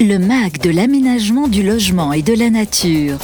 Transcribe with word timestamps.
Le 0.00 0.16
MAG 0.16 0.60
de 0.60 0.70
l'aménagement 0.70 1.48
du 1.48 1.64
logement 1.64 2.12
et 2.12 2.22
de 2.22 2.32
la 2.32 2.50
nature. 2.50 3.18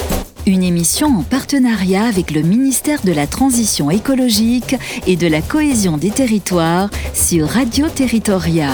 Une 0.45 0.65
émission 0.65 1.07
en 1.07 1.23
partenariat 1.23 2.03
avec 2.05 2.33
le 2.33 2.43
ministère 2.43 3.03
de 3.05 3.13
la 3.13 3.29
Transition 3.29 3.93
écologique 3.93 4.75
et 5.07 5.15
de 5.15 5.29
la 5.29 5.41
cohésion 5.41 5.99
des 5.99 6.11
territoires 6.11 6.91
sur 7.13 7.47
Radio 7.47 7.89
Territoria. 7.89 8.71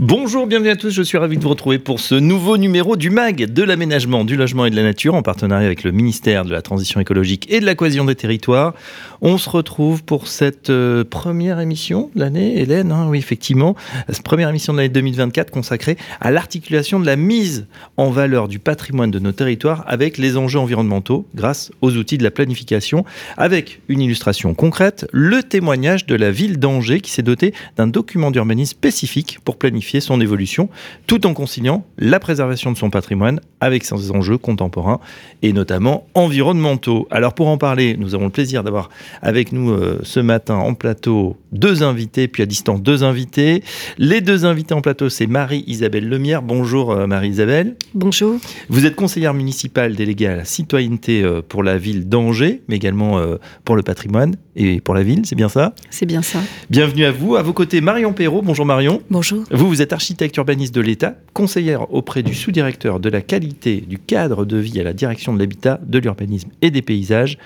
Bonjour, 0.00 0.46
bienvenue 0.46 0.70
à 0.70 0.76
tous, 0.76 0.90
je 0.90 1.02
suis 1.02 1.18
ravi 1.18 1.38
de 1.38 1.42
vous 1.42 1.48
retrouver 1.48 1.80
pour 1.80 1.98
ce 1.98 2.14
nouveau 2.14 2.56
numéro 2.56 2.94
du 2.94 3.10
MAG 3.10 3.46
de 3.52 3.62
l'aménagement, 3.64 4.24
du 4.24 4.36
logement 4.36 4.64
et 4.64 4.70
de 4.70 4.76
la 4.76 4.84
nature 4.84 5.16
en 5.16 5.22
partenariat 5.22 5.66
avec 5.66 5.82
le 5.82 5.90
ministère 5.90 6.44
de 6.44 6.52
la 6.52 6.62
Transition 6.62 7.00
écologique 7.00 7.50
et 7.50 7.58
de 7.58 7.66
la 7.66 7.74
cohésion 7.74 8.04
des 8.04 8.14
territoires. 8.14 8.74
On 9.22 9.38
se 9.38 9.50
retrouve 9.50 10.04
pour 10.04 10.28
cette 10.28 10.70
euh, 10.70 11.02
première 11.02 11.58
émission 11.58 12.12
de 12.14 12.20
l'année, 12.20 12.60
Hélène, 12.60 12.92
hein, 12.92 13.08
oui 13.08 13.18
effectivement, 13.18 13.74
cette 14.08 14.22
première 14.22 14.48
émission 14.48 14.72
de 14.72 14.78
l'année 14.78 14.88
2024 14.88 15.50
consacrée 15.50 15.96
à 16.20 16.30
l'articulation 16.30 17.00
de 17.00 17.06
la 17.06 17.16
mise 17.16 17.66
en 17.96 18.10
valeur 18.10 18.46
du 18.46 18.60
patrimoine 18.60 19.10
de 19.10 19.18
nos 19.18 19.32
territoires 19.32 19.82
avec 19.88 20.16
les 20.16 20.36
enjeux 20.36 20.60
environnementaux 20.60 21.26
grâce 21.34 21.72
aux 21.82 21.96
outils 21.96 22.18
de 22.18 22.22
la 22.22 22.30
planification, 22.30 23.04
avec 23.36 23.80
une 23.88 24.00
illustration 24.00 24.54
concrète, 24.54 25.08
le 25.12 25.42
témoignage 25.42 26.06
de 26.06 26.14
la 26.14 26.30
ville 26.30 26.60
d'Angers 26.60 27.00
qui 27.00 27.10
s'est 27.10 27.22
dotée 27.22 27.52
d'un 27.76 27.88
document 27.88 28.30
d'urbanisme 28.30 28.70
spécifique 28.70 29.38
pour 29.44 29.56
planifier 29.56 29.87
son 30.00 30.20
évolution, 30.20 30.68
tout 31.06 31.26
en 31.26 31.34
conciliant 31.34 31.84
la 31.98 32.20
préservation 32.20 32.72
de 32.72 32.76
son 32.76 32.90
patrimoine 32.90 33.40
avec 33.60 33.84
ses 33.84 34.10
enjeux 34.12 34.38
contemporains 34.38 35.00
et 35.42 35.52
notamment 35.52 36.06
environnementaux. 36.14 37.08
Alors 37.10 37.34
pour 37.34 37.48
en 37.48 37.58
parler, 37.58 37.96
nous 37.98 38.14
avons 38.14 38.26
le 38.26 38.30
plaisir 38.30 38.62
d'avoir 38.62 38.90
avec 39.22 39.52
nous 39.52 39.70
euh, 39.70 39.98
ce 40.02 40.20
matin 40.20 40.54
en 40.54 40.74
plateau 40.74 41.36
deux 41.52 41.82
invités, 41.82 42.28
puis 42.28 42.42
à 42.42 42.46
distance 42.46 42.82
deux 42.82 43.04
invités. 43.04 43.62
Les 43.96 44.20
deux 44.20 44.44
invités 44.44 44.74
en 44.74 44.80
plateau, 44.80 45.08
c'est 45.08 45.26
Marie-Isabelle 45.26 46.08
Lemierre. 46.08 46.42
Bonjour 46.42 46.92
euh, 46.92 47.06
Marie-Isabelle. 47.06 47.76
Bonjour. 47.94 48.38
Vous 48.68 48.86
êtes 48.86 48.94
conseillère 48.94 49.34
municipale 49.34 49.96
déléguée 49.96 50.26
à 50.26 50.36
la 50.36 50.44
citoyenneté 50.44 51.22
euh, 51.22 51.42
pour 51.46 51.62
la 51.62 51.78
ville 51.78 52.08
d'Angers, 52.08 52.62
mais 52.68 52.76
également 52.76 53.18
pour 53.64 53.76
le 53.76 53.82
patrimoine 53.82 54.36
et 54.60 54.80
pour 54.80 54.94
la 54.94 55.04
ville, 55.04 55.24
c'est 55.24 55.36
bien 55.36 55.48
ça 55.48 55.72
C'est 55.88 56.04
bien 56.04 56.20
ça. 56.20 56.40
Bienvenue 56.68 57.04
à 57.04 57.12
vous. 57.12 57.36
À 57.36 57.42
vos 57.42 57.52
côtés, 57.52 57.80
Marion 57.80 58.12
Perrault. 58.12 58.42
Bonjour 58.42 58.66
Marion. 58.66 59.00
Bonjour. 59.08 59.44
Vous, 59.52 59.68
vous 59.68 59.82
êtes 59.82 59.92
architecte 59.92 60.36
urbaniste 60.36 60.74
de 60.74 60.80
l'État, 60.80 61.14
conseillère 61.32 61.94
auprès 61.94 62.24
du 62.24 62.34
sous-directeur 62.34 62.98
de 62.98 63.08
la 63.08 63.20
qualité 63.20 63.80
du 63.80 63.98
cadre 63.98 64.44
de 64.44 64.56
vie 64.56 64.80
à 64.80 64.82
la 64.82 64.92
direction 64.92 65.32
de 65.32 65.38
l'habitat, 65.38 65.80
de 65.86 65.98
l'urbanisme 66.00 66.50
et 66.60 66.72
des 66.72 66.82
paysages 66.82 67.38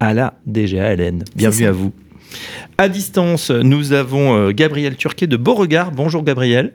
à 0.00 0.14
la 0.14 0.38
DGALN. 0.46 1.24
Bienvenue 1.36 1.66
à 1.66 1.72
vous. 1.72 1.92
À 2.78 2.88
distance, 2.88 3.50
nous 3.50 3.92
avons 3.92 4.34
euh, 4.34 4.52
Gabriel 4.52 4.96
Turquet 4.96 5.26
de 5.26 5.36
Beauregard. 5.36 5.92
Bonjour 5.92 6.24
Gabriel. 6.24 6.72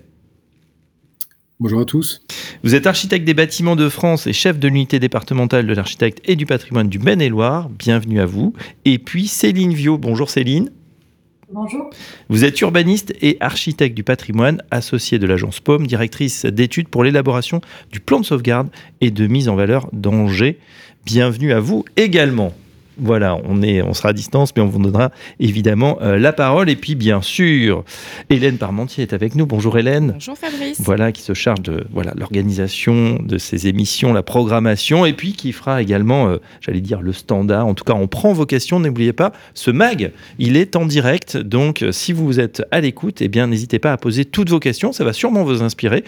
Bonjour 1.60 1.82
à 1.82 1.86
tous. 1.86 2.22
Vous 2.62 2.76
êtes 2.76 2.88
architecte 2.88 3.26
des 3.26 3.34
bâtiments 3.34 3.78
de 3.78 3.88
France 3.88 4.28
et 4.28 4.34
chef 4.34 4.60
de 4.60 4.68
l'unité 4.68 5.00
départementale 5.00 5.66
de 5.66 5.74
l'architecte 5.74 6.20
et 6.26 6.36
du 6.36 6.46
patrimoine 6.46 6.90
du 6.90 7.00
Maine-et-Loire. 7.00 7.70
Bienvenue 7.70 8.20
à 8.20 8.26
vous. 8.26 8.54
Et 8.84 9.00
puis 9.00 9.28
Céline 9.28 9.74
Viau. 9.74 9.98
Bonjour 9.98 10.30
Céline. 10.30 10.70
Bonjour. 11.54 11.90
Vous 12.28 12.44
êtes 12.44 12.60
urbaniste 12.60 13.14
et 13.22 13.38
architecte 13.40 13.96
du 13.96 14.04
patrimoine, 14.04 14.62
associé 14.72 15.20
de 15.20 15.26
l'agence 15.26 15.62
POM, 15.62 15.88
directrice 15.88 16.46
d'études 16.46 16.90
pour 16.90 17.06
l'élaboration 17.06 17.62
du 17.94 18.02
plan 18.02 18.20
de 18.20 18.26
sauvegarde 18.26 18.68
et 19.00 19.10
de 19.10 19.26
mise 19.28 19.48
en 19.48 19.56
valeur 19.56 19.88
d'Angers. 19.94 20.60
Bienvenue 21.06 21.54
à 21.54 21.62
vous 21.62 21.86
également. 21.96 22.54
Voilà, 23.02 23.38
on, 23.46 23.62
est, 23.62 23.82
on 23.82 23.94
sera 23.94 24.10
à 24.10 24.14
distance, 24.14 24.52
mais 24.56 24.62
on 24.62 24.68
vous 24.68 24.80
donnera 24.80 25.12
évidemment 25.40 25.98
euh, 26.02 26.18
la 26.18 26.34
parole. 26.34 26.70
Et 26.70 26.76
puis, 26.76 26.96
bien 26.96 27.22
sûr, 27.22 27.84
Hélène 28.30 28.58
Parmentier 28.58 29.04
est 29.04 29.14
avec 29.14 29.36
nous. 29.36 29.46
Bonjour 29.46 29.78
Hélène. 29.78 30.12
Bonjour 30.14 30.38
Fabrice. 30.38 30.80
Voilà, 30.82 31.12
qui 31.12 31.22
se 31.22 31.34
charge 31.34 31.62
de 31.62 31.86
voilà 31.92 32.14
l'organisation 32.16 33.20
de 33.24 33.38
ces 33.38 33.68
émissions, 33.68 34.12
la 34.14 34.24
programmation, 34.24 35.06
et 35.06 35.14
puis 35.14 35.34
qui 35.34 35.54
fera 35.54 35.82
également, 35.82 36.28
euh, 36.28 36.38
j'allais 36.62 36.82
dire, 36.82 37.02
le 37.02 37.14
standard. 37.14 37.68
En 37.68 37.74
tout 37.74 37.84
cas, 37.84 37.94
on 37.94 38.08
prend 38.08 38.34
vos 38.34 38.46
questions. 38.46 38.80
N'oubliez 38.80 39.14
pas, 39.14 39.32
ce 39.54 39.72
mag, 39.72 40.12
il 40.38 40.58
est 40.58 40.76
en 40.76 40.86
direct. 40.86 41.38
Donc, 41.38 41.82
euh, 41.82 41.92
si 41.92 42.12
vous 42.12 42.40
êtes 42.40 42.64
à 42.72 42.82
l'écoute, 42.82 43.22
eh 43.22 43.28
bien, 43.30 43.48
n'hésitez 43.48 43.80
pas 43.80 43.94
à 43.94 43.98
poser 43.98 44.26
toutes 44.26 44.50
vos 44.50 44.60
questions. 44.60 44.92
Ça 44.92 45.04
va 45.04 45.14
sûrement 45.14 45.44
vous 45.44 45.64
inspirer, 45.64 46.04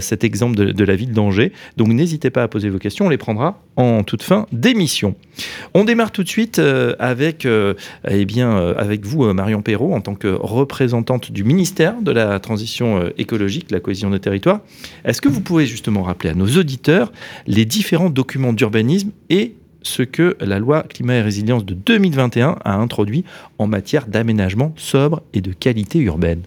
cet 0.00 0.24
exemple 0.24 0.56
de, 0.56 0.72
de 0.72 0.84
la 0.84 0.96
ville 0.96 1.12
d'Angers. 1.12 1.52
Donc, 1.76 1.88
n'hésitez 1.88 2.30
pas 2.30 2.42
à 2.42 2.48
poser 2.48 2.68
vos 2.68 2.78
questions. 2.78 3.06
On 3.06 3.08
les 3.08 3.16
prendra 3.16 3.62
en 3.76 4.02
toute 4.02 4.22
fin 4.22 4.46
d'émission. 4.52 5.14
On 5.74 5.84
démarre 5.84 6.10
tout 6.16 6.24
de 6.24 6.28
suite 6.30 6.58
euh, 6.58 6.94
avec, 6.98 7.44
euh, 7.44 7.74
eh 8.08 8.24
bien, 8.24 8.56
euh, 8.56 8.74
avec 8.78 9.04
vous, 9.04 9.30
Marion 9.34 9.60
Perrault, 9.60 9.92
en 9.92 10.00
tant 10.00 10.14
que 10.14 10.28
représentante 10.28 11.30
du 11.30 11.44
ministère 11.44 12.00
de 12.00 12.10
la 12.10 12.40
Transition 12.40 13.10
écologique, 13.18 13.70
la 13.70 13.80
cohésion 13.80 14.08
des 14.08 14.18
territoires. 14.18 14.60
Est-ce 15.04 15.20
que 15.20 15.28
vous 15.28 15.42
pouvez 15.42 15.66
justement 15.66 16.02
rappeler 16.02 16.30
à 16.30 16.34
nos 16.34 16.46
auditeurs 16.46 17.12
les 17.46 17.66
différents 17.66 18.08
documents 18.08 18.54
d'urbanisme 18.54 19.10
et 19.28 19.56
ce 19.82 20.02
que 20.02 20.38
la 20.40 20.58
loi 20.58 20.84
climat 20.84 21.16
et 21.16 21.22
résilience 21.22 21.66
de 21.66 21.74
2021 21.74 22.56
a 22.64 22.76
introduit 22.76 23.24
en 23.58 23.66
matière 23.66 24.06
d'aménagement 24.06 24.72
sobre 24.76 25.22
et 25.34 25.42
de 25.42 25.52
qualité 25.52 25.98
urbaine? 25.98 26.40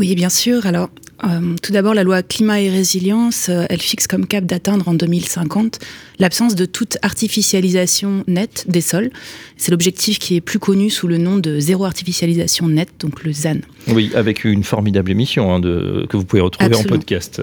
Oui, 0.00 0.16
bien 0.16 0.30
sûr. 0.30 0.66
Alors, 0.66 0.90
euh, 1.24 1.54
tout 1.62 1.72
d'abord, 1.72 1.94
la 1.94 2.04
loi 2.04 2.22
climat 2.22 2.60
et 2.60 2.68
résilience, 2.68 3.48
euh, 3.48 3.64
elle 3.70 3.80
fixe 3.80 4.06
comme 4.06 4.26
cap 4.26 4.44
d'atteindre 4.44 4.88
en 4.88 4.94
2050 4.94 5.78
l'absence 6.18 6.54
de 6.54 6.66
toute 6.66 6.98
artificialisation 7.02 8.24
nette 8.26 8.66
des 8.68 8.80
sols. 8.80 9.10
C'est 9.56 9.70
l'objectif 9.70 10.18
qui 10.18 10.36
est 10.36 10.40
plus 10.40 10.58
connu 10.58 10.90
sous 10.90 11.08
le 11.08 11.18
nom 11.18 11.38
de 11.38 11.58
zéro 11.58 11.84
artificialisation 11.84 12.68
nette, 12.68 12.92
donc 13.00 13.24
le 13.24 13.32
ZAN. 13.32 13.60
Oui, 13.88 14.10
avec 14.14 14.44
une 14.44 14.64
formidable 14.64 15.10
émission 15.10 15.54
hein, 15.54 15.60
de, 15.60 16.06
que 16.08 16.16
vous 16.16 16.24
pouvez 16.24 16.42
retrouver 16.42 16.74
en 16.76 16.82
podcast. 16.82 17.40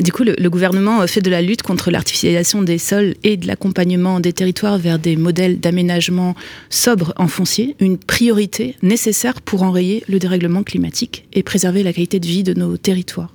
Du 0.00 0.12
coup, 0.12 0.24
le, 0.24 0.50
gouvernement 0.50 1.06
fait 1.06 1.20
de 1.20 1.30
la 1.30 1.40
lutte 1.40 1.62
contre 1.62 1.90
l'artificialisation 1.90 2.62
des 2.62 2.78
sols 2.78 3.14
et 3.22 3.36
de 3.36 3.46
l'accompagnement 3.46 4.18
des 4.18 4.32
territoires 4.32 4.78
vers 4.78 4.98
des 4.98 5.16
modèles 5.16 5.60
d'aménagement 5.60 6.34
sobres 6.68 7.12
en 7.16 7.28
foncier 7.28 7.76
une 7.80 7.98
priorité 7.98 8.76
nécessaire 8.82 9.40
pour 9.40 9.62
enrayer 9.62 10.02
le 10.08 10.18
dérèglement 10.18 10.62
climatique 10.62 11.26
et 11.32 11.42
préserver 11.42 11.82
la 11.82 11.92
qualité 11.92 12.18
de 12.18 12.26
vie 12.26 12.42
de 12.42 12.54
nos 12.54 12.76
territoires. 12.76 13.32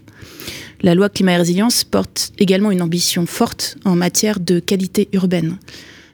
La 0.82 0.96
loi 0.96 1.10
climat 1.10 1.34
et 1.34 1.38
résilience 1.38 1.84
porte 1.84 2.32
également 2.40 2.72
une 2.72 2.82
ambition 2.82 3.26
forte 3.26 3.78
en 3.86 3.96
matière 3.96 4.40
de 4.40 4.60
qualité 4.60 5.10
urbaine. 5.14 5.58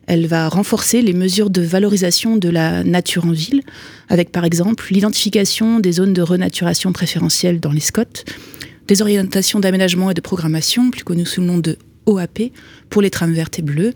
Elle 0.08 0.28
va 0.28 0.50
renforcer 0.50 1.02
les 1.02 1.14
mesures 1.14 1.50
de 1.50 1.62
valorisation 1.62 2.38
de 2.38 2.50
la 2.50 2.84
nature 2.84 3.26
en 3.26 3.32
ville, 3.32 3.62
avec 4.10 4.32
par 4.32 4.46
exemple 4.46 4.86
l'identification 4.92 5.80
des 5.80 5.94
zones 5.94 6.14
de 6.14 6.22
renaturation 6.22 6.92
préférentielle 6.94 7.60
dans 7.60 7.72
les 7.72 7.80
SCOT, 7.80 8.24
des 8.88 9.02
orientations 9.02 9.60
d'aménagement 9.60 10.12
et 10.12 10.14
de 10.14 10.22
programmation, 10.22 10.92
plus 10.92 11.04
connues 11.04 11.26
sous 11.26 11.42
le 11.42 11.48
nom 11.48 11.58
de 11.58 11.78
OAP, 12.06 12.52
pour 12.90 13.02
les 13.02 13.10
trames 13.10 13.34
vertes 13.34 13.60
et 13.60 13.62
bleues, 13.62 13.94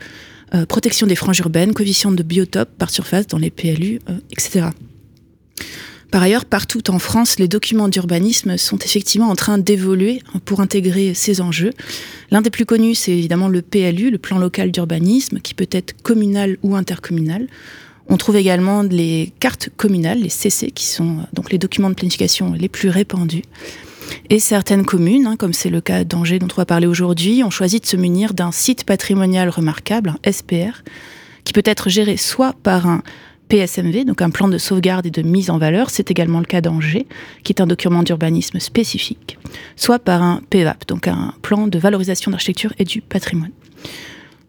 euh, 0.54 0.66
protection 0.66 1.06
des 1.06 1.16
franges 1.16 1.40
urbaines, 1.40 1.74
coefficient 1.74 2.12
de 2.12 2.24
biotope 2.24 2.70
par 2.78 2.90
surface 2.90 3.28
dans 3.28 3.38
les 3.38 3.52
PLU, 3.52 4.00
euh, 4.10 4.18
etc. 4.32 4.68
Par 6.12 6.24
ailleurs, 6.24 6.46
partout 6.46 6.90
en 6.90 6.98
France, 6.98 7.38
les 7.38 7.48
documents 7.48 7.88
d'urbanisme 7.88 8.58
sont 8.58 8.80
effectivement 8.80 9.30
en 9.30 9.36
train 9.36 9.60
d'évoluer 9.60 10.24
pour 10.44 10.60
intégrer 10.60 11.14
ces 11.14 11.40
enjeux. 11.40 11.72
L'un 12.32 12.42
des 12.42 12.50
plus 12.50 12.66
connus, 12.66 12.96
c'est 12.96 13.12
évidemment 13.12 13.48
le 13.48 13.62
PLU, 13.62 14.10
le 14.10 14.18
plan 14.18 14.40
local 14.40 14.72
d'urbanisme, 14.72 15.40
qui 15.40 15.54
peut 15.54 15.70
être 15.72 16.02
communal 16.02 16.58
ou 16.64 16.76
intercommunal. 16.76 17.48
On 18.08 18.18
trouve 18.18 18.38
également 18.38 18.82
les 18.82 19.32
cartes 19.40 19.70
communales, 19.78 20.20
les 20.20 20.30
CC, 20.30 20.72
qui 20.72 20.88
sont 20.88 21.18
donc 21.34 21.52
les 21.52 21.60
documents 21.60 21.92
de 21.92 21.96
planification 21.96 22.54
les 22.54 22.70
plus 22.70 22.90
répandus. 22.90 23.44
Et 24.30 24.40
certaines 24.40 24.86
communes, 24.86 25.28
hein, 25.28 25.36
comme 25.36 25.54
c'est 25.54 25.70
le 25.70 25.82
cas 25.82 26.04
d'Angers 26.04 26.40
dont 26.40 26.48
on 26.52 26.56
va 26.56 26.66
parler 26.66 26.88
aujourd'hui, 26.88 27.44
ont 27.44 27.50
choisi 27.50 27.80
de 27.80 27.86
se 27.86 27.98
munir 27.98 28.34
d'un 28.34 28.52
site 28.52 28.84
patrimonial 28.84 29.50
remarquable, 29.50 30.14
un 30.24 30.32
SPR, 30.32 30.84
qui 31.44 31.54
peut 31.54 31.64
être 31.66 31.90
géré 31.90 32.18
soit 32.18 32.54
par 32.64 32.88
un 32.88 33.02
PSMV, 33.50 34.06
donc 34.06 34.22
un 34.22 34.30
plan 34.30 34.48
de 34.48 34.60
sauvegarde 34.60 35.08
et 35.08 35.12
de 35.12 35.24
mise 35.24 35.50
en 35.50 35.58
valeur, 35.58 35.90
c'est 35.90 36.12
également 36.12 36.40
le 36.40 36.46
cas 36.46 36.62
d'Angers, 36.62 37.08
qui 37.44 37.52
est 37.52 37.62
un 37.62 37.68
document 37.68 38.04
d'urbanisme 38.04 38.60
spécifique, 38.60 39.40
soit 39.76 39.98
par 39.98 40.22
un 40.22 40.42
PVAP, 40.52 40.88
donc 40.88 41.08
un 41.08 41.34
plan 41.42 41.68
de 41.68 41.80
valorisation 41.80 42.30
d'architecture 42.30 42.74
et 42.78 42.84
du 42.84 43.02
patrimoine. 43.02 43.52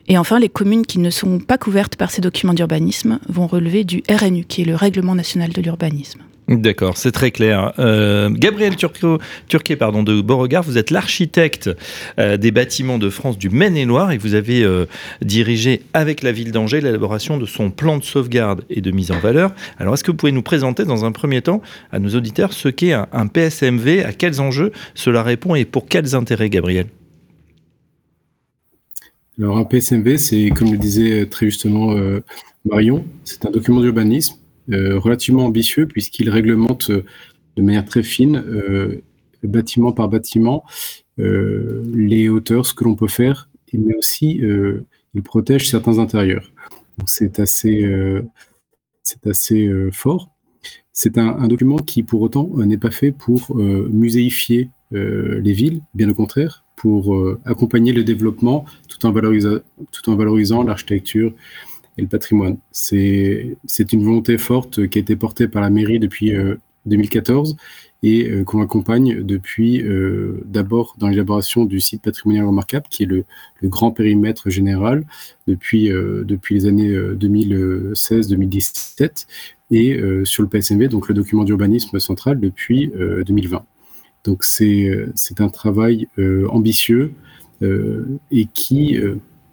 Et 0.06 0.18
enfin, 0.18 0.38
les 0.38 0.48
communes 0.48 0.84
qui 0.84 0.98
ne 0.98 1.08
sont 1.08 1.38
pas 1.38 1.56
couvertes 1.56 1.96
par 1.96 2.10
ces 2.10 2.20
documents 2.20 2.52
d'urbanisme 2.52 3.20
vont 3.28 3.46
relever 3.46 3.84
du 3.84 4.02
RNU, 4.10 4.44
qui 4.44 4.62
est 4.62 4.64
le 4.66 4.74
Règlement 4.74 5.14
national 5.14 5.50
de 5.50 5.62
l'urbanisme. 5.62 6.20
D'accord, 6.50 6.96
c'est 6.96 7.12
très 7.12 7.30
clair. 7.30 7.72
Euh, 7.78 8.28
Gabriel 8.28 8.74
Turquet 8.74 9.76
pardon, 9.76 10.02
de 10.02 10.20
Beauregard, 10.20 10.64
vous 10.64 10.78
êtes 10.78 10.90
l'architecte 10.90 11.70
euh, 12.18 12.36
des 12.36 12.50
bâtiments 12.50 12.98
de 12.98 13.08
France 13.08 13.38
du 13.38 13.50
Maine-et-Loire 13.50 14.10
et 14.10 14.18
vous 14.18 14.34
avez 14.34 14.64
euh, 14.64 14.86
dirigé 15.22 15.82
avec 15.92 16.24
la 16.24 16.32
ville 16.32 16.50
d'Angers 16.50 16.80
l'élaboration 16.80 17.38
de 17.38 17.46
son 17.46 17.70
plan 17.70 17.98
de 17.98 18.02
sauvegarde 18.02 18.64
et 18.68 18.80
de 18.80 18.90
mise 18.90 19.12
en 19.12 19.20
valeur. 19.20 19.52
Alors, 19.78 19.94
est-ce 19.94 20.02
que 20.02 20.10
vous 20.10 20.16
pouvez 20.16 20.32
nous 20.32 20.42
présenter 20.42 20.84
dans 20.84 21.04
un 21.04 21.12
premier 21.12 21.40
temps 21.40 21.62
à 21.92 22.00
nos 22.00 22.16
auditeurs 22.16 22.52
ce 22.52 22.68
qu'est 22.68 22.94
un, 22.94 23.26
PSMV, 23.28 24.04
à 24.04 24.12
quels 24.12 24.40
enjeux 24.40 24.72
cela 24.96 25.22
répond 25.22 25.54
et 25.54 25.64
pour 25.64 25.86
quels 25.86 26.16
intérêts, 26.16 26.50
Gabriel? 26.50 26.86
Alors, 29.38 29.56
un 29.56 29.64
PSMV, 29.64 30.18
c'est, 30.18 30.50
comme 30.50 30.72
le 30.72 30.78
disait 30.78 31.26
très 31.26 31.46
justement 31.46 31.94
Marion, 32.64 33.04
c'est 33.24 33.46
un 33.46 33.52
document 33.52 33.80
d'urbanisme 33.80 34.39
relativement 34.70 35.46
ambitieux 35.46 35.86
puisqu'il 35.86 36.30
réglemente 36.30 36.90
euh, 36.90 37.04
de 37.56 37.62
manière 37.62 37.84
très 37.84 38.02
fine 38.02 38.36
euh, 38.46 39.02
bâtiment 39.42 39.92
par 39.92 40.08
bâtiment 40.08 40.64
les 41.18 42.30
hauteurs, 42.30 42.64
ce 42.64 42.72
que 42.72 42.84
l'on 42.84 42.94
peut 42.94 43.06
faire, 43.06 43.50
mais 43.74 43.94
aussi 43.94 44.40
il 44.42 45.22
protège 45.22 45.68
certains 45.68 45.98
intérieurs. 45.98 46.50
C'est 47.04 47.40
assez, 47.40 47.86
assez 49.26 49.70
fort. 49.92 50.30
C'est 50.94 51.18
un, 51.18 51.46
document 51.46 51.76
qui, 51.76 52.02
pour 52.02 52.22
autant, 52.22 52.48
n'est 52.56 52.78
pas 52.78 52.90
fait 52.90 53.12
pour 53.12 53.54
muséifier 53.54 54.70
les 54.92 55.52
villes, 55.52 55.82
bien 55.92 56.08
au 56.08 56.14
contraire, 56.14 56.64
pour 56.74 57.14
accompagner 57.44 57.92
le 57.92 58.02
développement 58.02 58.64
tout 58.88 59.04
en, 59.06 59.12
tout 59.12 60.10
en 60.10 60.16
valorisant 60.16 60.62
l'architecture, 60.62 61.34
le 62.00 62.08
patrimoine. 62.08 62.58
C'est 62.72 63.56
une 63.92 64.04
volonté 64.04 64.38
forte 64.38 64.88
qui 64.88 64.98
a 64.98 65.00
été 65.00 65.16
portée 65.16 65.48
par 65.48 65.62
la 65.62 65.70
mairie 65.70 65.98
depuis 65.98 66.34
2014 66.86 67.52
euh, 67.52 67.56
et 68.02 68.30
euh, 68.30 68.44
qu'on 68.44 68.62
accompagne 68.62 69.22
depuis 69.22 69.82
euh, 69.82 70.40
d'abord 70.46 70.94
dans 70.98 71.08
l'élaboration 71.08 71.66
du 71.66 71.80
site 71.80 72.00
patrimonial 72.02 72.46
remarquable, 72.46 72.86
qui 72.88 73.02
est 73.02 73.06
le, 73.06 73.26
grand 73.64 73.90
périmètre 73.90 74.48
général 74.48 75.04
depuis, 75.46 75.90
depuis 75.90 76.54
les 76.54 76.64
années 76.66 76.90
2016-2017, 76.92 79.26
et 79.72 80.00
sur 80.24 80.42
le 80.42 80.48
PSMV, 80.48 80.88
donc 80.88 81.06
le 81.08 81.14
document 81.14 81.44
d'urbanisme 81.44 82.00
central, 82.00 82.40
depuis 82.40 82.90
2020. 83.26 83.62
Donc 84.24 84.44
c'est 84.44 85.12
un 85.38 85.50
travail 85.50 86.08
ambitieux 86.48 87.12
et 87.62 88.46
qui 88.54 88.98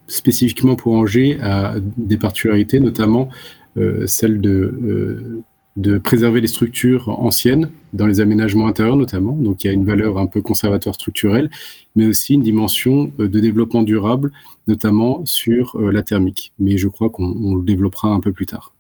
spécifiquement 0.08 0.76
pour 0.76 0.94
Angers 0.94 1.38
a 1.42 1.76
des 1.98 2.18
particularités, 2.18 2.80
notamment 2.80 3.30
euh, 3.78 4.08
celle 4.08 4.42
de, 4.42 4.52
euh, 4.52 5.44
de 5.76 5.98
préserver 5.98 6.42
les 6.42 6.48
structures 6.48 7.10
anciennes 7.10 7.70
dans 7.94 8.08
les 8.08 8.20
aménagements 8.20 8.68
intérieurs 8.68 8.96
notamment. 8.96 9.34
Donc 9.34 9.64
il 9.64 9.68
y 9.68 9.70
a 9.70 9.74
une 9.74 9.86
valeur 9.86 10.18
un 10.18 10.26
peu 10.26 10.42
conservatoire 10.42 10.96
structurelle, 10.96 11.50
mais 11.96 12.08
aussi 12.08 12.34
une 12.34 12.42
dimension 12.42 13.12
euh, 13.20 13.28
de 13.28 13.40
développement 13.40 13.84
durable, 13.84 14.32
notamment 14.68 15.22
sur 15.26 15.80
la 15.80 16.04
thermique. 16.04 16.52
Mais 16.60 16.78
je 16.78 16.88
crois 16.88 17.10
qu'on 17.10 17.56
le 17.56 17.64
développera 17.64 18.10
un 18.10 18.20
peu 18.20 18.32
plus 18.32 18.46
tard. 18.46 18.74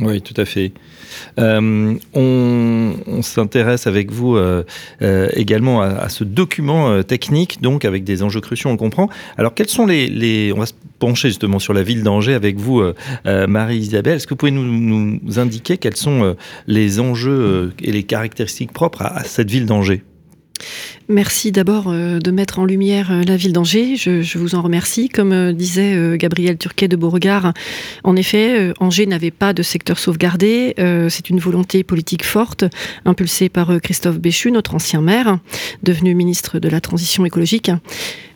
Oui, 0.00 0.22
tout 0.22 0.40
à 0.40 0.44
fait. 0.44 0.70
Euh, 1.40 1.96
on, 2.14 3.20
s'intéresse 3.20 3.88
avec 3.88 4.12
vous 4.12 4.36
euh, 4.36 4.62
euh, 5.02 5.28
également 5.34 5.82
à, 5.82 6.08
ce 6.08 6.22
document 6.22 7.02
technique, 7.02 7.60
donc 7.62 7.84
avec 7.84 8.04
des 8.04 8.22
enjeux 8.22 8.40
cruciaux, 8.40 8.70
on 8.70 8.74
le 8.74 8.78
comprend. 8.78 9.08
Alors, 9.38 9.54
quels 9.54 9.68
sont 9.68 9.86
les, 9.86 10.52
On 10.54 10.60
va 10.60 10.66
se 10.66 10.74
pencher 11.00 11.30
justement 11.30 11.58
sur 11.58 11.74
la 11.74 11.82
ville 11.82 12.04
d'Angers 12.04 12.34
avec 12.34 12.58
vous, 12.58 12.80
Marie-Isabelle. 13.24 14.18
Est-ce 14.18 14.28
que 14.28 14.34
vous 14.34 14.36
pouvez 14.36 14.52
nous, 14.52 15.18
indiquer 15.36 15.78
quels 15.78 15.96
sont 15.96 16.36
les 16.68 17.00
enjeux 17.00 17.72
et 17.82 17.90
les 17.90 18.04
caractéristiques 18.04 18.72
propres 18.72 19.02
à 19.02 19.24
cette 19.24 19.50
ville 19.50 19.66
d'Angers? 19.66 20.04
Merci 21.10 21.52
d'abord 21.52 21.86
euh, 21.88 22.18
de 22.18 22.30
mettre 22.30 22.58
en 22.58 22.66
lumière 22.66 23.10
euh, 23.10 23.22
la 23.22 23.36
ville 23.36 23.54
d'Angers. 23.54 23.96
Je, 23.96 24.38
vous 24.38 24.54
en 24.54 24.60
remercie. 24.60 25.08
Comme 25.08 25.32
euh, 25.32 25.52
disait 25.52 26.16
Gabriel 26.18 26.58
Turquet 26.58 26.86
de 26.86 26.96
Beauregard, 26.96 27.54
en 28.04 28.14
effet, 28.14 28.72
Angers 28.78 29.06
n'avait 29.06 29.30
pas 29.30 29.52
de 29.52 29.62
secteur 29.62 29.98
sauvegardé. 29.98 30.74
C'est 31.08 31.30
une 31.30 31.38
volonté 31.38 31.82
politique 31.82 32.24
forte, 32.24 32.64
impulsée 33.04 33.48
par 33.48 33.80
Christophe 33.80 34.18
Béchu, 34.18 34.50
notre 34.50 34.74
ancien 34.74 35.00
maire, 35.00 35.38
devenu 35.82 36.14
ministre 36.14 36.58
de 36.58 36.68
la 36.68 36.80
Transition 36.80 37.24
écologique. 37.24 37.70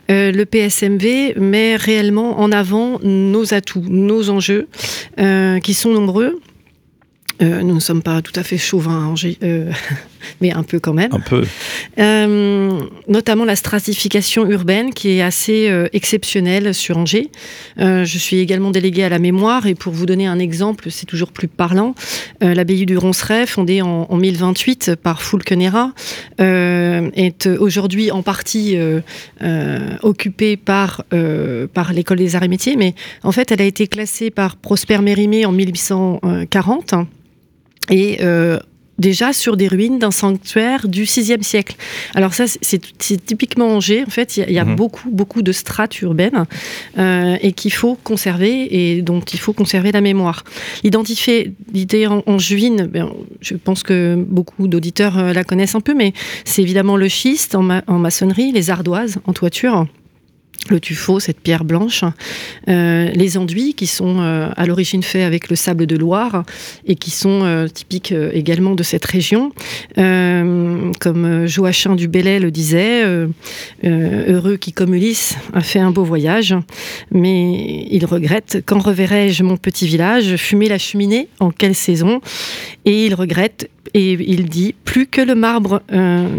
le 0.08 0.44
PSMV 0.44 1.34
met 1.36 1.76
réellement 1.76 2.40
en 2.40 2.52
avant 2.52 2.98
nos 3.02 3.54
atouts, 3.54 3.84
nos 3.88 4.30
enjeux, 4.30 4.68
qui 5.62 5.74
sont 5.74 5.92
nombreux. 5.92 6.40
Euh, 7.42 7.62
nous 7.62 7.74
ne 7.74 7.80
sommes 7.80 8.02
pas 8.02 8.22
tout 8.22 8.32
à 8.36 8.42
fait 8.42 8.58
chauvins, 8.58 9.14
euh, 9.42 9.72
mais 10.40 10.52
un 10.52 10.62
peu 10.62 10.78
quand 10.78 10.94
même. 10.94 11.12
Un 11.12 11.20
peu. 11.20 11.44
Euh, 11.98 12.80
notamment 13.08 13.44
la 13.44 13.56
stratification 13.56 14.48
urbaine 14.48 14.94
qui 14.94 15.10
est 15.10 15.22
assez 15.22 15.72
exceptionnelle 15.92 16.74
sur 16.74 16.98
Angers. 16.98 17.30
je 17.78 18.18
suis 18.18 18.38
également 18.38 18.70
déléguée 18.70 19.04
à 19.04 19.08
la 19.08 19.18
mémoire 19.18 19.66
et 19.66 19.74
pour 19.74 19.92
vous 19.92 20.06
donner 20.06 20.26
un 20.26 20.38
exemple, 20.38 20.90
c'est 20.90 21.06
toujours 21.06 21.32
plus 21.32 21.48
parlant. 21.48 21.94
L'abbaye 22.40 22.86
du 22.86 22.96
Ronceret, 22.96 23.46
fondée 23.46 23.82
en, 23.82 24.16
1028 24.16 24.96
par 25.02 25.22
Fulkenera, 25.22 25.92
est 26.38 27.46
aujourd'hui 27.46 28.10
en 28.10 28.22
partie 28.22 28.76
occupée 30.02 30.56
par, 30.56 31.04
par 31.72 31.92
l'école 31.92 32.18
des 32.18 32.36
arts 32.36 32.44
et 32.44 32.48
métiers, 32.48 32.76
mais 32.76 32.94
en 33.22 33.32
fait, 33.32 33.50
elle 33.52 33.62
a 33.62 33.66
été 33.66 33.86
classée 33.86 34.30
par 34.30 34.56
Prosper 34.56 34.98
Mérimée 34.98 35.46
en 35.46 35.52
1840 35.52 36.94
et 37.90 38.18
euh, 38.20 38.58
déjà 38.98 39.32
sur 39.32 39.56
des 39.56 39.68
ruines 39.68 39.98
d'un 39.98 40.10
sanctuaire 40.10 40.88
du 40.88 41.02
VIe 41.02 41.42
siècle. 41.42 41.76
Alors 42.14 42.34
ça, 42.34 42.44
c'est 42.46 43.26
typiquement 43.26 43.66
Angers. 43.76 44.04
En 44.06 44.10
fait, 44.10 44.36
il 44.36 44.52
y 44.52 44.58
a, 44.58 44.64
mhm. 44.64 44.76
beaucoup, 44.76 45.10
beaucoup 45.10 45.42
de 45.42 45.52
strates 45.52 46.00
urbaines 46.02 46.44
euh, 46.98 47.36
et 47.40 47.52
qu'il 47.52 47.72
faut 47.72 47.96
conserver 48.02 48.68
et 48.70 49.02
dont 49.02 49.20
il 49.20 49.38
faut 49.38 49.52
conserver 49.52 49.92
la 49.92 50.00
mémoire. 50.00 50.44
L'identité 50.84 51.52
en, 52.06 52.22
en 52.26 52.38
juin, 52.38 52.86
ben, 52.86 53.10
je 53.40 53.54
pense 53.54 53.82
que 53.82 54.14
beaucoup 54.16 54.68
d'auditeurs 54.68 55.18
euh, 55.18 55.32
la 55.32 55.44
connaissent 55.44 55.74
un 55.74 55.80
peu, 55.80 55.94
mais 55.94 56.12
c'est 56.44 56.62
évidemment 56.62 56.96
le 56.96 57.08
schiste 57.08 57.54
en, 57.54 57.68
en 57.86 57.98
maçonnerie, 57.98 58.52
les 58.52 58.70
ardoises 58.70 59.18
en 59.26 59.32
toiture 59.32 59.86
le 60.70 60.80
tuffeau, 60.80 61.18
cette 61.18 61.40
pierre 61.40 61.64
blanche, 61.64 62.04
euh, 62.68 63.10
les 63.14 63.36
enduits 63.36 63.74
qui 63.74 63.86
sont 63.86 64.20
euh, 64.20 64.48
à 64.56 64.66
l'origine 64.66 65.02
faits 65.02 65.24
avec 65.24 65.48
le 65.48 65.56
sable 65.56 65.86
de 65.86 65.96
Loire 65.96 66.44
et 66.86 66.94
qui 66.94 67.10
sont 67.10 67.40
euh, 67.42 67.66
typiques 67.66 68.14
également 68.32 68.74
de 68.74 68.82
cette 68.82 69.04
région. 69.04 69.52
comme 69.96 71.46
Joachim 71.46 71.96
du 71.96 72.08
Bellay 72.08 72.38
le 72.38 72.50
disait, 72.50 73.02
heureux 73.84 74.56
qui 74.56 74.72
comme 74.72 74.94
Ulysse 74.94 75.36
a 75.52 75.60
fait 75.60 75.78
un 75.78 75.90
beau 75.90 76.04
voyage, 76.04 76.54
mais 77.10 77.86
il 77.90 78.04
regrette 78.06 78.62
quand 78.64 78.78
reverrai-je 78.78 79.42
mon 79.42 79.56
petit 79.56 79.86
village 79.86 80.36
fumer 80.36 80.68
la 80.68 80.78
cheminée 80.78 81.28
en 81.40 81.50
quelle 81.50 81.74
saison? 81.74 82.20
Et 82.84 83.06
il 83.06 83.14
regrette 83.14 83.70
et 83.94 84.12
il 84.12 84.46
dit 84.46 84.74
plus 84.84 85.06
que 85.06 85.20
le 85.20 85.34
marbre 85.34 85.82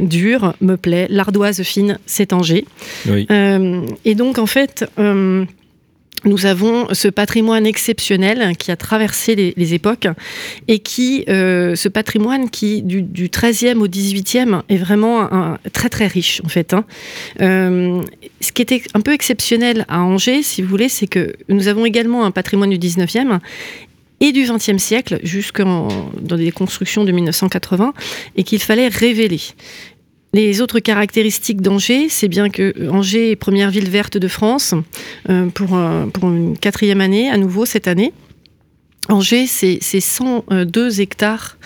dur 0.01 0.53
me 0.61 0.75
plaît, 0.75 1.07
l'ardoise 1.09 1.61
fine 1.63 1.99
c'est 2.05 2.33
Angers. 2.33 2.65
et 4.05 4.12
et 4.13 4.15
donc, 4.15 4.37
en 4.37 4.45
fait, 4.45 4.85
euh, 4.99 5.43
nous 6.23 6.45
avons 6.45 6.93
ce 6.93 7.07
patrimoine 7.07 7.65
exceptionnel 7.65 8.55
qui 8.57 8.69
a 8.69 8.75
traversé 8.75 9.55
les, 9.57 9.73
époques 9.73 10.07
et 10.67 10.77
qui, 10.77 11.25
euh, 11.29 11.73
ce 11.73 11.89
patrimoine 11.89 12.51
qui, 12.51 12.83
du, 12.83 13.01
du, 13.01 13.29
13e 13.29 13.79
au 13.79 13.87
18e, 13.87 14.61
est 14.69 14.77
vraiment 14.77 15.57
très 15.71 15.89
très 15.89 16.05
riche 16.05 16.43
en 16.45 16.47
fait. 16.47 16.75
Hein. 16.75 16.85
Euh, 17.41 18.03
ce 18.39 18.51
qui 18.51 18.61
était 18.61 18.83
un 18.93 19.01
peu 19.01 19.13
exceptionnel 19.13 19.83
à 19.87 20.01
Angers, 20.01 20.43
si 20.43 20.61
vous 20.61 20.69
voulez, 20.69 20.89
c'est 20.89 21.07
que 21.07 21.33
nous 21.49 21.67
avons 21.67 21.87
également 21.87 22.23
un 22.23 22.29
patrimoine 22.29 22.69
du 22.69 22.77
19e 22.77 23.39
et 24.19 24.31
du 24.31 24.43
XXe 24.43 24.77
siècle 24.77 25.19
jusqu'en 25.23 25.87
dans 26.21 26.37
des 26.37 26.51
constructions 26.51 27.03
de 27.03 27.11
1980 27.11 27.95
et 28.35 28.43
qu'il 28.43 28.61
fallait 28.61 28.89
révéler. 28.89 29.41
Les 30.33 30.61
autres 30.61 30.79
caractéristiques 30.79 31.61
d'Angers, 31.61 32.09
c'est 32.09 32.27
bien 32.27 32.49
que 32.49 32.89
Angers 32.89 33.31
est 33.31 33.35
première 33.35 33.69
ville 33.69 33.89
verte 33.89 34.17
de 34.17 34.27
France 34.27 34.73
euh, 35.29 35.45
pour, 35.49 35.77
euh, 35.77 36.05
une 36.23 36.57
quatrième 36.57 37.01
année, 37.01 37.29
à 37.29 37.37
nouveau 37.37 37.65
cette 37.67 37.87
année. 37.87 38.13
Angers, 39.09 39.45
c'est 39.45 39.79
102 39.79 41.01
hectares, 41.01 41.57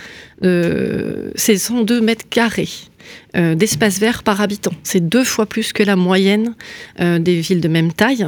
euh, 0.43 1.31
c'est 1.35 1.57
102 1.57 2.01
mètres 2.01 2.25
carrés. 2.29 2.67
Euh, 3.37 3.55
d'espace 3.55 3.99
vert 3.99 4.21
par 4.21 4.41
habitant. 4.41 4.73
C'est 4.83 5.07
deux 5.07 5.23
fois 5.23 5.45
plus 5.45 5.71
que 5.71 5.81
la 5.81 5.95
moyenne 5.95 6.55
des 6.99 7.39
villes 7.39 7.61
de 7.61 7.69
même 7.69 7.93
taille. 7.93 8.27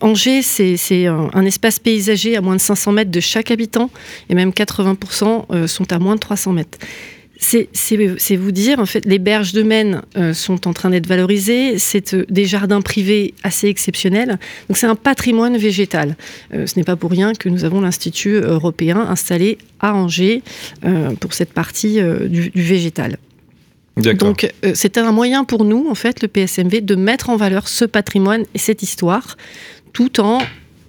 Angers, 0.00 0.42
c'est 0.42 1.06
un, 1.08 1.44
espace 1.44 1.80
paysager 1.80 2.36
à 2.36 2.40
moins 2.40 2.54
de 2.54 2.60
500 2.60 2.92
mètres 2.92 3.10
de 3.10 3.18
chaque 3.18 3.50
habitant, 3.50 3.90
et 4.28 4.36
même 4.36 4.50
80% 4.50 5.66
sont 5.66 5.92
à 5.92 5.98
moins 5.98 6.14
de 6.14 6.20
300 6.20 6.52
mètres 6.52 6.78
c'est 7.42 8.36
vous 8.36 8.52
dire, 8.52 8.78
en 8.78 8.86
fait, 8.86 9.04
les 9.04 9.18
berges 9.18 9.52
de 9.52 9.62
Maine 9.62 10.02
euh, 10.16 10.32
sont 10.32 10.68
en 10.68 10.72
train 10.72 10.90
d'être 10.90 11.06
valorisées. 11.06 11.78
C'est 11.78 12.14
euh, 12.14 12.24
des 12.30 12.44
jardins 12.44 12.80
privés 12.80 13.34
assez 13.42 13.68
exceptionnels. 13.68 14.38
Donc 14.68 14.76
c'est 14.76 14.86
un 14.86 14.94
patrimoine 14.94 15.56
végétal. 15.56 16.16
Euh, 16.54 16.66
ce 16.66 16.78
n'est 16.78 16.84
pas 16.84 16.96
pour 16.96 17.10
rien 17.10 17.32
que 17.32 17.48
nous 17.48 17.64
avons 17.64 17.80
l'Institut 17.80 18.36
européen 18.36 18.98
installé 18.98 19.58
à 19.80 19.94
Angers 19.94 20.42
pour 21.18 21.34
cette 21.34 21.52
partie 21.52 22.00
du, 22.28 22.50
du, 22.50 22.62
végétal. 22.62 23.18
Donc 23.96 24.48
c'est 24.74 24.96
un 24.96 25.10
moyen 25.10 25.42
pour 25.42 25.64
nous, 25.64 25.88
en 25.90 25.96
fait, 25.96 26.22
le 26.22 26.28
PSMV, 26.28 26.82
de 26.82 26.94
mettre 26.94 27.30
en 27.30 27.36
valeur 27.36 27.66
ce 27.66 27.84
patrimoine 27.84 28.44
et 28.54 28.58
cette 28.58 28.84
histoire, 28.84 29.36
tout 29.92 30.20
en 30.20 30.38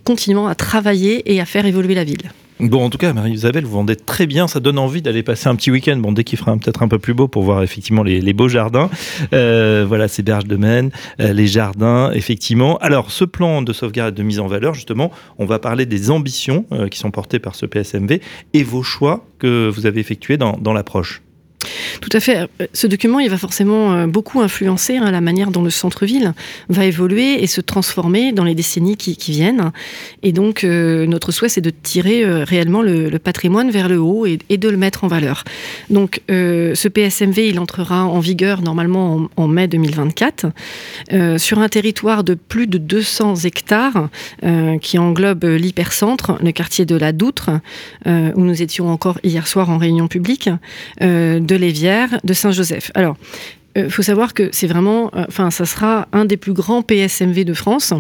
continuant 0.04 0.46
à 0.46 0.54
travailler 0.54 1.34
et 1.34 1.42
à 1.42 1.46
faire 1.46 1.66
évoluer 1.66 1.96
la 1.96 2.04
ville. 2.04 2.32
Bon, 2.64 2.86
en 2.86 2.90
tout 2.90 2.98
cas, 2.98 3.12
Marie-Isabelle, 3.12 3.66
vous 3.66 3.74
vendez 3.74 3.98
très 3.98 4.26
bien. 4.26 4.48
Ça 4.48 4.62
donne 4.62 4.80
envie 4.80 5.02
d'aller 5.02 5.22
passer 5.22 5.50
un 5.50 5.56
petit 5.58 5.70
week-end. 5.70 5.98
Bon, 5.98 6.14
dès 6.14 6.24
qu'il 6.24 6.40
fera 6.40 6.56
peut-être 6.56 6.82
un 6.82 6.88
peu 6.88 6.98
plus 6.98 7.14
beau 7.14 7.28
pour 7.28 7.44
voir 7.44 7.62
effectivement 7.62 8.04
les, 8.04 8.34
beaux 8.34 8.48
jardins. 8.48 8.90
Euh, 9.34 9.84
voilà, 9.86 10.08
ces 10.08 10.24
berges 10.24 10.46
de 10.46 10.56
Maine, 10.56 10.90
euh, 11.20 11.34
les 11.34 11.46
jardins, 11.46 12.10
effectivement. 12.14 12.78
Alors, 12.78 13.12
ce 13.12 13.26
plan 13.26 13.64
de 13.64 13.74
sauvegarde 13.74 14.18
et 14.18 14.18
de 14.18 14.24
mise 14.24 14.40
en 14.40 14.48
valeur, 14.48 14.76
justement, 14.76 15.12
on 15.40 15.46
va 15.46 15.60
parler 15.60 15.86
des 15.86 16.10
ambitions 16.10 16.66
euh, 16.72 16.88
qui 16.88 17.00
sont 17.00 17.12
portées 17.12 17.40
par 17.40 17.56
ce 17.56 17.66
PSMV 17.66 18.22
et 18.54 18.64
vos 18.64 18.82
choix 18.82 19.26
que 19.40 19.68
vous 19.68 19.86
avez 19.86 20.00
effectués 20.00 20.38
dans, 20.38 20.54
dans 20.54 20.72
l'approche. 20.72 21.22
Tout 22.02 22.10
à 22.14 22.20
fait. 22.20 22.48
Ce 22.74 22.88
document, 22.88 23.20
il 23.20 23.30
va 23.30 23.38
forcément 23.38 24.08
beaucoup 24.08 24.42
influencer 24.42 24.98
hein, 24.98 25.12
la 25.12 25.22
manière 25.22 25.52
dont 25.52 25.64
le 25.64 25.70
centre-ville 25.70 26.34
va 26.70 26.86
évoluer 26.86 27.44
et 27.44 27.48
se 27.48 27.62
transformer 27.62 28.32
dans 28.32 28.44
les 28.44 28.56
décennies 28.56 28.98
qui, 28.98 29.32
viennent. 29.32 29.72
Et 30.22 30.32
donc, 30.32 30.64
notre 30.64 31.32
souhait, 31.32 31.50
c'est 31.50 31.62
de 31.62 31.70
tirer 31.70 32.44
réellement 32.44 32.82
le, 32.82 33.18
patrimoine 33.18 33.72
vers 33.72 33.88
le 33.88 34.00
haut 34.00 34.26
et, 34.26 34.58
de 34.58 34.70
le 34.70 34.78
mettre 34.78 35.04
en 35.04 35.08
valeur. 35.08 35.44
Donc, 35.90 36.22
ce 36.30 36.88
PSMV, 36.88 37.50
il 37.50 37.60
entrera 37.60 38.06
en 38.06 38.20
vigueur 38.20 38.62
normalement 38.62 39.30
en, 39.36 39.48
mai 39.48 39.68
2024 39.68 40.48
sur 41.38 41.60
un 41.60 41.70
territoire 41.70 42.24
de 42.24 42.34
plus 42.34 42.68
de 42.68 42.78
200 42.78 43.36
hectares 43.44 44.10
qui 44.82 44.98
englobe 44.98 45.46
l'hypercentre, 45.46 46.38
le 46.42 46.52
quartier 46.52 46.86
de 46.86 46.96
la 46.96 47.12
Doutre, 47.12 47.50
euh, 48.08 48.32
où 48.36 48.42
nous 48.42 48.62
étions 48.62 48.90
encore 48.90 49.20
hier 49.24 49.48
soir 49.48 49.70
en 49.70 49.78
réunion 49.78 50.08
publique, 50.08 50.50
euh, 51.02 51.40
de 51.54 51.58
Lévière, 51.58 52.20
de 52.24 52.34
Saint-Joseph. 52.34 52.92
Alors, 52.96 53.16
il 53.76 53.84
euh, 53.84 53.90
faut 53.90 54.02
savoir 54.02 54.34
que 54.34 54.50
c'est 54.52 54.68
vraiment, 54.68 55.12
enfin, 55.14 55.52
ça 55.52 55.66
sera 55.66 56.08
un 56.12 56.26
des 56.26 56.38
plus 56.38 56.54
grands 56.54 56.82
PSMV 56.82 57.46
de 57.46 57.54
France 57.54 57.94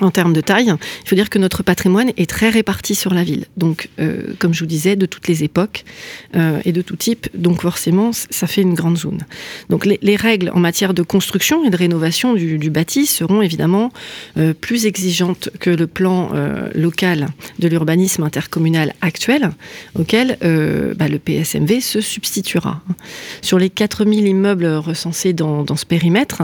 en 0.00 0.10
termes 0.10 0.32
de 0.32 0.40
taille, 0.40 0.72
il 1.04 1.08
faut 1.08 1.14
dire 1.14 1.30
que 1.30 1.38
notre 1.38 1.62
patrimoine 1.62 2.10
est 2.16 2.28
très 2.28 2.50
réparti 2.50 2.94
sur 2.94 3.14
la 3.14 3.24
ville. 3.24 3.46
Donc, 3.56 3.88
euh, 3.98 4.34
comme 4.38 4.52
je 4.52 4.60
vous 4.60 4.66
disais, 4.66 4.96
de 4.96 5.06
toutes 5.06 5.28
les 5.28 5.42
époques 5.44 5.84
euh, 6.34 6.60
et 6.64 6.72
de 6.72 6.82
tout 6.82 6.96
type. 6.96 7.28
Donc, 7.34 7.62
forcément, 7.62 8.10
ça 8.12 8.46
fait 8.46 8.62
une 8.62 8.74
grande 8.74 8.98
zone. 8.98 9.20
Donc, 9.70 9.86
les, 9.86 10.16
règles 10.16 10.50
en 10.54 10.60
matière 10.60 10.94
de 10.94 11.02
construction 11.02 11.64
et 11.64 11.70
de 11.70 11.76
rénovation 11.76 12.34
du, 12.34 12.70
bâti 12.70 13.06
seront 13.06 13.42
évidemment 13.42 13.92
euh, 14.38 14.54
plus 14.54 14.86
exigeantes 14.86 15.50
que 15.60 15.70
le 15.70 15.86
plan 15.86 16.30
local 16.74 17.28
de 17.58 17.68
l'urbanisme 17.68 18.22
intercommunal 18.22 18.94
actuel, 19.00 19.50
auquel 19.94 20.38
bah, 20.96 21.08
le 21.08 21.18
PSMV 21.18 21.80
se 21.80 22.00
substituera. 22.00 22.80
Sur 23.42 23.58
les 23.58 23.70
4000 23.70 24.26
immeubles 24.26 24.66
recensés 24.66 25.32
dans, 25.32 25.64
dans 25.64 25.76
ce 25.76 25.86
périmètre, 25.86 26.42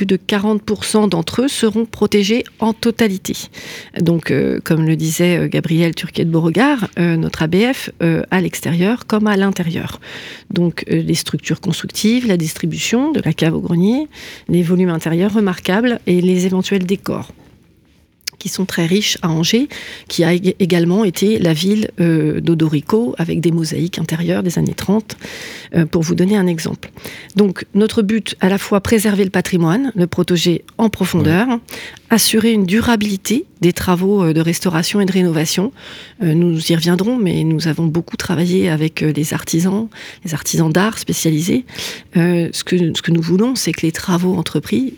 plus 0.00 0.06
de 0.06 0.16
40% 0.16 1.10
d'entre 1.10 1.42
eux 1.42 1.48
seront 1.48 1.84
protégés 1.84 2.44
en 2.58 2.72
totalité. 2.72 3.36
Donc, 4.00 4.30
euh, 4.30 4.58
comme 4.64 4.86
le 4.86 4.96
disait 4.96 5.36
euh, 5.36 5.46
Gabriel 5.46 5.94
Turquet 5.94 6.24
de 6.24 6.30
Beauregard, 6.30 6.88
euh, 6.98 7.18
notre 7.18 7.42
ABF 7.42 7.90
à 8.30 8.40
l'extérieur 8.40 9.06
comme 9.06 9.26
à 9.26 9.36
l'intérieur. 9.36 10.00
Donc, 10.48 10.86
les 10.88 11.14
structures 11.14 11.60
constructives, 11.60 12.26
la 12.26 12.38
distribution 12.38 13.12
de 13.12 13.20
la 13.22 13.34
cave 13.34 13.54
au 13.54 13.60
grenier, 13.60 14.08
les 14.48 14.62
volumes 14.62 14.88
intérieurs 14.88 15.34
remarquables 15.34 16.00
et 16.06 16.22
les 16.22 16.46
éventuels 16.46 16.86
décors 16.86 17.30
qui 18.40 18.48
sont 18.48 18.64
très 18.64 18.86
riches 18.86 19.18
à 19.22 19.30
Angers, 19.30 19.68
qui 20.08 20.24
a 20.24 20.32
également 20.32 21.04
été 21.04 21.38
la 21.38 21.52
ville 21.52 21.90
euh, 22.00 22.40
d'Odorico 22.40 23.14
avec 23.18 23.40
des 23.40 23.52
mosaïques 23.52 24.00
intérieures 24.00 24.42
des 24.42 24.58
années 24.58 24.74
30, 24.74 25.16
euh, 25.76 25.86
pour 25.86 26.02
vous 26.02 26.16
donner 26.16 26.36
un 26.36 26.48
exemple. 26.48 26.90
Donc 27.36 27.66
notre 27.74 28.02
but, 28.02 28.34
à 28.40 28.48
la 28.48 28.58
fois 28.58 28.80
préserver 28.80 29.22
le 29.22 29.30
patrimoine, 29.30 29.92
le 29.94 30.06
protéger 30.08 30.64
en 30.78 30.88
profondeur, 30.88 31.46
assurer 32.10 32.52
une 32.52 32.66
durabilité 32.66 33.46
des 33.60 33.72
travaux 33.72 34.24
euh, 34.24 34.32
de 34.32 34.40
restauration 34.40 35.00
et 35.00 35.06
de 35.06 35.12
rénovation. 35.12 35.72
Nous 36.20 36.70
y 36.70 36.74
reviendrons, 36.74 37.16
mais 37.16 37.44
nous 37.44 37.66
avons 37.66 37.86
beaucoup 37.86 38.18
travaillé 38.18 38.68
avec 38.68 39.00
les 39.00 39.32
artisans, 39.32 39.88
les 40.24 40.34
artisans 40.34 40.70
d'art 40.70 40.98
spécialisés. 40.98 41.64
Ce 42.14 42.62
que, 42.62 42.76
ce 42.94 43.00
que 43.00 43.10
nous 43.10 43.22
voulons, 43.22 43.54
c'est 43.54 43.72
que 43.72 43.80
les 43.82 43.92
travaux 43.92 44.34
entrepris 44.34 44.94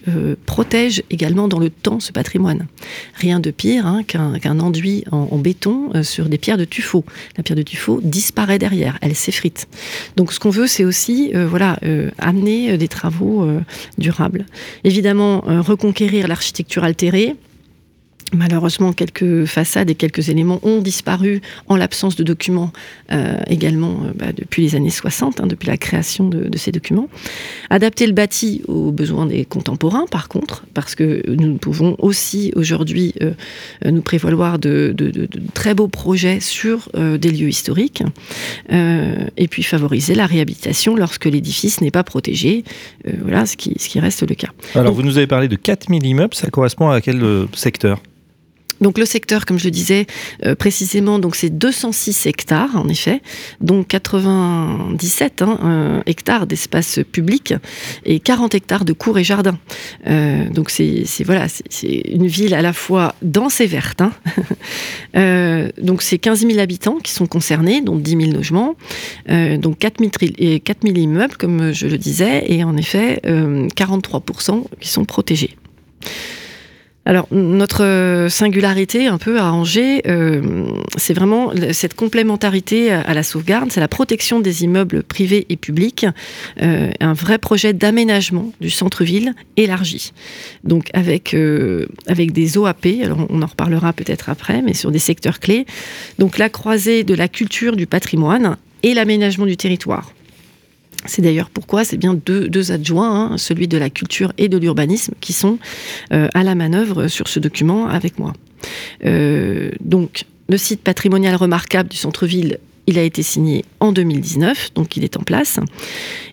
protègent 0.47 1.05
également 1.11 1.47
dans 1.47 1.61
le 1.61 1.71
temps 1.71 2.01
ce 2.01 2.11
patrimoine. 2.11 2.67
Rien 3.15 3.41
de 3.41 3.51
pire 3.51 3.87
hein, 3.87 4.03
qu'un 4.03 4.61
enduit 4.61 5.05
en, 5.11 5.39
béton 5.39 5.91
euh, 5.95 6.03
sur 6.03 6.29
des 6.29 6.39
pierres 6.39 6.59
de 6.59 6.65
tuffeau. 6.65 7.05
La 7.37 7.43
pierre 7.43 7.57
de 7.57 7.63
tuffeau 7.63 8.01
disparaît 8.03 8.59
derrière, 8.59 8.99
elle 9.01 9.15
s'effrite. 9.15 9.69
Donc 10.17 10.33
ce 10.33 10.41
qu'on 10.41 10.51
veut, 10.51 10.67
c'est 10.67 10.85
aussi 10.85 11.33
euh, 11.35 11.47
voilà, 11.47 11.79
euh, 11.85 12.11
amener 12.19 12.77
des 12.79 12.89
travaux 12.89 13.49
durables. 13.99 14.47
Évidemment, 14.85 15.43
reconquérir 15.47 16.29
l'architecture 16.29 16.85
altérée, 17.03 17.37
Malheureusement, 18.35 18.95
quelques 18.95 19.45
façades 19.45 19.91
et 19.91 19.95
quelques 19.95 20.31
éléments 20.31 20.59
ont 20.63 20.81
disparu 20.81 21.43
en 21.69 21.77
l'absence 21.77 22.17
de 22.17 22.25
documents 22.25 22.73
euh, 23.13 23.37
également 23.47 24.01
euh, 24.05 24.13
bah, 24.15 24.33
depuis 24.35 24.63
les 24.63 24.75
années 24.75 24.91
60, 24.91 25.41
hein, 25.41 25.47
depuis 25.47 25.69
la 25.69 25.77
création 25.77 26.29
de, 26.29 26.57
ces 26.57 26.73
documents. 26.73 27.09
Adapter 27.69 28.07
le 28.07 28.13
bâti 28.13 28.63
aux 28.69 28.91
besoins 28.91 29.27
des 29.27 29.45
contemporains, 29.45 30.07
par 30.11 30.29
contre, 30.29 30.65
parce 30.73 30.95
que 30.95 31.23
nous 31.29 31.59
pouvons 31.59 31.97
aussi 31.99 32.53
aujourd'hui 32.57 33.15
euh, 33.21 33.33
nous 33.85 34.01
prévaloir 34.01 34.59
de, 34.59 34.95
de, 34.97 35.29
très 35.53 35.75
beaux 35.75 35.89
projets 35.89 36.41
sur 36.41 36.89
des 36.95 37.31
lieux 37.31 37.49
historiques, 37.49 38.03
et 38.71 39.49
puis 39.49 39.63
favoriser 39.63 40.15
la 40.15 40.27
réhabilitation 40.27 40.97
lorsque 40.97 41.27
l'édifice 41.27 41.81
n'est 41.81 41.91
pas 41.91 42.05
protégé, 42.05 42.65
voilà 43.23 43.47
ce 43.47 43.57
qui, 43.57 43.75
ce 43.79 43.89
qui 43.89 44.01
reste 44.01 44.29
le 44.29 44.35
cas. 44.35 44.49
Alors, 44.75 44.93
vous 44.95 45.03
nous 45.03 45.17
avez 45.19 45.27
parlé 45.27 45.49
de 45.49 45.57
4000 45.57 46.05
immeubles, 46.07 46.35
ça 46.35 46.51
correspond 46.51 46.91
à 46.91 47.01
quel 47.01 47.47
secteur? 47.55 48.01
Donc 48.83 48.99
le 48.99 49.05
secteur, 49.05 49.47
comme 49.47 49.59
je 49.59 49.65
le 49.65 49.71
disais 49.71 50.07
euh, 50.45 50.55
précisément, 50.57 51.21
donc 51.21 51.37
c'est 51.37 51.51
206 51.51 52.27
hectares 52.27 52.77
en 52.77 52.89
effet, 52.89 53.23
donc 53.61 53.87
97 53.87 55.43
hein, 55.43 55.59
euh, 55.63 56.01
hectares 56.07 56.47
d'espace 56.49 56.99
public 57.13 57.55
et 58.05 58.19
40 58.19 58.55
hectares 58.55 58.85
de 58.85 58.93
cours 58.93 59.19
et 59.19 59.25
jardins. 59.25 59.59
Euh, 60.09 60.49
donc 60.51 60.71
c'est 60.71 61.05
voilà, 61.25 61.47
c'est 61.49 62.03
une 62.09 62.27
ville 62.27 62.55
à 62.55 62.63
la 62.63 62.73
fois 62.73 63.15
dense 63.23 63.61
et 63.61 63.67
verte. 63.67 64.03
Hein. 64.03 64.13
donc 65.81 66.03
c'est 66.03 66.19
15 66.19 66.47
000 66.47 66.59
habitants 66.59 66.99
qui 66.99 67.13
sont 67.13 67.27
concernés, 67.27 67.81
donc 67.83 68.03
10 68.03 68.11
000 68.11 68.33
logements, 68.33 68.75
donc 69.29 69.79
4 69.79 70.01
000, 70.01 70.59
4 70.65 70.79
000 70.83 70.97
immeubles 70.97 71.37
comme 71.37 71.73
je 71.73 71.87
le 71.87 71.99
disais, 71.99 72.45
et 72.49 72.65
en 72.65 72.77
effet 72.77 73.21
43% 73.25 74.65
qui 74.81 74.89
sont 74.89 75.05
protégés. 75.05 75.57
Alors 77.05 77.27
notre 77.33 78.29
singularité 78.31 79.09
un 79.09 79.19
peu 79.19 79.41
à 79.41 79.53
Angers, 79.53 80.03
euh, 80.07 80.67
c'est 80.97 81.15
vraiment 81.15 81.53
cette 81.73 81.95
complémentarité 81.95 82.93
à 82.93 83.13
la 83.13 83.25
sauvegarde, 83.25 83.73
c'est 83.73 83.81
la 83.81 83.89
protection 83.89 84.39
des 84.39 84.63
immeubles 84.63 85.03
privés 85.03 85.47
et 85.49 85.57
publics, 85.57 86.07
euh, 86.63 86.91
un 87.01 87.13
vrai 87.13 87.39
projet 87.39 87.73
d'aménagement 87.73 88.53
du 88.61 88.71
centre-ville 88.71 89.35
élargi. 89.57 90.13
Donc 90.63 90.91
avec 90.93 91.35
euh, 91.35 91.87
avec 92.07 92.33
des 92.33 92.57
OAP, 92.57 92.87
alors 93.03 93.27
on 93.31 93.43
en 93.43 93.47
reparlera 93.47 93.93
peut-être 93.93 94.29
après, 94.29 94.63
mais 94.63 94.75
sur 94.75 94.93
des 94.93 95.01
secteurs 95.01 95.41
clés. 95.41 95.67
Donc 96.21 96.39
la 96.39 96.49
croisée 96.49 97.03
de 97.03 97.15
la 97.15 97.27
culture, 97.27 97.75
du 97.75 97.89
patrimoine 97.89 98.57
et 98.85 98.95
l'aménagement 98.95 99.47
du 99.47 99.57
territoire. 99.57 100.13
C'est 101.07 101.23
d'ailleurs 101.23 101.51
pourquoi 101.51 101.85
c'est 101.85 101.97
bien 101.97 102.15
deux, 102.15 102.73
adjoints, 102.73 103.33
hein, 103.33 103.39
celui 103.39 103.69
de 103.69 103.77
la 103.77 103.91
culture 103.91 104.33
et 104.39 104.49
de 104.49 104.57
l'urbanisme, 104.59 105.15
qui 105.21 105.33
sont 105.33 105.59
euh, 106.13 106.29
à 106.35 106.45
la 106.45 106.55
manœuvre 106.55 107.09
sur 107.09 107.29
ce 107.29 107.41
document 107.41 107.89
avec 107.89 108.19
moi. 108.19 108.33
Euh, 109.05 109.71
donc, 109.81 110.25
le 110.49 110.57
site 110.57 110.83
patrimonial 110.83 111.35
remarquable 111.35 111.89
du 111.89 111.97
centre-ville, 111.97 112.59
il 112.87 112.99
a 112.99 113.03
été 113.03 113.23
signé 113.23 113.65
en 113.81 113.93
2019, 113.93 114.75
donc 114.75 114.97
il 114.97 115.05
est 115.05 115.17
en 115.17 115.23
place. 115.23 115.61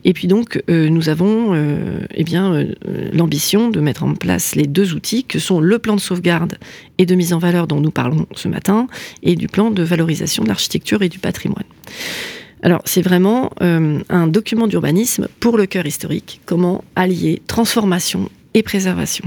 Et 0.04 0.14
puis 0.14 0.28
donc, 0.28 0.62
euh, 0.70 0.90
nous 0.90 1.10
avons 1.10 1.56
eh 2.14 2.24
bien 2.24 2.66
l'ambition 3.14 3.70
de 3.70 3.80
mettre 3.80 4.04
en 4.04 4.14
place 4.14 4.56
les 4.56 4.66
deux 4.66 4.94
outils 4.94 5.24
que 5.24 5.40
sont 5.40 5.60
le 5.60 5.80
plan 5.80 5.96
de 5.96 6.02
sauvegarde 6.02 6.58
et 6.98 7.06
de 7.06 7.16
mise 7.16 7.34
en 7.34 7.40
valeur 7.40 7.68
dont 7.68 7.80
nous 7.80 7.92
parlons 7.92 8.26
ce 8.36 8.48
matin, 8.48 8.88
et 9.24 9.36
du 9.36 9.48
plan 9.48 9.72
de 9.72 9.84
valorisation 9.84 10.44
de 10.44 10.50
l'architecture 10.50 11.02
et 11.02 11.10
du 11.10 11.20
patrimoine. 11.20 11.66
Alors, 12.62 12.82
c'est 12.86 13.02
vraiment 13.02 13.52
euh, 13.62 14.00
un 14.10 14.28
document 14.28 14.68
d'urbanisme 14.68 15.28
pour 15.40 15.58
le 15.58 15.66
cœur 15.66 15.86
historique. 15.86 16.42
Comment 16.46 16.84
allier 16.96 17.42
transformation 17.48 18.30
et 18.54 18.64
préservation. 18.64 19.26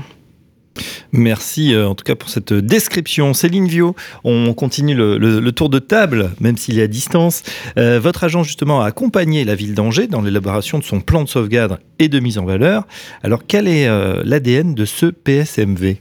Merci 1.13 1.75
euh, 1.75 1.87
en 1.87 1.95
tout 1.95 2.05
cas 2.05 2.15
pour 2.15 2.31
cette 2.31 2.53
description. 2.53 3.35
Céline 3.35 3.67
Viau, 3.67 3.95
on 4.25 4.55
continue 4.55 4.95
le, 4.95 5.51
tour 5.51 5.69
de 5.69 5.79
table, 5.79 6.31
même 6.41 6.57
s'il 6.57 6.79
est 6.79 6.83
à 6.83 6.87
distance. 6.87 7.43
Euh, 7.79 8.01
votre 8.01 8.25
agent 8.25 8.43
justement 8.43 8.81
a 8.81 8.87
accompagné 8.87 9.45
la 9.45 9.55
ville 9.55 9.75
d'Angers 9.75 10.07
dans 10.07 10.23
l'élaboration 10.23 10.79
de 10.79 10.85
son 10.85 11.01
plan 11.01 11.25
de 11.25 11.29
sauvegarde 11.29 11.79
et 11.99 12.09
de 12.09 12.19
mise 12.21 12.39
en 12.39 12.45
valeur. 12.45 12.87
Alors 13.23 13.43
quel 13.47 13.69
est 13.69 13.87
l'ADN 14.25 14.75
de 14.75 14.85
ce 14.87 15.07
PSMV 15.07 15.99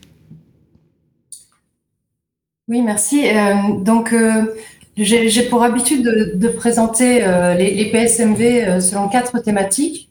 Oui, 2.70 2.82
merci. 2.82 3.26
donc 3.82 4.14
j'ai 4.98 5.44
pour 5.44 5.64
habitude 5.64 6.04
de, 6.36 6.48
présenter 6.50 7.24
euh, 7.24 7.54
les, 7.54 7.90
PSMV 7.92 8.42
euh, 8.42 8.80
selon 8.80 9.08
quatre 9.08 9.40
thématiques. 9.40 10.10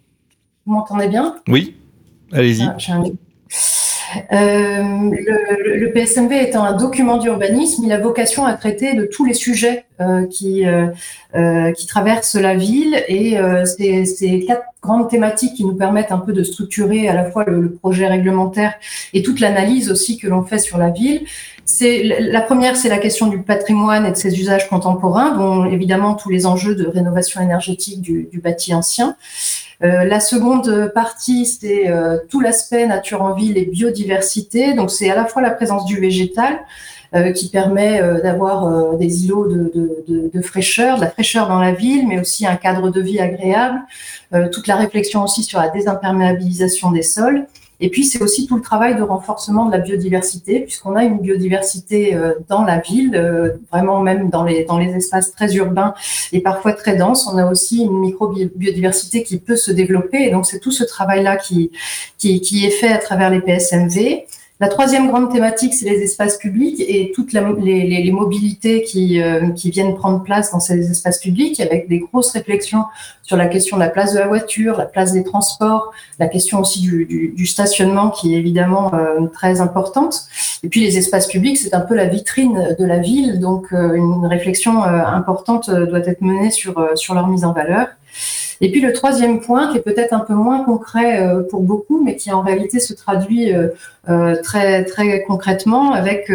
Vous 0.66 0.72
m'entendez 0.72 1.08
bien? 1.08 1.36
Oui, 1.48 1.76
allez-y. 2.32 2.64
Euh, 4.32 5.10
le, 5.12 5.92
PSMV 5.92 6.42
étant 6.42 6.64
un 6.64 6.76
document 6.76 7.18
d'urbanisme, 7.18 7.84
il 7.84 7.92
a 7.92 7.98
vocation 7.98 8.44
à 8.44 8.54
traiter 8.54 8.94
de 8.94 9.04
tous 9.04 9.24
les 9.24 9.34
sujets 9.34 9.84
qui, 10.30 10.64
qui 11.76 11.86
traversent 11.86 12.34
la 12.34 12.56
ville. 12.56 13.04
Et 13.08 13.36
c'est 13.64 14.04
ces 14.04 14.44
quatre 14.46 14.64
grandes 14.82 15.08
thématiques 15.10 15.54
qui 15.54 15.64
nous 15.64 15.74
permettent 15.74 16.12
un 16.12 16.18
peu 16.18 16.32
de 16.32 16.42
structurer 16.42 17.08
à 17.08 17.14
la 17.14 17.30
fois 17.30 17.44
le 17.44 17.70
projet 17.72 18.06
réglementaire 18.06 18.74
et 19.12 19.22
toute 19.22 19.40
l'analyse 19.40 19.90
aussi 19.90 20.18
que 20.18 20.26
l'on 20.26 20.42
fait 20.42 20.58
sur 20.58 20.78
la 20.78 20.90
ville 20.90 21.26
c'est 21.70 22.02
la 22.02 22.40
première, 22.40 22.76
c'est 22.76 22.88
la 22.88 22.98
question 22.98 23.26
du 23.26 23.42
patrimoine 23.42 24.06
et 24.06 24.10
de 24.10 24.16
ses 24.16 24.38
usages 24.38 24.68
contemporains, 24.68 25.36
dont 25.36 25.64
évidemment 25.64 26.14
tous 26.14 26.30
les 26.30 26.46
enjeux 26.46 26.74
de 26.74 26.86
rénovation 26.86 27.40
énergétique 27.40 28.00
du, 28.00 28.28
du 28.30 28.40
bâti 28.40 28.74
ancien. 28.74 29.16
Euh, 29.82 30.04
la 30.04 30.20
seconde 30.20 30.92
partie, 30.94 31.46
c'est 31.46 31.88
euh, 31.88 32.18
tout 32.28 32.40
l'aspect 32.40 32.86
nature 32.86 33.22
en 33.22 33.34
ville 33.34 33.56
et 33.56 33.64
biodiversité. 33.64 34.74
Donc, 34.74 34.90
c'est 34.90 35.10
à 35.10 35.14
la 35.14 35.24
fois 35.24 35.42
la 35.42 35.50
présence 35.50 35.84
du 35.86 35.98
végétal, 35.98 36.60
euh, 37.12 37.32
qui 37.32 37.48
permet 37.48 38.00
euh, 38.00 38.20
d'avoir 38.20 38.66
euh, 38.66 38.96
des 38.96 39.24
îlots 39.24 39.48
de, 39.48 39.72
de, 39.74 40.04
de, 40.06 40.30
de, 40.32 40.42
fraîcheur, 40.42 40.94
de 40.94 41.00
la 41.00 41.10
fraîcheur 41.10 41.48
dans 41.48 41.58
la 41.58 41.72
ville, 41.72 42.06
mais 42.06 42.20
aussi 42.20 42.46
un 42.46 42.54
cadre 42.54 42.88
de 42.88 43.00
vie 43.00 43.18
agréable. 43.18 43.80
toute 44.52 44.68
la 44.68 44.76
réflexion 44.76 45.24
aussi 45.24 45.42
sur 45.42 45.58
la 45.58 45.70
désimperméabilisation 45.70 46.92
des 46.92 47.02
sols. 47.02 47.46
Et 47.80 47.88
puis, 47.88 48.04
c'est 48.04 48.22
aussi 48.22 48.46
tout 48.46 48.56
le 48.56 48.62
travail 48.62 48.96
de 48.96 49.02
renforcement 49.02 49.66
de 49.66 49.72
la 49.72 49.78
biodiversité, 49.78 50.60
puisqu'on 50.60 50.96
a 50.96 51.04
une 51.04 51.18
biodiversité 51.18 52.16
dans 52.48 52.62
la 52.62 52.78
ville, 52.78 53.58
vraiment 53.70 54.00
même 54.00 54.28
dans 54.28 54.44
les, 54.44 54.64
dans 54.64 54.78
les 54.78 54.94
espaces 54.94 55.32
très 55.32 55.54
urbains 55.54 55.94
et 56.32 56.40
parfois 56.40 56.72
très 56.72 56.96
denses. 56.96 57.26
On 57.26 57.38
a 57.38 57.50
aussi 57.50 57.82
une 57.82 57.98
micro-biodiversité 58.00 59.22
qui 59.22 59.38
peut 59.38 59.56
se 59.56 59.70
développer. 59.70 60.18
Et 60.26 60.30
donc, 60.30 60.46
c'est 60.46 60.60
tout 60.60 60.72
ce 60.72 60.84
travail-là 60.84 61.36
qui, 61.36 61.70
qui, 62.18 62.40
qui, 62.40 62.66
est 62.66 62.70
fait 62.70 62.92
à 62.92 62.98
travers 62.98 63.30
les 63.30 63.40
PSMV. 63.40 64.24
La 64.60 64.68
troisième 64.68 65.08
grande 65.08 65.32
thématique, 65.32 65.72
c'est 65.72 65.88
les 65.88 66.02
espaces 66.02 66.36
publics 66.36 66.84
et 66.86 67.12
toutes 67.14 67.32
les, 67.32 68.12
mobilités 68.12 68.84
euh, 68.94 69.48
qui, 69.52 69.70
viennent 69.70 69.94
prendre 69.94 70.22
place 70.22 70.52
dans 70.52 70.60
ces 70.60 70.90
espaces 70.90 71.18
publics, 71.18 71.58
avec 71.60 71.88
des 71.88 72.00
grosses 72.00 72.30
réflexions 72.32 72.84
sur 73.22 73.38
la 73.38 73.46
question 73.46 73.78
de 73.78 73.82
la 73.82 73.88
place 73.88 74.12
de 74.12 74.18
la 74.18 74.26
voiture, 74.26 74.76
la 74.76 74.84
place 74.84 75.14
des 75.14 75.24
transports, 75.24 75.92
la 76.18 76.28
question 76.28 76.60
aussi 76.60 76.82
du, 76.82 77.46
stationnement 77.46 78.10
qui 78.10 78.34
est 78.34 78.38
évidemment 78.38 78.92
euh, 78.92 79.26
très 79.32 79.62
importante. 79.62 80.24
Et 80.62 80.68
puis 80.68 80.80
les 80.80 80.98
espaces 80.98 81.26
publics, 81.26 81.56
c'est 81.56 81.72
un 81.72 81.80
peu 81.80 81.94
la 81.94 82.04
vitrine 82.04 82.76
de 82.78 82.84
la 82.84 82.98
ville, 82.98 83.40
donc 83.40 83.72
euh, 83.72 83.94
une 83.94 84.26
réflexion 84.26 84.82
importante 84.82 85.70
doit 85.70 86.06
être 86.06 86.20
menée 86.20 86.50
sur, 86.50 86.86
sur 86.96 87.14
leur 87.14 87.28
mise 87.28 87.46
en 87.46 87.54
valeur. 87.54 87.86
Et 88.62 88.70
puis 88.70 88.80
le 88.82 88.92
troisième 88.92 89.40
point, 89.40 89.72
qui 89.72 89.78
est 89.78 89.82
peut-être 89.82 90.12
un 90.12 90.20
peu 90.20 90.34
moins 90.34 90.62
concret 90.64 91.22
euh, 91.22 91.42
pour 91.42 91.62
beaucoup, 91.62 92.02
mais 92.04 92.16
qui 92.16 92.30
en 92.30 92.42
réalité 92.42 92.78
se 92.78 92.92
traduit 92.92 93.54
euh, 93.54 93.68
euh, 94.10 94.36
très 94.42 94.84
très 94.84 95.22
concrètement 95.22 95.92
avec 95.92 96.30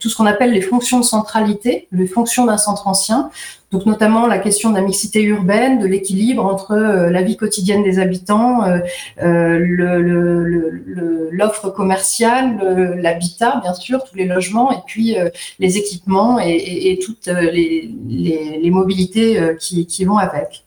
tout 0.00 0.08
ce 0.08 0.16
qu'on 0.16 0.26
appelle 0.26 0.52
les 0.52 0.62
fonctions 0.62 1.00
de 1.00 1.04
centralité, 1.04 1.88
les 1.92 2.06
fonctions 2.06 2.46
d'un 2.46 2.56
centre 2.56 2.86
ancien. 2.88 3.30
Donc 3.70 3.84
notamment 3.84 4.26
la 4.26 4.38
question 4.38 4.70
de 4.70 4.76
la 4.76 4.80
mixité 4.80 5.22
urbaine, 5.22 5.78
de 5.78 5.86
l'équilibre 5.86 6.42
entre 6.44 6.74
la 6.74 7.22
vie 7.22 7.36
quotidienne 7.36 7.82
des 7.82 7.98
habitants, 7.98 8.62
l'offre 11.30 11.68
commerciale, 11.70 12.96
l'habitat 12.96 13.60
bien 13.62 13.74
sûr, 13.74 14.02
tous 14.04 14.16
les 14.16 14.24
logements, 14.24 14.72
et 14.72 14.78
puis 14.86 15.16
les 15.58 15.76
équipements 15.76 16.38
et, 16.40 16.98
toutes 17.04 17.26
les, 17.26 17.90
les, 18.08 18.70
mobilités 18.70 19.38
qui, 19.58 19.86
qui 19.86 20.06
vont 20.06 20.16
avec. 20.16 20.64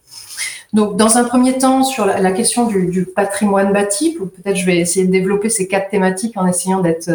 Donc, 0.72 0.96
dans 0.96 1.18
un 1.18 1.24
premier 1.24 1.58
temps, 1.58 1.84
sur 1.84 2.06
la, 2.06 2.32
question 2.32 2.66
du, 2.66 3.04
patrimoine 3.04 3.74
bâti, 3.74 4.16
peut-être 4.18 4.56
je 4.56 4.64
vais 4.64 4.78
essayer 4.78 5.06
de 5.06 5.12
développer 5.12 5.50
ces 5.50 5.68
quatre 5.68 5.90
thématiques 5.90 6.32
en 6.36 6.46
essayant 6.46 6.80
d'être 6.80 7.10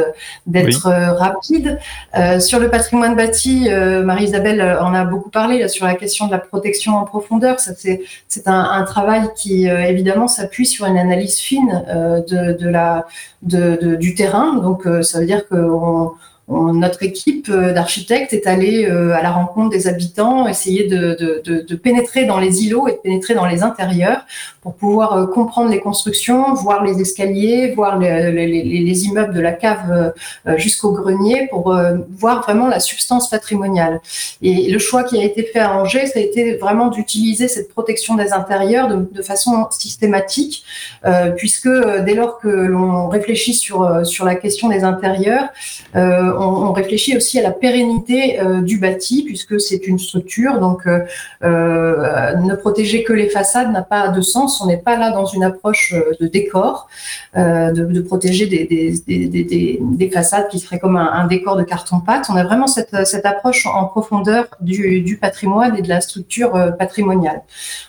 d'être 0.46 0.86
euh, 0.86 1.14
rapide. 1.14 1.80
Euh, 2.16 2.40
sur 2.40 2.60
le 2.60 2.70
patrimoine 2.70 3.16
bâti, 3.16 3.68
euh, 3.68 4.04
Marie-Isabelle 4.04 4.62
en 4.80 4.94
a 4.94 5.06
beaucoup 5.06 5.32
parlé 5.32 5.58
là, 5.58 5.70
sur 5.70 5.88
la 5.88 5.96
question 5.96 6.28
de 6.28 6.32
la 6.32 6.38
protection 6.38 6.98
en 6.98 7.06
profondeur. 7.06 7.60
Ça, 7.60 7.72
c'est 7.76 8.04
c'est 8.28 8.48
un, 8.48 8.62
un, 8.62 8.84
travail 8.84 9.28
qui 9.36 9.66
évidemment 9.66 10.28
s'appuie 10.28 10.68
sur 10.68 10.86
une 10.86 10.98
analyse 10.98 11.40
fine 11.40 11.84
de, 12.30 12.54
de 12.54 12.70
la 12.70 13.08
de, 13.42 13.96
du 13.96 14.14
terrain. 14.14 14.54
Donc, 14.54 14.88
ça 15.02 15.20
veut 15.20 15.26
dire 15.26 15.48
qu'on 15.48 16.12
notre 16.48 17.04
équipe 17.04 17.50
euh, 17.50 17.74
d'architectes 17.74 18.32
est 18.32 18.48
allée 18.48 18.86
euh, 18.86 19.14
à 19.14 19.22
la 19.22 19.32
rencontre 19.32 19.70
des 19.70 19.88
habitants, 19.88 20.48
essayer 20.48 20.88
de, 20.88 21.76
pénétrer 21.76 22.26
dans 22.26 22.40
les 22.40 22.66
îlots 22.66 22.88
et 22.88 22.94
de 22.94 22.98
pénétrer 22.98 23.36
dans 23.36 23.46
les 23.46 23.64
intérieurs 23.64 24.26
pour 24.62 24.76
pouvoir 24.76 25.14
euh, 25.14 25.28
comprendre 25.28 25.70
les 25.70 25.80
constructions, 25.80 26.54
voir 26.54 26.86
les 26.86 27.02
escaliers, 27.02 27.74
voir 27.76 28.00
les, 28.00 28.32
les, 28.32 28.64
les 28.64 29.06
immeubles 29.06 29.34
de 29.34 29.42
la 29.42 29.52
cave 29.52 30.14
jusqu'au 30.56 30.92
grenier 30.92 31.48
pour 31.50 31.78
voir 32.18 32.44
vraiment 32.44 32.68
la 32.68 32.80
substance 32.80 33.30
patrimoniale. 33.30 34.00
Et 34.42 34.70
le 34.72 34.80
choix 34.80 35.04
qui 35.04 35.20
a 35.20 35.24
été 35.24 35.44
fait 35.44 35.60
à 35.60 35.74
Angers, 35.78 36.08
ça 36.08 36.20
a 36.20 36.22
été 36.22 36.56
vraiment 36.56 36.88
d'utiliser 36.88 37.48
cette 37.48 37.70
protection 37.70 38.16
des 38.16 38.34
intérieurs 38.34 38.88
de, 38.88 39.22
façon 39.22 39.68
systématique, 39.72 40.64
euh, 41.06 41.32
puisque 41.32 41.70
dès 42.06 42.14
lors 42.14 42.40
que 42.40 42.48
l'on 42.48 43.10
réfléchit 43.10 43.54
sur, 43.54 43.84
la 43.84 44.36
question 44.36 44.70
des 44.70 44.84
intérieurs, 44.84 45.50
euh, 45.96 46.37
on, 46.40 46.72
réfléchit 46.74 47.16
aussi 47.18 47.40
à 47.40 47.44
la 47.44 47.52
pérennité 47.52 48.40
euh, 48.40 48.62
du 48.62 48.78
bâti, 48.78 49.24
puisque 49.24 49.60
c'est 49.60 49.88
une 49.88 50.00
structure. 50.00 50.60
Donc, 50.60 50.86
euh, 50.86 51.00
euh, 51.44 52.36
ne 52.36 52.56
protéger 52.56 53.04
que 53.04 53.14
les 53.14 53.30
façades 53.30 53.72
n'a 53.72 53.82
pas 53.82 54.10
de 54.10 54.22
sens. 54.22 54.62
On 54.62 54.68
n'est 54.68 54.78
pas 54.78 54.98
là 54.98 55.12
dans 55.12 55.26
une 55.26 55.44
approche 55.44 55.94
de 56.20 56.28
décor, 56.28 56.88
de, 57.36 58.02
protéger 58.02 58.46
des, 58.48 60.10
façades 60.14 60.48
qui 60.50 60.60
seraient 60.60 60.80
comme 60.80 60.98
un, 60.98 61.28
décor 61.28 61.58
de 61.58 61.64
carton-pâte. 61.64 62.28
On 62.30 62.36
a 62.36 62.44
vraiment 62.44 62.68
cette, 62.68 62.94
approche 63.26 63.66
en 63.66 63.86
profondeur 63.86 64.46
du, 64.62 65.18
patrimoine 65.20 65.78
et 65.78 65.82
de 65.82 65.90
la 65.90 66.02
structure 66.02 66.52
patrimoniale. 66.78 67.42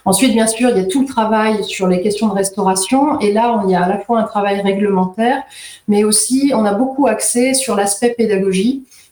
Ensuite, 0.05 0.33
bien 0.33 0.47
sûr, 0.47 0.69
il 0.69 0.77
y 0.77 0.81
a 0.81 0.85
tout 0.85 1.01
le 1.01 1.07
travail 1.07 1.63
sur 1.63 1.87
les 1.87 2.01
questions 2.01 2.27
de 2.27 2.33
restauration. 2.33 3.19
Et 3.19 3.31
là, 3.31 3.61
il 3.65 3.71
y 3.71 3.75
a 3.75 3.83
à 3.83 3.87
la 3.87 3.99
fois 3.99 4.19
un 4.19 4.23
travail 4.23 4.61
réglementaire, 4.61 5.43
mais 5.87 6.03
aussi 6.03 6.51
on 6.53 6.65
a 6.65 6.73
beaucoup 6.73 7.07
axé 7.07 7.53
sur 7.53 7.75
l'aspect 7.75 8.09
pédagogique 8.17 8.38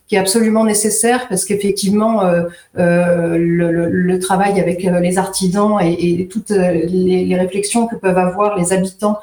qui 0.08 0.16
est 0.16 0.20
absolument 0.20 0.64
nécessaire 0.64 1.28
parce 1.28 1.44
qu'effectivement 1.44 2.24
euh, 2.24 2.44
euh, 2.78 3.38
le, 3.38 4.20
travail 4.20 4.60
avec 4.60 4.86
euh, 4.86 5.00
les 5.00 5.18
artisans 5.18 5.78
et, 5.82 6.28
toutes 6.32 6.50
les, 6.50 7.36
réflexions 7.36 7.88
que 7.88 7.96
peuvent 7.96 8.18
avoir 8.18 8.58
les 8.58 8.74
habitants 8.74 9.20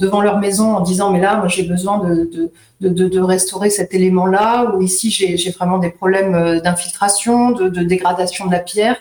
devant 0.00 0.20
leur 0.20 0.38
maison 0.38 0.76
en 0.76 0.80
disant 0.80 1.10
mais 1.10 1.20
là 1.20 1.36
moi 1.36 1.48
j'ai 1.48 1.64
besoin 1.64 1.98
de, 1.98 2.50
de, 2.80 3.20
restaurer 3.20 3.70
cet 3.70 3.94
élément-là, 3.94 4.72
ou 4.74 4.82
ici 4.82 5.10
j'ai 5.10 5.50
vraiment 5.50 5.78
des 5.78 5.90
problèmes 5.90 6.60
d'infiltration, 6.60 7.50
de, 7.50 7.68
dégradation 7.82 8.46
de 8.46 8.52
la 8.52 8.60
pierre. 8.60 8.96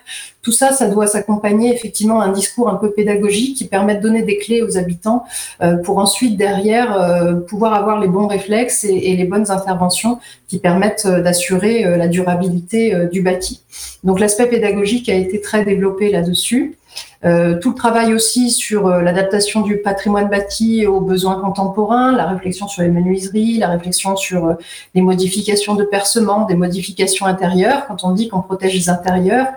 Tout 0.47 0.53
ça, 0.53 0.71
ça 0.71 0.87
doit 0.87 1.07
s'accompagner 1.07 1.75
effectivement 1.75 2.19
d'un 2.19 2.31
discours 2.31 2.69
un 2.69 2.75
peu 2.75 2.89
pédagogique 2.91 3.57
qui 3.57 3.65
permet 3.65 3.95
de 3.95 4.01
donner 4.01 4.21
des 4.21 4.37
clés 4.37 4.61
aux 4.61 4.77
habitants 4.77 5.25
euh, 5.61 5.75
pour 5.75 5.97
ensuite 5.97 6.37
derrière 6.37 6.97
euh, 6.97 7.33
pouvoir 7.33 7.73
avoir 7.73 7.99
les 7.99 8.07
bons 8.07 8.27
réflexes 8.27 8.85
et, 8.85 8.95
et 8.95 9.17
les 9.17 9.25
bonnes 9.25 9.51
interventions 9.51 10.19
qui 10.47 10.59
permettent 10.59 11.05
d'assurer 11.05 11.83
la 11.97 12.07
durabilité 12.07 12.95
du 13.11 13.21
bâti. 13.21 13.59
Donc 14.05 14.21
l'aspect 14.21 14.47
pédagogique 14.47 15.09
a 15.09 15.15
été 15.15 15.41
très 15.41 15.65
développé 15.65 16.09
là-dessus. 16.09 16.77
Euh, 17.25 17.57
tout 17.59 17.69
le 17.69 17.75
travail 17.75 18.13
aussi 18.13 18.51
sur 18.51 18.87
euh, 18.87 19.01
l'adaptation 19.01 19.61
du 19.61 19.77
patrimoine 19.77 20.29
bâti 20.29 20.85
aux 20.85 21.01
besoins 21.01 21.39
contemporains, 21.39 22.15
la 22.15 22.27
réflexion 22.27 22.67
sur 22.67 22.83
les 22.83 22.89
menuiseries, 22.89 23.57
la 23.57 23.69
réflexion 23.69 24.15
sur 24.15 24.45
euh, 24.45 24.53
les 24.93 25.01
modifications 25.01 25.73
de 25.73 25.83
percement, 25.83 26.45
des 26.45 26.55
modifications 26.55 27.25
intérieures. 27.25 27.87
Quand 27.87 28.03
on 28.03 28.11
dit 28.11 28.27
qu'on 28.27 28.41
protège 28.41 28.75
les 28.75 28.89
intérieurs, 28.89 29.47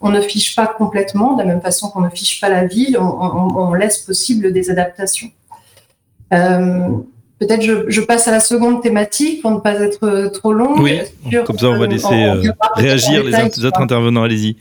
on 0.00 0.08
ne 0.08 0.20
fiche 0.20 0.56
pas 0.56 0.66
complètement, 0.66 1.34
de 1.34 1.42
la 1.42 1.48
même 1.48 1.60
façon 1.60 1.90
qu'on 1.90 2.00
ne 2.00 2.08
fiche 2.08 2.40
pas 2.40 2.48
la 2.48 2.64
ville, 2.66 2.96
on, 2.98 3.74
laisse 3.74 3.98
possible 3.98 4.50
des 4.50 4.70
adaptations. 4.70 5.28
Peut-être 6.30 7.62
je, 7.62 7.84
je, 7.88 8.00
passe 8.00 8.26
à 8.26 8.30
la 8.30 8.40
seconde 8.40 8.82
thématique 8.82 9.42
pour 9.42 9.50
ne 9.50 9.58
pas 9.58 9.74
être 9.74 10.30
trop 10.32 10.54
long. 10.54 10.74
Oui, 10.78 11.00
comme 11.44 11.58
ça 11.58 11.68
on 11.68 11.78
va 11.78 11.86
laisser 11.86 12.40
réagir 12.76 13.24
les 13.24 13.64
autres 13.66 13.80
intervenants. 13.80 14.22
Allez-y. 14.22 14.56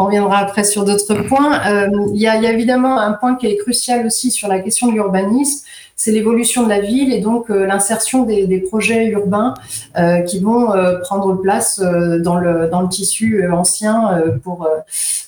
On 0.00 0.06
reviendra 0.06 0.38
après 0.38 0.64
sur 0.64 0.86
d'autres 0.86 1.14
points. 1.28 1.60
Euh, 1.66 1.90
il 2.14 2.20
y, 2.22 2.26
a, 2.26 2.36
évidemment 2.50 2.98
un 2.98 3.12
point 3.12 3.34
qui 3.34 3.48
est 3.48 3.58
crucial 3.58 4.06
aussi 4.06 4.30
sur 4.30 4.48
la 4.48 4.58
question 4.58 4.88
de 4.88 4.92
l'urbanisme, 4.92 5.66
c'est 5.94 6.10
l'évolution 6.10 6.62
de 6.64 6.70
la 6.70 6.80
ville 6.80 7.12
et 7.12 7.20
donc 7.20 7.50
euh, 7.50 7.66
l'insertion 7.66 8.22
des, 8.22 8.64
projets 8.66 9.08
urbains 9.08 9.52
euh, 9.98 10.22
qui 10.22 10.38
vont 10.38 10.72
prendre 11.02 11.34
place 11.34 11.80
dans, 11.80 12.36
le, 12.36 12.68
dans 12.68 12.80
le 12.80 12.88
tissu 12.88 13.46
ancien 13.52 14.22
pour 14.42 14.66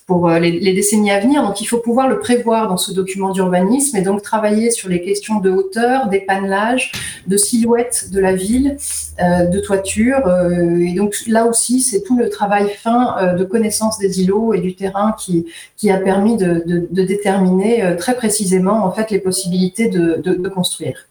pour 0.07 0.29
euh, 0.29 0.39
les, 0.39 0.73
décennies 0.73 1.11
à 1.11 1.21
venir. 1.21 1.43
Donc, 1.43 1.61
il 1.61 1.67
faut 1.67 1.79
pouvoir 1.79 2.09
le 2.09 2.19
prévoir 2.19 2.69
dans 2.69 2.77
ce 2.77 2.93
document 2.93 3.31
d'urbanisme 3.31 3.97
et 3.97 4.03
donc 4.03 4.23
travailler 4.23 4.71
sur 4.71 4.89
les 4.89 5.01
questions 5.01 5.39
de 5.39 5.51
hauteur, 5.51 6.09
d'épanelage, 6.09 6.93
de 7.27 7.37
silhouette 7.37 8.09
de 8.11 8.21
la 8.21 8.35
ville, 8.35 8.77
euh, 9.21 9.47
de 9.47 9.61
toiture. 9.61 10.27
Euh, 10.27 10.79
et 10.79 10.95
donc, 10.95 11.15
là 11.27 11.47
aussi, 11.47 11.81
c'est 11.81 12.03
tout 12.03 12.19
le 12.19 12.29
travail 12.29 12.69
fin 12.83 13.35
de 13.37 13.45
connaissance 13.45 13.99
des 13.99 14.21
îlots 14.23 14.55
et 14.55 14.61
du 14.61 14.75
terrain 14.75 15.15
qui, 15.19 15.47
qui 15.77 15.91
a 15.91 15.99
permis 15.99 16.37
de, 16.37 16.89
déterminer 16.91 17.97
très 17.99 18.15
précisément, 18.15 18.85
en 18.85 18.93
fait, 18.93 19.11
les 19.11 19.19
possibilités 19.19 19.89
de, 19.89 20.49
construire. 20.49 21.09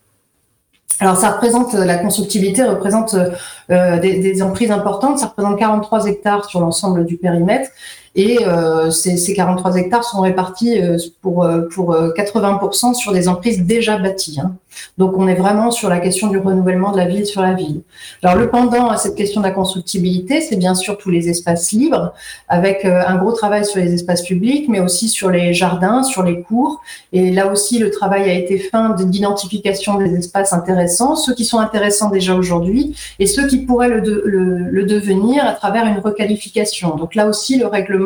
Alors, 0.99 1.17
ça 1.17 1.31
représente, 1.31 1.73
la 1.73 1.97
constructibilité 1.97 2.63
représente 2.63 3.15
des, 3.69 4.19
des, 4.19 4.41
emprises 4.43 4.71
importantes, 4.71 5.19
ça 5.19 5.27
représente 5.27 5.57
43 5.57 6.07
hectares 6.07 6.45
sur 6.45 6.59
l'ensemble 6.59 7.05
du 7.05 7.17
périmètre, 7.17 7.69
Et 8.15 8.39
ces, 8.89 9.15
ces, 9.15 9.33
43 9.33 9.77
hectares 9.77 10.03
sont 10.03 10.21
répartis 10.21 10.79
pour, 11.21 11.47
pour 11.73 11.95
80% 11.95 12.93
sur 12.93 13.13
des 13.13 13.29
emprises 13.29 13.63
déjà 13.63 13.97
bâties. 13.97 14.39
Hein. 14.43 14.55
Donc 14.97 15.17
on 15.17 15.27
est 15.27 15.35
vraiment 15.35 15.71
sur 15.71 15.89
la 15.89 15.99
question 15.99 16.27
du 16.27 16.37
renouvellement 16.37 16.91
de 16.91 16.97
la 16.97 17.05
ville 17.05 17.25
sur 17.25 17.41
la 17.41 17.53
ville. 17.53 17.81
Alors 18.23 18.37
le 18.37 18.49
pendant 18.49 18.89
à 18.89 18.97
cette 18.97 19.15
question 19.15 19.41
de 19.41 19.45
la 19.45 19.51
constructibilité, 19.51 20.41
c'est 20.41 20.55
bien 20.55 20.75
sûr 20.75 20.97
tous 20.97 21.09
les 21.09 21.29
espaces 21.29 21.71
libres, 21.71 22.13
avec 22.47 22.85
euh, 22.85 23.01
un 23.05 23.15
gros 23.17 23.31
travail 23.31 23.65
sur 23.65 23.79
les 23.79 23.93
espaces 23.93 24.23
publics, 24.23 24.67
mais 24.69 24.79
aussi 24.79 25.09
sur 25.09 25.29
les 25.29 25.53
jardins, 25.53 26.03
sur 26.03 26.23
les 26.23 26.41
cours. 26.41 26.81
Et 27.13 27.31
là 27.31 27.51
aussi, 27.51 27.79
le 27.79 27.91
travail 27.91 28.29
a 28.29 28.33
été 28.33 28.57
fait 28.57 28.71
d'identification 29.05 29.97
des 29.97 30.15
espaces 30.15 30.53
intéressants, 30.53 31.15
ceux 31.15 31.33
qui 31.33 31.45
sont 31.45 31.59
intéressants 31.59 32.09
déjà 32.09 32.35
aujourd'hui 32.35 32.95
et 33.19 33.27
ceux 33.27 33.47
qui 33.47 33.57
pourraient 33.57 33.89
le, 33.89 34.23
le, 34.25 34.85
devenir 34.85 35.45
à 35.45 35.51
travers 35.51 35.85
une 35.85 35.99
requalification. 35.99 36.95
Donc 36.95 37.15
là 37.15 37.27
aussi, 37.27 37.57
le 37.57 37.67
règlement 37.67 38.00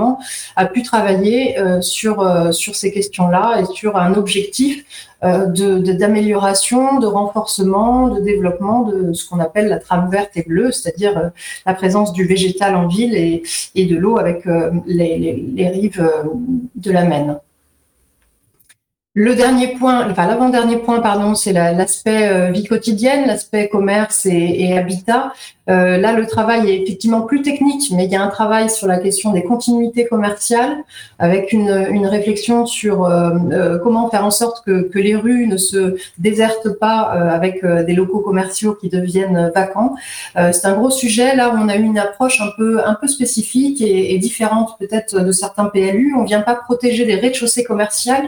a 0.56 0.66
pu 0.66 0.82
travailler 0.84 1.60
euh, 1.60 1.82
sur, 1.82 2.22
euh, 2.22 2.52
sur 2.52 2.76
ces 2.76 2.92
questions-là 2.92 3.62
et 3.62 3.66
sur 3.66 3.98
un 3.98 4.14
objectif 4.16 4.84
euh, 5.24 5.48
d'amélioration, 5.94 7.00
de, 7.00 7.08
renforcement, 7.08 8.10
de 8.10 8.22
développement 8.22 8.84
de 8.84 9.14
ce 9.14 9.28
qu'on 9.28 9.40
appelle 9.40 9.68
la 9.68 9.80
trame 9.80 10.10
verte 10.10 10.32
et 10.36 10.44
bleue, 10.44 10.72
c'est-à-dire 10.72 11.32
la 11.66 11.74
présence 11.74 12.14
du 12.14 12.26
végétal 12.26 12.76
en 12.76 12.88
ville 12.88 13.16
et, 13.16 13.86
de 13.86 13.96
l'eau 13.96 14.18
avec 14.18 14.46
les, 14.86 15.18
les, 15.18 15.46
les, 15.56 15.70
rives 15.70 16.10
de 16.76 16.92
la 16.92 17.06
Maine. 17.06 17.40
Le 19.18 19.34
dernier 19.34 19.70
point, 19.70 20.12
enfin 20.12 20.28
l'avant-dernier 20.28 20.76
point, 20.76 21.00
pardon, 21.00 21.36
c'est 21.36 21.54
l'aspect 21.54 22.28
euh, 22.28 22.52
vie 22.52 22.66
quotidienne, 22.66 23.26
l'aspect 23.28 23.70
commerce 23.70 24.26
et, 24.26 24.78
habitat. 24.78 25.32
Euh, 25.70 25.98
là, 25.98 26.12
le 26.12 26.28
travail 26.28 26.70
est 26.70 26.82
effectivement 26.82 27.22
plus 27.22 27.42
technique, 27.42 27.92
mais 27.92 28.04
il 28.04 28.12
y 28.12 28.18
a 28.18 28.22
un 28.22 28.28
travail 28.28 28.70
sur 28.70 28.88
la 28.88 28.98
question 28.98 29.32
des 29.32 29.44
continuités 29.44 30.06
commerciales, 30.06 30.84
avec 31.18 31.54
une, 31.54 31.88
une 31.92 32.08
réflexion 32.08 32.66
sur 32.66 33.06
euh, 33.06 33.78
comment 33.82 34.10
faire 34.10 34.26
en 34.26 34.32
sorte 34.32 34.66
que, 34.66 34.82
que, 34.82 35.00
les 35.00 35.16
rues 35.16 35.48
ne 35.48 35.56
se 35.56 35.96
désertent 36.18 36.78
pas 36.78 37.04
avec 37.04 37.66
des 37.66 37.94
locaux 37.94 38.20
commerciaux 38.20 38.76
qui 38.76 38.90
deviennent 38.90 39.50
vacants. 39.56 39.96
c'est 40.36 40.66
un 40.66 40.74
gros 40.74 40.92
sujet. 40.92 41.38
Là, 41.38 41.56
on 41.58 41.70
a 41.70 41.78
eu 41.78 41.84
une 41.84 42.00
approche 42.00 42.42
un 42.42 42.50
peu 42.58 42.86
un 42.86 42.96
peu 42.96 43.08
spécifique 43.08 43.82
et, 43.82 44.14
et 44.14 44.18
différente 44.18 44.76
peut-être 44.78 45.24
de 45.24 45.32
certains 45.32 45.66
PLU. 45.66 46.14
On 46.18 46.26
vient 46.26 46.42
pas 46.42 46.56
protéger 46.56 47.06
des 47.06 47.16
rez-de-chaussée 47.16 47.64
commerciales 47.64 48.28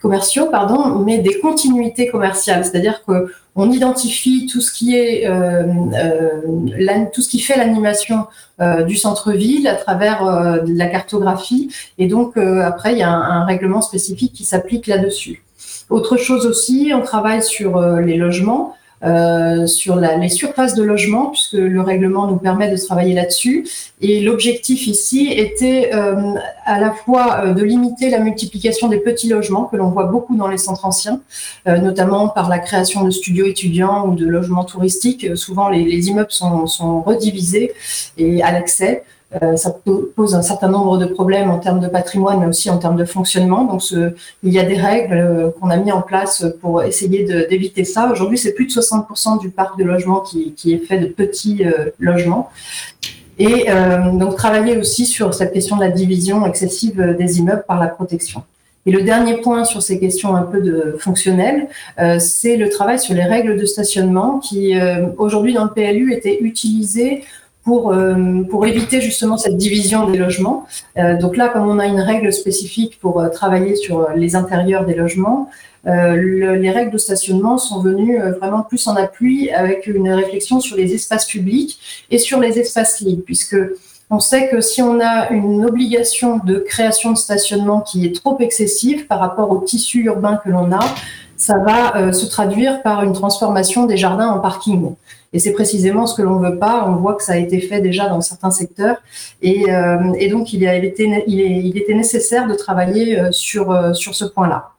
commerciaux, 0.00 0.46
pardon, 0.50 1.00
mais 1.00 1.18
des 1.18 1.38
continuités 1.40 2.08
commerciales, 2.08 2.64
c'est-à-dire 2.64 3.02
que 3.06 3.32
on 3.56 3.70
identifie 3.70 4.46
tout 4.46 4.60
ce 4.60 4.72
qui 4.72 4.96
est 4.96 5.26
euh, 5.26 5.64
euh, 5.94 7.04
tout 7.12 7.20
ce 7.20 7.28
qui 7.28 7.40
fait 7.40 7.56
l'animation 7.56 8.26
euh, 8.60 8.82
du 8.82 8.96
centre-ville 8.96 9.66
à 9.66 9.74
travers 9.74 10.24
la 10.66 10.86
cartographie, 10.86 11.70
et 11.98 12.06
donc 12.06 12.36
après 12.36 12.92
il 12.92 12.98
y 12.98 13.02
a 13.02 13.10
un 13.12 13.44
règlement 13.44 13.82
spécifique 13.82 14.32
qui 14.32 14.44
s'applique 14.44 14.86
là-dessus. 14.86 15.42
Autre 15.90 16.16
chose 16.16 16.46
aussi, 16.46 16.92
on 16.94 17.02
travaille 17.02 17.42
sur 17.42 17.80
les 17.80 18.16
logements. 18.16 18.76
Euh, 19.02 19.66
sur 19.66 19.96
les 19.96 20.28
surfaces 20.28 20.74
de 20.74 20.82
logement, 20.82 21.30
puisque 21.30 21.54
le 21.54 21.80
règlement 21.80 22.26
nous 22.26 22.36
permet 22.36 22.70
de 22.70 22.76
travailler 22.76 23.14
là-dessus. 23.14 23.66
Et 24.02 24.20
l'objectif 24.20 24.86
ici 24.86 25.32
était 25.34 25.90
euh, 25.94 26.34
à 26.66 26.78
la 26.78 26.90
fois 26.92 27.44
euh, 27.46 27.54
de 27.54 27.62
limiter 27.62 28.10
la 28.10 28.18
multiplication 28.18 28.88
des 28.88 28.98
petits 28.98 29.30
logements 29.30 29.64
que 29.64 29.76
l'on 29.78 29.88
voit 29.88 30.04
beaucoup 30.04 30.36
dans 30.36 30.48
les 30.48 30.58
centres 30.58 30.84
anciens, 30.84 31.20
notamment 31.66 32.28
par 32.28 32.50
la 32.50 32.58
création 32.58 33.02
de 33.04 33.10
studios 33.10 33.46
étudiants 33.46 34.06
ou 34.06 34.14
de 34.14 34.26
logements 34.26 34.64
touristiques. 34.64 35.34
Souvent, 35.34 35.70
les, 35.70 35.84
les 35.84 36.08
immeubles 36.08 36.30
sont, 36.30 36.66
sont 36.66 37.00
redivisés 37.00 37.72
et 38.18 38.42
à 38.42 38.52
l'accès. 38.52 39.04
Euh, 39.42 39.56
ça 39.56 39.72
pose 40.16 40.34
un 40.34 40.42
certain 40.42 40.68
nombre 40.68 40.98
de 40.98 41.06
problèmes 41.06 41.50
en 41.50 41.58
termes 41.58 41.78
de 41.78 41.86
patrimoine, 41.86 42.40
mais 42.40 42.46
aussi 42.46 42.68
en 42.68 42.78
termes 42.78 42.96
de 42.96 43.04
fonctionnement. 43.04 43.64
Donc, 43.64 43.82
il 44.42 44.52
y 44.52 44.58
a 44.58 44.64
des 44.64 44.76
règles 44.76 45.14
euh, 45.14 45.50
qu'on 45.50 45.70
a 45.70 45.76
mis 45.76 45.92
en 45.92 46.02
place 46.02 46.44
pour 46.60 46.82
essayer 46.82 47.24
d'éviter 47.48 47.84
ça. 47.84 48.10
Aujourd'hui, 48.10 48.38
c'est 48.38 48.52
plus 48.54 48.66
de 48.66 48.72
60% 48.72 49.40
du 49.40 49.50
parc 49.50 49.78
de 49.78 49.84
logement 49.84 50.20
qui, 50.20 50.54
est 50.72 50.78
fait 50.78 50.98
de 50.98 51.06
petits 51.06 51.64
euh, 51.64 51.90
logements. 51.98 52.50
Et 53.38 53.68
donc, 54.12 54.36
travailler 54.36 54.76
aussi 54.76 55.06
sur 55.06 55.32
cette 55.32 55.54
question 55.54 55.76
de 55.76 55.80
la 55.80 55.88
division 55.88 56.44
excessive 56.44 57.16
des 57.18 57.38
immeubles 57.38 57.64
par 57.66 57.80
la 57.80 57.86
protection. 57.88 58.42
Et 58.84 58.90
le 58.90 59.00
dernier 59.00 59.38
point 59.38 59.64
sur 59.64 59.80
ces 59.80 59.98
questions 59.98 60.36
un 60.36 60.42
peu 60.42 60.98
fonctionnelles, 60.98 61.68
c'est 62.18 62.58
le 62.58 62.68
travail 62.68 62.98
sur 62.98 63.14
les 63.14 63.22
règles 63.22 63.56
de 63.58 63.64
stationnement 63.64 64.40
qui, 64.40 64.74
aujourd'hui 65.16 65.54
dans 65.54 65.64
le 65.64 65.70
PLU, 65.70 66.12
étaient 66.12 66.36
utilisées 66.42 67.24
pour, 67.70 67.92
euh, 67.92 68.42
pour 68.50 68.66
éviter 68.66 69.00
justement 69.00 69.36
cette 69.36 69.56
division 69.56 70.10
des 70.10 70.18
logements. 70.18 70.66
Euh, 70.98 71.16
donc 71.16 71.36
là, 71.36 71.46
comme 71.48 71.68
on 71.68 71.78
a 71.78 71.86
une 71.86 72.00
règle 72.00 72.32
spécifique 72.32 72.98
pour 73.00 73.20
euh, 73.20 73.28
travailler 73.28 73.76
sur 73.76 74.08
les 74.16 74.34
intérieurs 74.34 74.84
des 74.84 74.96
logements, 74.96 75.48
le, 75.84 76.56
les 76.56 76.70
règles 76.70 76.90
de 76.90 76.98
stationnement 76.98 77.56
sont 77.58 77.80
venues 77.80 78.18
vraiment 78.38 78.62
plus 78.62 78.86
en 78.88 78.96
appui 78.96 79.50
avec 79.50 79.86
une 79.86 80.10
réflexion 80.10 80.60
sur 80.60 80.76
les 80.76 80.92
espaces 80.94 81.26
publics 81.26 81.78
et 82.10 82.18
sur 82.18 82.38
les 82.40 82.58
espaces 82.58 83.00
libres, 83.00 83.22
puisque 83.24 83.56
on 84.10 84.18
sait 84.18 84.50
que 84.50 84.60
si 84.60 84.82
on 84.82 85.00
a 85.00 85.30
une 85.30 85.64
obligation 85.64 86.38
de 86.38 86.56
création 86.58 87.12
de 87.12 87.16
stationnement 87.16 87.80
qui 87.80 88.04
est 88.04 88.14
trop 88.14 88.36
excessive 88.40 89.06
par 89.06 89.20
rapport 89.20 89.50
au 89.52 89.58
tissu 89.60 90.02
urbain 90.02 90.38
que 90.44 90.50
l'on 90.50 90.70
a, 90.72 90.84
ça 91.38 91.56
va 91.56 92.12
se 92.12 92.26
traduire 92.26 92.82
par 92.82 93.02
une 93.02 93.14
transformation 93.14 93.86
des 93.86 93.96
jardins 93.96 94.28
en 94.28 94.40
parking. 94.40 94.94
Et 95.32 95.38
c'est 95.38 95.52
précisément 95.52 96.06
ce 96.06 96.16
que 96.16 96.22
l'on 96.22 96.38
veut 96.38 96.58
pas. 96.58 96.84
On 96.88 96.96
voit 96.96 97.14
que 97.14 97.22
ça 97.22 97.32
a 97.32 97.36
été 97.36 97.60
fait 97.60 97.80
déjà 97.80 98.08
dans 98.08 98.20
certains 98.20 98.50
secteurs. 98.50 98.96
Et, 99.42 99.72
euh, 99.72 100.12
et 100.18 100.28
donc, 100.28 100.52
il, 100.52 100.66
a, 100.66 100.74
était, 100.74 101.24
il, 101.26 101.40
est, 101.40 101.60
il, 101.64 101.78
était 101.78 101.94
nécessaire 101.94 102.48
de 102.48 102.54
travailler 102.54 103.18
euh, 103.18 103.30
sur, 103.32 103.70
euh, 103.70 103.92
sur 103.92 104.14
ce 104.14 104.24
point-là. 104.24 104.70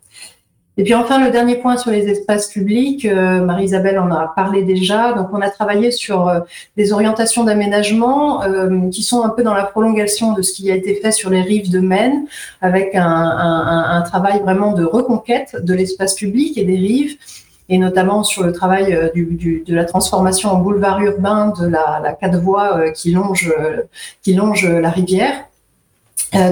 Et 0.78 0.84
puis 0.84 0.96
enfin, 0.96 1.24
le 1.24 1.32
dernier 1.32 1.58
point 1.58 1.76
sur 1.76 1.92
les 1.92 2.08
espaces 2.08 2.48
publics, 2.48 3.06
euh, 3.06 3.44
Marie-Isabelle 3.44 4.00
en 4.00 4.10
a 4.10 4.32
parlé 4.36 4.64
déjà. 4.64 5.12
Donc, 5.14 5.28
on 5.34 5.42
a 5.42 5.50
travaillé 5.50 5.92
sur 5.92 6.30
euh, 6.30 6.40
des 6.78 6.94
orientations 6.94 7.44
d'aménagement 7.44 8.44
euh, 8.44 8.90
qui 8.90 9.04
sont 9.04 9.22
un 9.22 9.30
peu 9.30 9.44
dans 9.44 9.54
la 9.54 9.66
prolongation 9.66 10.32
de 10.32 10.42
ce 10.42 10.54
qui 10.54 10.72
a 10.72 10.76
été 10.76 10.96
fait 10.96 11.12
sur 11.12 11.30
les 11.30 11.42
rives 11.42 11.70
de 11.70 11.80
Maine, 11.80 12.26
avec 12.62 12.96
un, 12.96 13.06
un, 13.06 13.98
un 13.98 14.02
travail 14.02 14.40
vraiment 14.40 14.72
de 14.72 14.86
reconquête 14.86 15.58
de 15.62 15.74
l'espace 15.74 16.16
public 16.16 16.58
et 16.58 16.64
des 16.64 16.78
rives 16.78 17.18
et 17.72 17.78
notamment 17.78 18.24
sur 18.24 18.44
le 18.44 18.52
travail 18.52 18.94
euh, 18.94 19.10
de 19.16 19.74
la 19.74 19.86
transformation 19.86 20.50
en 20.50 20.58
boulevard 20.58 21.02
urbain 21.02 21.54
de 21.60 21.68
la, 21.68 22.02
la 22.04 22.12
quatre 22.12 22.38
voies 22.38 22.78
euh, 22.78 22.92
qui 22.92 23.12
longe, 23.12 23.52
euh, 23.58 23.84
qui 24.22 24.34
longe 24.34 24.68
la 24.68 24.90
rivière. 24.90 25.34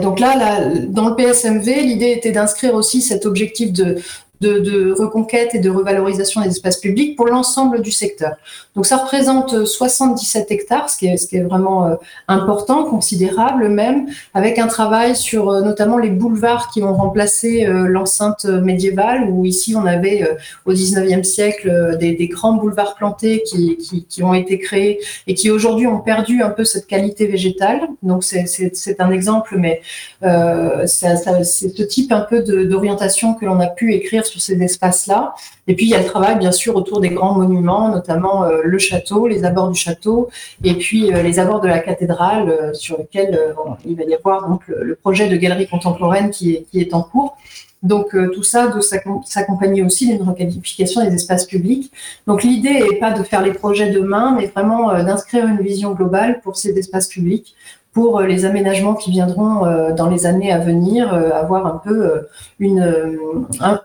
donc 0.02 0.20
là, 0.20 0.62
dans 0.88 1.10
le 1.10 1.16
PSMV, 1.16 1.82
l'idée 1.84 2.12
était 2.12 2.32
d'inscrire 2.32 2.74
aussi 2.74 3.02
cet 3.02 3.26
objectif 3.26 3.72
de, 3.74 3.98
de, 4.42 4.94
reconquête 4.98 5.54
et 5.54 5.60
de 5.60 5.70
revalorisation 5.70 6.42
des 6.42 6.48
espaces 6.48 6.78
publics 6.78 7.16
pour 7.16 7.28
l'ensemble 7.28 7.82
du 7.82 7.92
secteur. 7.92 8.36
Donc 8.76 8.86
ça 8.86 8.98
représente 8.98 9.66
77 9.66 10.52
hectares, 10.52 10.90
ce 10.90 10.98
qui 10.98 11.08
est, 11.08 11.44
vraiment 11.44 11.86
euh, 11.86 11.96
important, 12.28 12.86
considérable 12.86 13.70
même, 13.70 14.08
avec 14.34 14.60
un 14.60 14.68
travail 14.68 15.16
sur 15.16 15.50
euh, 15.50 15.62
notamment 15.62 15.98
les 15.98 16.10
boulevards 16.10 16.70
qui 16.70 16.84
ont 16.84 16.94
remplacé 16.94 17.66
euh, 17.66 17.88
l'enceinte 17.88 18.46
médiévale, 18.46 19.30
où 19.30 19.46
ici 19.46 19.76
on 19.76 19.86
avait 19.86 20.28
au 20.66 20.74
19e 20.74 21.24
siècle 21.24 21.98
des, 22.00 22.28
grands 22.28 22.54
boulevards 22.54 22.96
plantés 22.96 23.44
qui, 23.44 24.24
ont 24.24 24.34
été 24.34 24.60
créés 24.60 25.00
et 25.28 25.34
qui 25.34 25.50
aujourd'hui 25.50 25.88
ont 25.88 26.00
perdu 26.00 26.42
un 26.42 26.50
peu 26.50 26.64
cette 26.64 26.88
qualité 26.88 27.28
végétale. 27.28 27.82
Donc 28.04 28.24
c'est 28.24 29.00
un 29.00 29.12
exemple, 29.12 29.56
mais 29.58 29.82
euh, 30.24 30.86
c'est 30.88 31.16
ce 31.44 31.84
type 31.84 32.12
un 32.12 32.22
peu 32.22 32.42
d'orientation 32.42 33.34
que 33.34 33.46
l'on 33.46 33.60
a 33.60 33.68
pu 33.68 33.94
écrire 33.94 34.26
sur 34.30 34.42
ces 34.42 34.62
espaces-là. 34.62 35.34
Et 35.68 35.76
puis 35.76 35.86
il 35.86 35.90
y 35.90 35.96
a 35.96 36.00
le 36.00 36.06
travail 36.06 36.38
bien 36.38 36.52
sûr 36.52 36.76
autour 36.76 37.02
des 37.02 37.10
grands 37.10 37.36
monuments, 37.36 37.90
notamment 37.90 38.44
euh, 38.44 38.62
le 38.64 38.78
château, 38.80 39.28
les 39.28 39.46
abords 39.46 39.70
du 39.70 39.80
château, 39.80 40.30
et 40.64 40.74
puis 40.76 41.14
euh, 41.14 41.22
les 41.22 41.40
abords 41.40 41.62
de 41.62 41.68
la 41.68 41.80
cathédrale, 41.80 42.50
euh, 42.50 42.74
sur 42.74 42.98
lesquels 42.98 43.40
il 43.86 43.96
va 43.96 44.04
y 44.04 44.14
avoir 44.14 44.48
donc 44.48 44.62
le, 44.68 44.96
projet 44.96 45.28
de 45.30 45.36
galerie 45.36 45.68
contemporaine 45.68 46.30
qui 46.30 46.56
est, 46.56 46.66
qui 46.70 46.80
est 46.80 46.94
en 46.94 47.02
cours. 47.02 47.38
Donc 47.82 48.10
tout 48.34 48.44
ça 48.44 48.68
doit 48.68 48.82
s'accompagner 49.26 49.84
aussi 49.84 50.10
d'une 50.10 50.28
requalification 50.28 51.02
des 51.02 51.16
espaces 51.16 51.46
publics. 51.46 51.94
Donc 52.28 52.44
l'idée 52.44 52.82
n'est 52.82 53.00
pas 53.00 53.12
de 53.12 53.24
faire 53.24 53.42
les 53.42 53.54
projets 53.54 53.90
demain, 53.90 54.36
mais 54.38 54.48
vraiment 54.48 54.92
d'inscrire 55.02 55.48
une 55.48 55.62
vision 55.62 55.94
globale 55.94 56.42
pour 56.42 56.58
ces 56.58 56.78
espaces 56.78 57.08
publics 57.08 57.56
pour 58.00 58.20
euh, 58.20 58.26
les 58.26 58.46
aménagements 58.46 58.96
qui 58.96 59.12
viendront 59.12 59.66
euh, 59.66 59.94
dans 59.94 60.10
les 60.10 60.26
années 60.26 60.54
à 60.54 60.60
venir, 60.60 61.14
euh, 61.14 61.32
avoir 61.32 61.68
un 61.68 61.82
peu 61.84 62.28
une, 62.58 62.82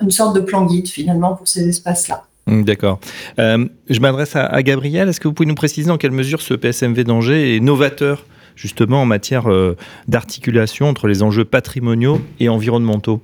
une 0.01 0.11
sorte 0.13 0.37
de 0.37 0.41
plan 0.41 0.67
guide 0.67 0.87
finalement 0.87 1.35
pour 1.35 1.49
ces 1.49 1.69
espaces-là. 1.69 2.25
Mmh, 2.47 2.63
d'accord. 2.63 3.01
Euh, 3.41 3.67
je 3.91 3.99
m'adresse 3.99 4.37
à, 4.37 4.47
à, 4.47 4.63
Gabriel. 4.63 5.09
Est-ce 5.09 5.19
que 5.19 5.27
vous 5.27 5.35
pouvez 5.35 5.49
nous 5.49 5.57
préciser 5.57 5.89
dans 5.89 5.99
quelle 5.99 6.13
mesure 6.13 6.43
ce 6.43 6.55
PSMV 6.55 7.03
d'Angers 7.03 7.57
est 7.57 7.61
novateur 7.61 8.25
justement 8.55 9.03
en 9.03 9.05
matière 9.05 9.51
euh, 9.51 9.77
d'articulation 10.07 10.89
entre 10.89 11.09
les 11.09 11.25
enjeux 11.25 11.45
patrimoniaux 11.45 12.21
et 12.39 12.49
environnementaux? 12.49 13.21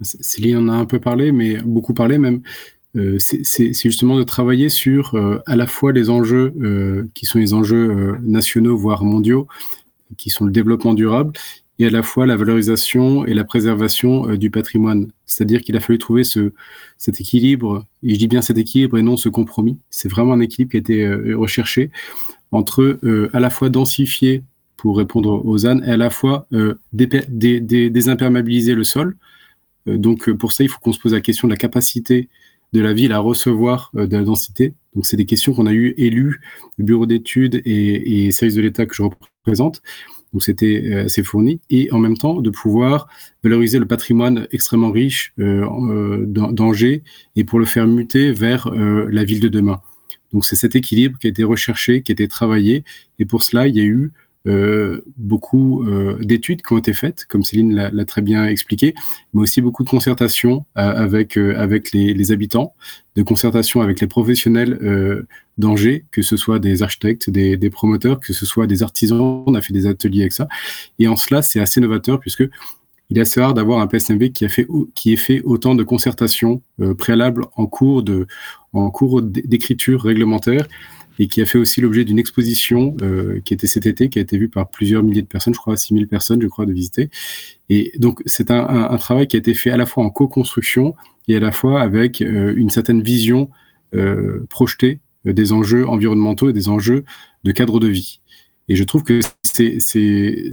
Céline 0.00 0.56
en 0.56 0.68
a 0.68 0.76
un 0.76 0.86
peu 0.86 1.00
parlé, 1.00 1.32
mais 1.32 1.58
beaucoup 1.58 1.92
parlé 1.92 2.16
même. 2.16 2.40
Euh, 2.96 3.18
c'est 3.18 3.74
justement 3.74 4.16
de 4.16 4.22
travailler 4.22 4.68
sur 4.70 5.14
euh, 5.14 5.38
à 5.46 5.56
la 5.56 5.66
fois 5.66 5.92
les 5.92 6.08
enjeux 6.08 6.54
euh, 6.62 7.06
qui 7.14 7.26
sont 7.26 7.38
les 7.38 7.52
enjeux 7.52 8.16
nationaux, 8.22 8.76
voire 8.76 9.04
mondiaux, 9.04 9.46
qui 10.16 10.30
sont 10.30 10.44
le 10.44 10.52
développement 10.52 10.94
durable 10.94 11.32
et 11.78 11.86
à 11.86 11.90
la 11.90 12.02
fois 12.02 12.24
la 12.24 12.36
valorisation 12.36 13.26
et 13.26 13.34
la 13.34 13.44
préservation 13.44 14.34
du 14.36 14.50
patrimoine. 14.50 15.08
C'est-à-dire 15.26 15.60
qu'il 15.60 15.76
a 15.76 15.80
fallu 15.80 15.98
trouver 15.98 16.24
ce, 16.24 16.54
cet 16.96 17.20
équilibre, 17.20 17.84
et 18.02 18.14
je 18.14 18.18
dis 18.18 18.28
bien 18.28 18.40
cet 18.40 18.56
équilibre 18.56 18.96
et 18.96 19.02
non 19.02 19.18
ce 19.18 19.28
compromis. 19.28 19.76
C'est 19.90 20.08
vraiment 20.08 20.32
un 20.32 20.40
équilibre 20.40 20.70
qui 20.70 20.78
a 20.78 20.80
été 20.80 21.34
recherché 21.34 21.90
entre 22.50 22.98
à 23.34 23.40
la 23.40 23.50
fois 23.50 23.68
densifier 23.68 24.42
pour 24.78 24.96
répondre 24.96 25.44
aux 25.44 25.66
ânes 25.66 25.84
et 25.86 25.90
à 25.90 25.98
la 25.98 26.08
fois 26.08 26.48
désimperméabiliser 26.94 28.74
le 28.74 28.84
sol. 28.84 29.18
donc 29.84 30.30
pour 30.32 30.52
ça, 30.52 30.64
il 30.64 30.70
faut 30.70 30.78
qu'on 30.80 30.94
se 30.94 30.98
pose 30.98 31.12
la 31.12 31.20
question 31.20 31.46
de 31.46 31.52
la 31.52 31.58
capacité 31.58 32.30
de 32.72 32.80
la 32.80 32.92
ville 32.92 33.12
à 33.12 33.18
recevoir 33.18 33.90
euh, 33.96 34.06
de 34.06 34.16
la 34.16 34.24
densité. 34.24 34.74
Donc, 34.94 35.06
c'est 35.06 35.16
des 35.16 35.26
questions 35.26 35.52
qu'on 35.52 35.66
a 35.66 35.72
eu 35.72 35.94
élues, 35.96 36.40
le 36.78 36.84
bureau 36.84 37.06
d'études 37.06 37.62
et, 37.64 38.30
services 38.30 38.56
de 38.56 38.62
l'État 38.62 38.86
que 38.86 38.94
je 38.94 39.02
représente. 39.02 39.82
Donc, 40.32 40.42
c'était 40.42 40.82
euh, 40.86 41.04
assez 41.04 41.22
fourni. 41.22 41.60
Et 41.70 41.90
en 41.92 41.98
même 41.98 42.16
temps, 42.16 42.40
de 42.40 42.50
pouvoir 42.50 43.08
valoriser 43.42 43.78
le 43.78 43.86
patrimoine 43.86 44.46
extrêmement 44.50 44.90
riche 44.90 45.32
euh, 45.38 46.24
d'Angers 46.26 47.02
et 47.36 47.44
pour 47.44 47.58
le 47.58 47.66
faire 47.66 47.86
muter 47.86 48.32
vers 48.32 48.70
la 48.70 49.24
ville 49.24 49.40
de 49.40 49.48
demain. 49.48 49.80
Donc, 50.32 50.44
c'est 50.44 50.56
cet 50.56 50.76
équilibre 50.76 51.18
qui 51.18 51.28
a 51.28 51.30
été 51.30 51.44
recherché, 51.44 52.02
qui 52.02 52.12
a 52.12 52.14
été 52.14 52.28
travaillé. 52.28 52.84
Et 53.18 53.24
pour 53.24 53.42
cela, 53.42 53.68
il 53.68 53.76
y 53.76 53.80
a 53.80 53.84
eu 53.84 54.12
beaucoup 55.16 55.82
euh, 55.84 56.18
d'études 56.20 56.62
qui 56.62 56.72
ont 56.72 56.78
été 56.78 56.92
faites, 56.92 57.24
comme 57.24 57.42
Céline 57.42 57.74
l'a 57.74 58.04
très 58.04 58.22
bien 58.22 58.46
expliqué, 58.46 58.94
mais 59.34 59.42
aussi 59.42 59.60
beaucoup 59.60 59.82
de 59.82 59.88
concertation 59.88 60.64
euh, 60.78 60.82
avec, 60.82 61.36
avec 61.36 61.92
les, 61.92 62.32
habitants, 62.32 62.74
de 63.16 63.22
concertation 63.22 63.80
avec 63.80 64.00
les 64.00 64.06
professionnels 64.06 65.26
d'Angers, 65.58 66.04
que 66.10 66.22
ce 66.22 66.36
soit 66.36 66.58
des 66.58 66.82
architectes, 66.82 67.28
des, 67.30 67.56
des, 67.56 67.70
promoteurs, 67.70 68.20
que 68.20 68.32
ce 68.32 68.46
soit 68.46 68.66
des 68.66 68.82
artisans, 68.82 69.42
on 69.46 69.54
a 69.54 69.60
fait 69.60 69.72
des 69.72 69.86
ateliers 69.86 70.22
avec 70.22 70.32
ça. 70.32 70.48
Et 70.98 71.08
en 71.08 71.16
cela, 71.16 71.42
c'est 71.42 71.60
assez 71.60 71.80
novateur 71.80 72.20
puisque 72.20 72.44
il 73.10 73.18
est 73.18 73.22
assez 73.22 73.40
rare 73.40 73.54
d'avoir 73.54 73.80
un 73.80 73.86
PSMV 73.86 74.30
qui 74.32 74.44
a 74.44 74.48
fait 74.48 74.66
qui 74.94 75.12
ait 75.12 75.16
fait 75.16 75.40
autant 75.42 75.76
de 75.76 75.84
concertations 75.84 76.60
préalables 76.98 77.46
en 77.54 77.66
cours 77.66 78.02
de 78.02 78.26
en 78.72 78.90
cours 78.90 79.22
d'écriture 79.22 80.02
réglementaire 80.02 80.66
et 81.18 81.28
qui 81.28 81.40
a 81.40 81.46
fait 81.46 81.58
aussi 81.58 81.80
l'objet 81.80 82.04
d'une 82.04 82.18
exposition 82.18 82.96
euh, 83.02 83.40
qui 83.44 83.54
était 83.54 83.66
cet 83.66 83.86
été, 83.86 84.08
qui 84.08 84.18
a 84.18 84.22
été 84.22 84.36
vue 84.38 84.48
par 84.48 84.68
plusieurs 84.68 85.02
milliers 85.02 85.22
de 85.22 85.26
personnes, 85.26 85.54
je 85.54 85.58
crois 85.58 85.76
6000 85.76 86.08
personnes, 86.08 86.42
je 86.42 86.46
crois, 86.46 86.66
de 86.66 86.72
visiter. 86.72 87.10
Et 87.68 87.92
donc 87.98 88.22
c'est 88.26 88.50
un, 88.50 88.66
un, 88.66 88.96
travail 88.96 89.26
qui 89.26 89.36
a 89.36 89.38
été 89.38 89.54
fait 89.54 89.70
à 89.70 89.76
la 89.76 89.86
fois 89.86 90.04
en 90.04 90.10
co-construction 90.10 90.94
et 91.28 91.36
à 91.36 91.40
la 91.40 91.52
fois 91.52 91.80
avec 91.80 92.22
euh, 92.22 92.54
une 92.56 92.70
certaine 92.70 93.02
vision 93.02 93.50
euh, 93.94 94.46
projetée 94.48 95.00
euh, 95.26 95.32
des 95.32 95.52
enjeux 95.52 95.88
environnementaux 95.88 96.50
et 96.50 96.52
des 96.52 96.68
enjeux 96.68 97.04
de 97.44 97.52
cadre 97.52 97.80
de 97.80 97.88
vie. 97.88 98.20
Et 98.68 98.74
je 98.74 98.82
trouve 98.82 99.04
que 99.04 99.20
c'est 99.42 99.76
assez, 99.76 100.50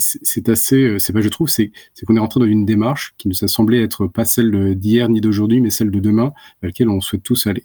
c'est 1.00 1.14
pas 1.14 1.22
je 1.22 1.30
trouve, 1.30 1.50
c'est 1.50 1.72
qu'on 2.06 2.16
est 2.16 2.20
rentré 2.20 2.40
dans 2.40 2.46
une 2.46 2.64
démarche 2.64 3.16
qui 3.18 3.28
nous 3.28 3.44
a 3.44 3.48
semblé 3.48 3.82
être 3.82 4.06
pas 4.06 4.24
celle 4.24 4.76
d'hier 4.76 5.10
ni 5.10 5.20
d'aujourd'hui, 5.20 5.62
mais 5.62 5.72
celle 5.72 5.90
de 5.90 6.00
demain, 6.00 6.32
vers 6.62 6.70
laquelle 6.70 6.90
on 6.90 7.02
souhaite 7.02 7.24
tous 7.24 7.48
aller. 7.48 7.64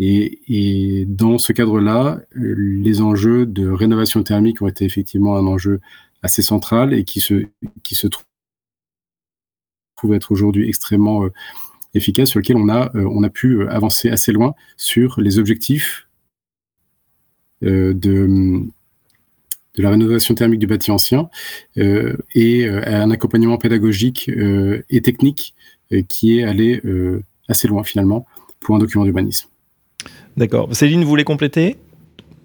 Et, 0.00 1.04
dans 1.06 1.36
ce 1.36 1.52
cadre-là, 1.52 2.20
euh, 2.36 2.54
les 2.56 3.02
enjeux 3.02 3.44
de 3.44 3.68
rénovation 3.68 4.22
thermique 4.22 4.62
ont 4.62 4.66
été 4.66 4.86
effectivement 4.86 5.36
un 5.36 5.46
enjeu 5.46 5.80
assez 6.22 6.40
central 6.40 6.94
et 6.94 7.04
qui 7.04 7.20
se, 7.20 7.46
qui 7.82 7.94
se 7.94 8.06
trouve 8.06 8.24
être 10.14 10.32
aujourd'hui 10.32 10.66
extrêmement 10.68 11.24
euh, 11.24 11.32
efficace, 11.92 12.30
sur 12.30 12.38
lequel 12.40 12.56
on 12.56 12.70
a, 12.70 12.90
euh, 12.96 13.06
on 13.10 13.22
a 13.22 13.28
pu 13.28 13.68
avancer 13.68 14.08
assez 14.08 14.32
loin 14.32 14.54
sur 14.78 15.20
les 15.20 15.38
objectifs 15.38 16.06
de, 17.62 17.92
de 17.92 18.70
la 19.76 19.90
rénovation 19.90 20.34
thermique 20.34 20.60
du 20.60 20.66
bâti 20.66 20.90
ancien 20.90 21.28
et 21.76 22.66
un 22.66 23.10
accompagnement 23.10 23.58
pédagogique 23.58 24.30
et 24.30 25.02
technique 25.02 25.54
qui 26.08 26.38
est 26.38 26.44
allé 26.44 26.80
assez 27.48 27.68
loin 27.68 27.84
finalement 27.84 28.26
pour 28.60 28.76
un 28.76 28.78
document 28.78 29.04
d'urbanisme. 29.04 29.49
D'accord. 30.36 30.68
Céline, 30.72 31.02
vous 31.02 31.08
voulez 31.08 31.24
compléter 31.24 31.76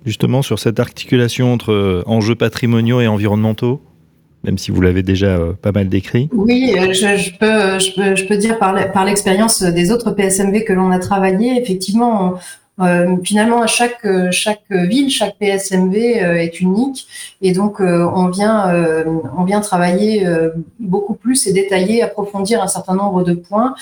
justement 0.06 0.41
sur 0.41 0.60
cette 0.60 0.80
articulation 0.80 1.52
entre 1.52 1.72
euh, 1.72 2.04
enjeux 2.06 2.36
patrimoniaux 2.36 3.02
et 3.02 3.08
environnementaux 3.08 3.82
même 4.46 4.58
si 4.60 4.72
vous 4.72 4.80
l'avez 4.80 5.02
déjà 5.04 5.38
euh, 5.38 5.54
pas 5.54 5.72
mal 5.72 5.89
décrit? 5.89 6.30
Oui, 6.32 6.76
euh, 6.78 6.94
je, 6.94 7.32
peux, 7.38 7.80
je, 8.15 8.28
peux, 8.28 8.38
dire 8.38 8.60
par 8.60 9.06
l'expérience 9.06 9.63
des 9.63 9.91
autres 9.91 10.12
PSMV 10.12 10.63
que 10.63 10.74
l'on 10.74 10.91
a 10.91 11.00
travaillé, 11.00 11.60
effectivement, 11.60 12.36
euh, 12.82 13.16
finalement, 13.24 13.66
chaque 13.68 14.06
euh, 14.06 14.30
chaque 14.32 14.64
ville, 14.70 15.10
chaque 15.10 15.38
PSMV 15.38 16.22
euh, 16.22 16.36
est 16.36 16.60
unique 16.60 17.08
et 17.42 17.54
donc 17.54 17.80
on 17.80 18.28
vient 18.28 18.74
on 19.38 19.44
vient 19.44 19.62
travailler 19.62 20.28
beaucoup 20.80 21.14
plus 21.14 21.48
et 21.48 21.54
détailler, 21.54 22.02
approfondir 22.02 22.62
un 22.62 22.68
certain 22.68 22.96
nombre 22.96 23.24
de 23.24 23.34
points. 23.34 23.76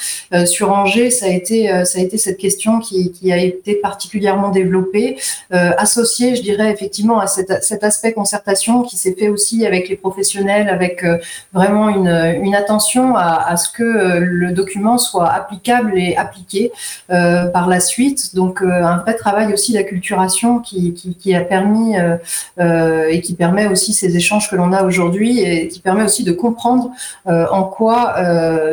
sur 0.45 0.71
Angers, 0.71 1.10
ça 1.12 1.27
a 1.27 1.29
été 1.29 1.69
cette 1.86 2.38
question 2.38 2.79
qui, 2.79 3.32
a 3.32 3.38
été 3.38 3.75
particulièrement 3.75 4.49
développée, 4.49 5.17
associée, 5.51 6.36
je 6.36 6.41
dirais 6.41 6.71
effectivement 6.71 7.19
à 7.19 7.27
cet, 7.27 7.84
aspect 7.84 8.13
concertation 8.13 8.84
qui 8.84 8.97
s'est 8.97 9.15
fait 9.17 9.29
aussi 9.29 9.65
avec 9.65 9.88
les 9.88 9.95
professionnels, 9.95 10.67
avec 10.69 11.06
vraiment 11.53 11.89
une, 11.89 12.56
attention 12.56 13.15
à, 13.15 13.45
à, 13.47 13.56
ce 13.58 13.69
que 13.69 14.19
le 14.19 14.51
document 14.51 14.97
soit 14.97 15.29
applicable 15.29 15.93
et 15.97 16.17
appliqué 16.17 16.71
par 17.08 17.67
la 17.69 17.79
suite. 17.79 18.36
Donc 18.36 18.62
un 18.83 18.97
vrai 18.97 19.15
travail 19.15 19.53
aussi 19.53 19.73
d'acculturation 19.73 20.59
qui, 20.59 20.93
qui, 20.93 21.35
a 21.35 21.41
permis 21.41 21.97
euh, 21.97 22.17
euh, 22.59 23.07
et 23.09 23.21
qui 23.21 23.33
permet 23.33 23.67
aussi 23.67 23.93
ces 23.93 24.15
échanges 24.15 24.49
que 24.49 24.55
l'on 24.55 24.71
a 24.73 24.83
aujourd'hui 24.83 25.39
et 25.39 25.67
qui 25.67 25.79
permet 25.79 26.03
aussi 26.03 26.23
de 26.23 26.31
comprendre 26.31 26.91
euh, 27.27 27.45
en 27.51 27.63
quoi 27.63 28.15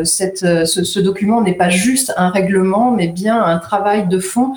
ce, 0.05 1.01
document 1.01 1.41
n'est 1.41 1.55
pas 1.55 1.71
juste 1.71 2.13
un 2.17 2.31
règlement, 2.31 2.91
mais 2.91 3.09
bien 3.09 3.43
un 3.43 3.59
travail 3.59 4.07
de 4.07 4.19
fond 4.19 4.55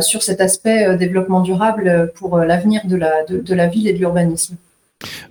sur 0.00 0.22
cet 0.22 0.40
aspect 0.40 0.96
développement 0.96 1.40
durable 1.40 2.12
pour 2.14 2.38
l'avenir 2.38 2.82
de 2.84 2.96
la, 2.96 3.24
de 3.28 3.54
la 3.54 3.66
ville 3.66 3.88
et 3.88 3.92
de 3.92 3.98
l'urbanisme. 3.98 4.56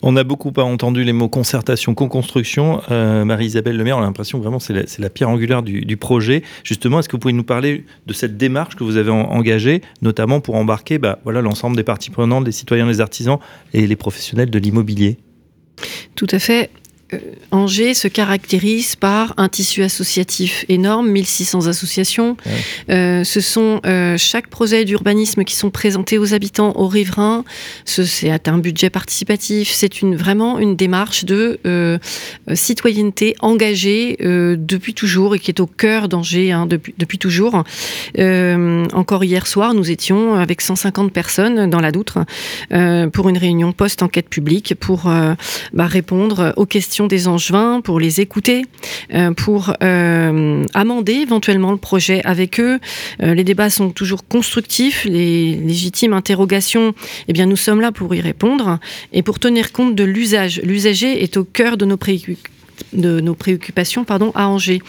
On 0.02 0.16
a 0.16 0.24
beaucoup 0.24 0.52
entendu 0.58 1.04
les 1.04 1.14
mots 1.14 1.30
concertation, 1.30 1.94
co-construction. 1.94 2.82
Euh, 2.90 3.26
Marie-Isabelle 3.26 3.78
Lemaire, 3.78 3.98
on 3.98 4.02
a 4.02 4.06
l'impression 4.06 4.40
vraiment 4.40 4.60
c'est 4.60 4.98
la, 4.98 5.10
pierre 5.10 5.30
angulaire 5.30 5.62
du, 5.62 5.98
projet. 5.98 6.44
Justement, 6.64 7.00
est-ce 7.00 7.10
que 7.10 7.16
vous 7.16 7.20
pouvez 7.20 7.34
nous 7.34 7.44
parler 7.44 7.86
de 8.08 8.14
cette 8.14 8.38
démarche 8.38 8.76
que 8.76 8.84
vous 8.84 8.98
avez 8.98 9.12
engagée, 9.12 9.82
notamment 10.02 10.40
pour 10.40 10.56
embarquer 10.56 10.98
bah, 10.98 11.20
voilà, 11.24 11.42
l'ensemble 11.42 11.76
des 11.76 11.84
parties 11.84 12.10
prenantes, 12.10 12.46
des 12.46 12.52
citoyens, 12.52 12.88
des 12.88 13.02
artisans 13.02 13.38
et 13.74 13.86
les 13.86 13.96
professionnels 13.96 14.50
de 14.50 14.60
l'immobilier? 14.60 15.18
Tout 16.16 16.28
à 16.32 16.40
fait. 16.40 16.70
Euh, 17.14 17.18
Angers 17.52 17.94
se 17.94 18.08
caractérise 18.08 18.96
par 18.96 19.34
un 19.38 19.50
tissu 19.50 19.84
associatif 19.84 20.66
énorme, 20.70 21.10
1600 21.10 21.68
associations. 21.68 22.38
Euh, 22.90 23.24
ce 23.24 23.42
sont 23.42 23.82
euh, 23.86 24.18
chaque 24.18 24.48
projet 24.48 24.86
d'urbanisme 24.86 25.44
qui 25.44 25.56
sont 25.56 25.72
présentés 25.72 26.18
aux 26.18 26.34
habitants, 26.34 26.74
aux 26.76 26.88
riverains. 26.88 27.44
C'est 27.86 28.48
un 28.48 28.58
budget 28.60 28.90
participatif. 28.90 29.72
C'est 29.72 30.02
une, 30.02 30.16
vraiment 30.16 30.60
une 30.60 30.76
démarche 30.76 31.26
de 31.26 31.60
citoyenneté 32.54 33.36
engagée 33.40 34.18
depuis 34.20 34.94
toujours 34.94 35.36
et 35.36 35.40
qui 35.40 35.52
est 35.52 35.60
au 35.60 35.68
cœur 35.68 36.08
d'Angers 36.08 36.52
hein, 36.52 36.66
depuis, 36.66 36.94
depuis 36.98 37.18
toujours. 37.18 37.64
encore 38.18 39.24
hier 39.24 39.48
soir, 39.48 39.74
nous 39.74 39.90
étions 39.90 40.36
avec 40.36 40.62
150 40.62 41.12
personnes 41.12 41.70
dans 41.70 41.80
la 41.80 41.92
Doutre 41.92 42.20
pour 43.14 43.30
une 43.30 43.38
réunion 43.38 43.72
post-enquête 43.72 44.30
publique 44.30 44.76
pour 44.80 45.12
bah, 45.74 45.88
répondre 45.88 46.54
aux 46.58 46.66
questions 46.66 46.99
des 47.08 47.28
Angevins, 47.28 47.82
pour 47.82 48.00
les 48.00 48.22
écouter, 48.22 48.64
euh, 49.14 49.32
pour 49.32 49.74
euh, 49.84 50.66
amender 50.74 51.14
éventuellement 51.14 51.72
le 51.72 51.78
projet 51.78 52.22
avec 52.24 52.60
eux. 52.60 52.80
Euh, 53.22 53.34
les 53.34 53.44
débats 53.44 53.70
sont 53.70 53.90
toujours 53.90 54.28
constructifs, 54.28 55.06
les 55.06 55.56
légitimes 55.56 56.14
interrogations, 56.14 56.94
eh 57.28 57.34
bien 57.34 57.46
nous 57.46 57.56
sommes 57.56 57.82
là 57.82 57.92
pour 57.92 58.14
y 58.16 58.22
répondre 58.22 58.80
et 59.14 59.24
pour 59.24 59.40
tenir 59.40 59.72
compte 59.72 59.96
de 59.96 60.04
l'usage. 60.04 60.62
L'usager 60.64 61.24
est 61.24 61.38
au 61.38 61.44
cœur 61.44 61.78
de 61.78 61.86
nos 61.86 63.36
préoccupations 63.36 64.04
pardon, 64.04 64.32
à 64.36 64.48
Angers. 64.48 64.82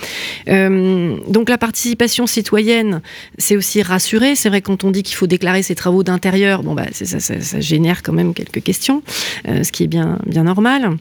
donc 0.46 1.48
la 1.48 1.58
participation 1.58 2.26
citoyenne, 2.26 3.02
c'est 3.38 3.56
aussi 3.56 3.82
rassurer. 3.82 4.36
C'est 4.36 4.48
vrai 4.48 4.62
quand 4.62 4.84
on 4.84 4.90
dit 4.90 5.02
qu'il 5.02 5.16
faut 5.16 5.26
déclarer 5.26 5.62
ses 5.62 5.74
travaux 5.74 6.02
d'intérieur, 6.02 6.62
bon 6.62 6.74
bah 6.74 6.86
ça, 6.92 7.60
génère 7.60 8.02
quand 8.02 8.12
même 8.12 8.34
quelques 8.34 8.62
questions, 8.62 9.02
ce 9.46 9.70
qui 9.72 9.84
est 9.84 9.88
bien 9.88 10.18
normal. 10.26 10.96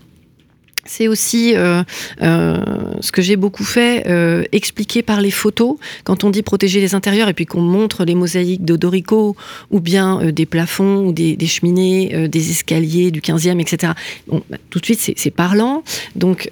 C'est 0.89 1.07
aussi 1.07 1.53
euh, 1.55 1.83
euh, 2.23 2.57
ce 2.99 3.11
que 3.11 3.21
j'ai 3.21 3.35
beaucoup 3.35 3.63
fait, 3.63 4.07
euh, 4.07 4.43
expliquer 4.51 5.03
par 5.03 5.21
les 5.21 5.29
photos, 5.29 5.75
quand 6.03 6.23
on 6.23 6.31
dit 6.31 6.41
protéger 6.41 6.81
les 6.81 6.95
intérieurs 6.95 7.29
et 7.29 7.35
puis 7.35 7.45
qu'on 7.45 7.61
montre 7.61 8.05
les 8.05 8.15
mosaïques 8.15 8.65
d'Odorico 8.65 9.35
ou 9.69 9.81
bien 9.81 10.31
des 10.31 10.47
plafonds 10.47 11.05
ou 11.05 11.13
des, 11.13 11.37
cheminées, 11.45 12.27
des 12.27 12.49
escaliers 12.49 13.11
du 13.11 13.21
15e, 13.21 13.59
etc. 13.59 13.93
Bah, 14.27 14.57
tout 14.71 14.79
de 14.79 14.85
suite, 14.85 15.13
c'est 15.15 15.29
parlant. 15.29 15.83
Donc, 16.15 16.49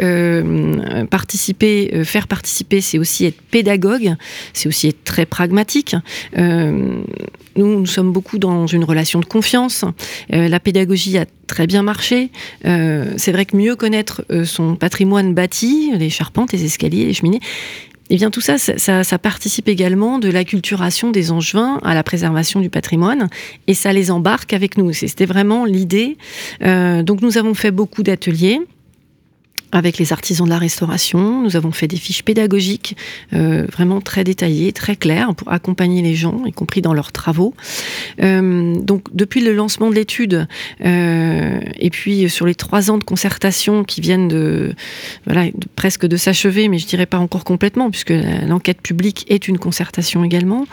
participer, 1.09 2.03
faire 2.03 2.27
participer, 2.27 2.79
c'est 2.79 2.99
aussi 2.99 3.25
être 3.25 3.41
pédagogue, 3.41 4.13
c'est 4.53 4.69
aussi 4.69 4.89
être 4.89 5.03
très 5.03 5.25
pragmatique. 5.25 5.95
Nous, 7.57 7.85
sommes 7.85 8.11
beaucoup 8.11 8.37
dans 8.37 8.67
une 8.67 8.83
relation 8.83 9.19
de 9.19 9.25
confiance. 9.25 9.85
la 10.29 10.59
pédagogie 10.59 11.17
a 11.17 11.25
très 11.47 11.67
bien 11.67 11.83
marché. 11.83 12.29
c'est 12.63 13.31
vrai 13.31 13.45
que 13.45 13.55
mieux 13.55 13.75
connaître 13.75 14.23
son 14.45 14.75
patrimoine 14.75 15.33
bâti, 15.33 15.91
les 15.97 16.09
charpentes, 16.09 16.51
les 16.51 16.65
escaliers, 16.65 17.05
les 17.05 17.13
cheminées, 17.13 17.39
eh 18.09 18.15
bien, 18.15 18.29
tout 18.29 18.41
ça, 18.41 18.57
ça, 18.57 19.19
participe 19.19 19.67
également 19.67 20.17
de 20.17 20.29
l'acculturation 20.29 21.11
des 21.11 21.31
Angevins 21.31 21.79
à 21.83 21.93
la 21.93 22.03
préservation 22.03 22.61
du 22.61 22.69
patrimoine, 22.69 23.27
et 23.67 23.73
ça 23.73 23.91
les 23.91 24.11
embarque 24.11 24.53
avec 24.53 24.77
nous. 24.77 24.93
C'était 24.93 25.25
vraiment 25.25 25.65
l'idée. 25.65 26.17
donc, 26.61 27.21
nous 27.21 27.37
avons 27.37 27.53
fait 27.53 27.71
beaucoup 27.71 28.03
d'ateliers 28.03 28.61
avec 29.71 29.97
les 29.97 30.13
artisans 30.13 30.45
de 30.45 30.51
la 30.51 30.57
restauration. 30.57 31.41
Nous 31.43 31.55
avons 31.55 31.71
fait 31.71 31.87
des 31.87 31.97
fiches 31.97 32.23
pédagogiques 32.23 32.95
euh, 33.33 33.65
vraiment 33.71 34.01
très 34.01 34.23
détaillées, 34.23 34.71
très 34.71 34.95
claires 34.95 35.35
pour 35.35 35.51
accompagner 35.51 36.01
les 36.01 36.15
gens, 36.15 36.45
y 36.45 36.51
compris 36.51 36.81
dans 36.81 36.93
leurs 36.93 37.11
travaux. 37.11 37.53
Euh, 38.21 38.75
donc 38.75 39.03
depuis 39.13 39.41
le 39.41 39.53
lancement 39.53 39.89
de 39.89 39.95
l'étude 39.95 40.47
euh, 40.85 41.59
et 41.79 41.89
puis 41.89 42.29
sur 42.29 42.45
les 42.45 42.55
trois 42.55 42.91
ans 42.91 42.97
de 42.97 43.03
concertation 43.03 43.83
qui 43.83 44.01
viennent 44.01 44.27
de, 44.27 44.73
voilà, 45.25 45.45
presque 45.75 46.05
de 46.05 46.17
s'achever, 46.17 46.69
mais 46.69 46.77
je 46.77 46.87
dirais 46.87 47.05
pas 47.05 47.19
encore 47.19 47.43
complètement 47.43 47.89
puisque 47.89 48.13
l'enquête 48.47 48.81
publique 48.81 49.25
est 49.29 49.47
une 49.47 49.57
concertation 49.57 50.23
également. 50.23 50.65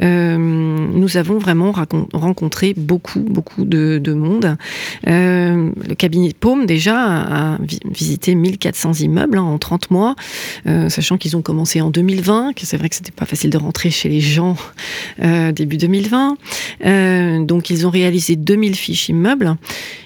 nous 0.00 1.16
avons 1.16 1.38
vraiment 1.38 1.72
rencontré 2.12 2.74
beaucoup 2.76 3.20
beaucoup 3.20 3.64
de, 3.64 3.98
de 3.98 4.12
monde. 4.12 4.56
le 5.06 5.94
cabinet 5.94 6.32
Paume 6.38 6.66
déjà 6.66 6.96
a 6.98 7.58
visité 7.84 8.34
1400 8.40 8.94
immeubles 8.94 9.38
hein, 9.38 9.42
en 9.42 9.58
30 9.58 9.90
mois, 9.90 10.16
euh, 10.66 10.88
sachant 10.88 11.18
qu'ils 11.18 11.36
ont 11.36 11.42
commencé 11.42 11.80
en 11.80 11.90
2020, 11.90 12.54
que 12.54 12.66
c'est 12.66 12.76
vrai 12.76 12.88
que 12.88 12.96
c'était 12.96 13.12
pas 13.12 13.26
facile 13.26 13.50
de 13.50 13.58
rentrer 13.58 13.90
chez 13.90 14.08
les 14.08 14.20
gens 14.20 14.56
euh, 15.22 15.52
début 15.52 15.76
2020. 15.76 16.36
Euh, 16.84 17.44
donc 17.44 17.70
ils 17.70 17.86
ont 17.86 17.90
réalisé 17.90 18.36
2000 18.36 18.74
fiches 18.74 19.08
immeubles. 19.08 19.56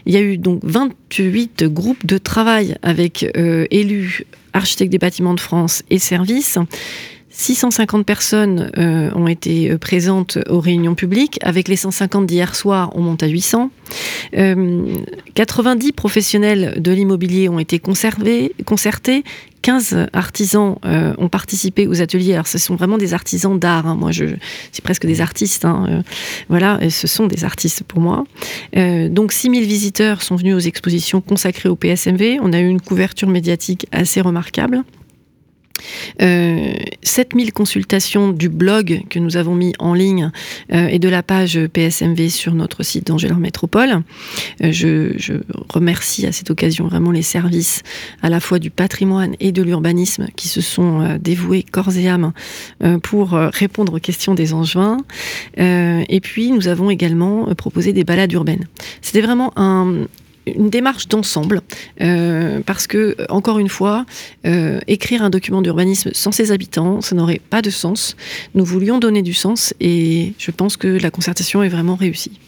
Il 0.06 0.14
y 0.14 0.16
a 0.16 0.20
eu 0.20 0.36
donc 0.36 0.60
28 0.64 1.64
groupes 1.64 2.04
de 2.06 2.18
travail 2.18 2.76
avec 2.82 3.26
élus, 3.70 4.26
architectes 4.52 4.92
des 4.92 4.98
bâtiments 4.98 5.34
de 5.34 5.40
France 5.40 5.82
et 5.90 5.98
services. 5.98 6.58
650 7.36 8.06
personnes 8.06 8.70
euh, 8.78 9.10
ont 9.14 9.26
été 9.26 9.70
euh, 9.70 9.78
présentes 9.78 10.38
aux 10.48 10.60
réunions 10.60 10.94
publiques. 10.94 11.38
Avec 11.42 11.66
les 11.66 11.74
150 11.74 12.26
d'hier 12.26 12.54
soir, 12.54 12.90
on 12.94 13.00
monte 13.00 13.24
à 13.24 13.26
800. 13.26 13.70
90 14.32 14.38
euh, 14.38 15.92
professionnels 15.96 16.74
de 16.80 16.92
l'immobilier 16.92 17.48
ont 17.48 17.58
été 17.58 17.80
concertés. 17.80 19.24
15 19.62 20.08
artisans 20.12 20.76
ont 20.84 21.28
participé 21.28 21.86
aux 21.86 22.02
ateliers. 22.02 22.38
Ce 22.44 22.58
sont 22.58 22.76
vraiment 22.76 22.98
des 22.98 23.14
artisans 23.14 23.58
d'art. 23.58 23.86
Hein. 23.86 23.94
Moi, 23.94 24.12
je, 24.12 24.26
c'est 24.72 24.84
presque 24.84 25.06
des 25.06 25.22
artistes. 25.22 25.64
Hein. 25.64 26.02
voilà, 26.50 26.78
ce 26.90 27.06
sont 27.06 27.26
des 27.26 27.44
artistes 27.44 27.82
pour 27.82 28.00
moi. 28.00 28.24
donc, 28.74 29.32
6000 29.32 29.64
visiteurs 29.64 30.20
sont 30.20 30.36
venus 30.36 30.54
aux 30.54 30.60
expositions 30.60 31.22
consacrées 31.22 31.70
au 31.70 31.76
PSMV. 31.76 32.40
On 32.42 32.52
a 32.52 32.60
eu 32.60 32.68
une 32.68 32.80
couverture 32.80 33.28
médiatique 33.28 33.86
assez 33.90 34.20
remarquable. 34.20 34.84
7000 36.18 37.48
euh, 37.48 37.50
consultations 37.52 38.32
du 38.32 38.48
blog 38.48 39.02
que 39.10 39.18
nous 39.18 39.36
avons 39.36 39.54
mis 39.54 39.72
en 39.78 39.94
ligne 39.94 40.30
euh, 40.72 40.88
et 40.88 40.98
de 40.98 41.08
la 41.08 41.22
page 41.22 41.58
PSMV 41.72 42.28
sur 42.28 42.54
notre 42.54 42.82
site 42.82 43.06
d'Angélor 43.06 43.38
Métropole. 43.38 44.02
Euh, 44.62 44.70
je, 44.72 45.34
remercie 45.68 46.26
à 46.26 46.32
cette 46.32 46.50
occasion 46.50 46.86
vraiment 46.86 47.10
les 47.10 47.22
services 47.22 47.82
à 48.22 48.28
la 48.28 48.40
fois 48.40 48.58
du 48.58 48.70
patrimoine 48.70 49.34
et 49.40 49.52
de 49.52 49.62
l'urbanisme 49.62 50.28
qui 50.36 50.48
se 50.48 50.60
sont 50.60 51.18
dévoués 51.20 51.62
corps 51.62 51.96
et 51.96 52.08
âme 52.08 52.32
pour 53.02 53.30
répondre 53.30 53.94
aux 53.94 53.98
questions 53.98 54.34
des 54.34 54.52
Angevins. 54.52 54.98
et 55.56 56.20
puis 56.22 56.50
nous 56.50 56.68
avons 56.68 56.90
également 56.90 57.46
proposé 57.54 57.92
des 57.92 58.04
balades 58.04 58.32
urbaines. 58.32 58.66
C'était 59.00 59.20
vraiment 59.20 59.52
un, 59.56 60.06
une 60.46 60.70
démarche 60.70 61.08
d'ensemble, 61.08 61.60
euh, 62.00 62.60
parce 62.64 62.86
que, 62.86 63.16
encore 63.28 63.58
une 63.58 63.68
fois, 63.68 64.04
euh, 64.46 64.80
écrire 64.86 65.22
un 65.22 65.30
document 65.30 65.62
d'urbanisme 65.62 66.10
sans 66.12 66.32
ses 66.32 66.52
habitants, 66.52 67.00
ça 67.00 67.14
n'aurait 67.14 67.40
pas 67.50 67.62
de 67.62 67.70
sens. 67.70 68.16
Nous 68.54 68.64
voulions 68.64 68.98
donner 68.98 69.22
du 69.22 69.34
sens 69.34 69.74
et 69.80 70.34
je 70.38 70.50
pense 70.50 70.76
que 70.76 70.88
la 70.88 71.10
concertation 71.10 71.62
est 71.62 71.68
vraiment 71.68 71.96
réussie. 71.96 72.38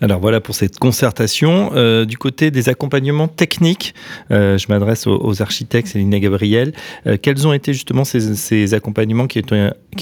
Alors 0.00 0.20
voilà 0.20 0.40
pour 0.40 0.54
cette 0.54 0.78
concertation. 0.78 1.72
Euh, 1.74 2.04
du 2.04 2.16
côté 2.16 2.52
des 2.52 2.68
accompagnements 2.68 3.26
techniques, 3.26 3.94
je 4.30 4.64
m'adresse 4.68 5.08
aux, 5.08 5.42
architectes, 5.42 5.88
Céline 5.88 6.16
Gabriel. 6.18 6.72
quels 7.22 7.46
ont 7.46 7.52
été 7.52 7.72
justement 7.72 8.04
ces, 8.04 8.74
accompagnements 8.74 9.26
qui, 9.26 9.42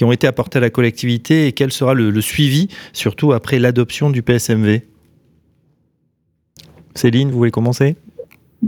ont 0.03 0.13
été 0.13 0.27
apportés 0.27 0.59
à 0.59 0.61
la 0.61 0.71
collectivité 0.71 1.47
et 1.47 1.53
quel 1.53 1.73
sera 1.73 1.95
le 1.95 2.21
suivi, 2.21 2.69
surtout 2.93 3.33
après 3.33 3.59
l'adoption 3.59 4.11
du 4.11 4.23
PSMV 4.23 4.83
Céline, 6.95 7.31
vous 7.31 7.39
voulez 7.39 7.51
commencer? 7.51 7.97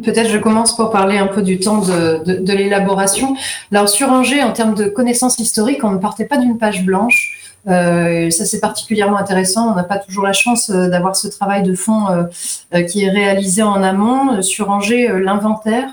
Peut-être 0.03 0.29
je 0.29 0.39
commence 0.39 0.77
pour 0.77 0.91
parler 0.91 1.17
un 1.17 1.27
peu 1.27 1.43
du 1.43 1.59
temps 1.59 1.79
de, 1.79 2.53
l'élaboration. 2.53 3.35
Alors 3.73 3.89
sur 3.89 4.11
Angers, 4.11 4.43
en 4.43 4.53
termes 4.53 4.75
de 4.75 4.89
connaissances 4.89 5.39
historiques, 5.39 5.85
on 5.85 5.93
ne 5.93 5.99
partait 5.99 6.27
pas 6.27 6.37
d'une 6.37 6.59
page 6.59 6.85
blanche. 6.85 7.33
Euh, 7.69 8.31
ça 8.31 8.45
c'est 8.45 8.61
particulièrement 8.61 9.17
intéressant. 9.17 9.73
On 9.73 9.75
n'a 9.75 9.85
pas 9.85 9.99
toujours 9.99 10.25
la 10.25 10.33
chance 10.33 10.71
euh, 10.71 10.89
d'avoir 10.89 11.17
ce 11.17 11.29
travail 11.29 11.63
de 11.63 11.75
fond 11.75 12.07
euh, 12.09 12.83
qui 12.83 13.05
est 13.05 13.11
réalisé 13.11 13.63
en 13.63 13.83
amont. 13.83 14.43
Sur 14.43 14.71
Angers, 14.71 15.09
l'inventaire 15.19 15.89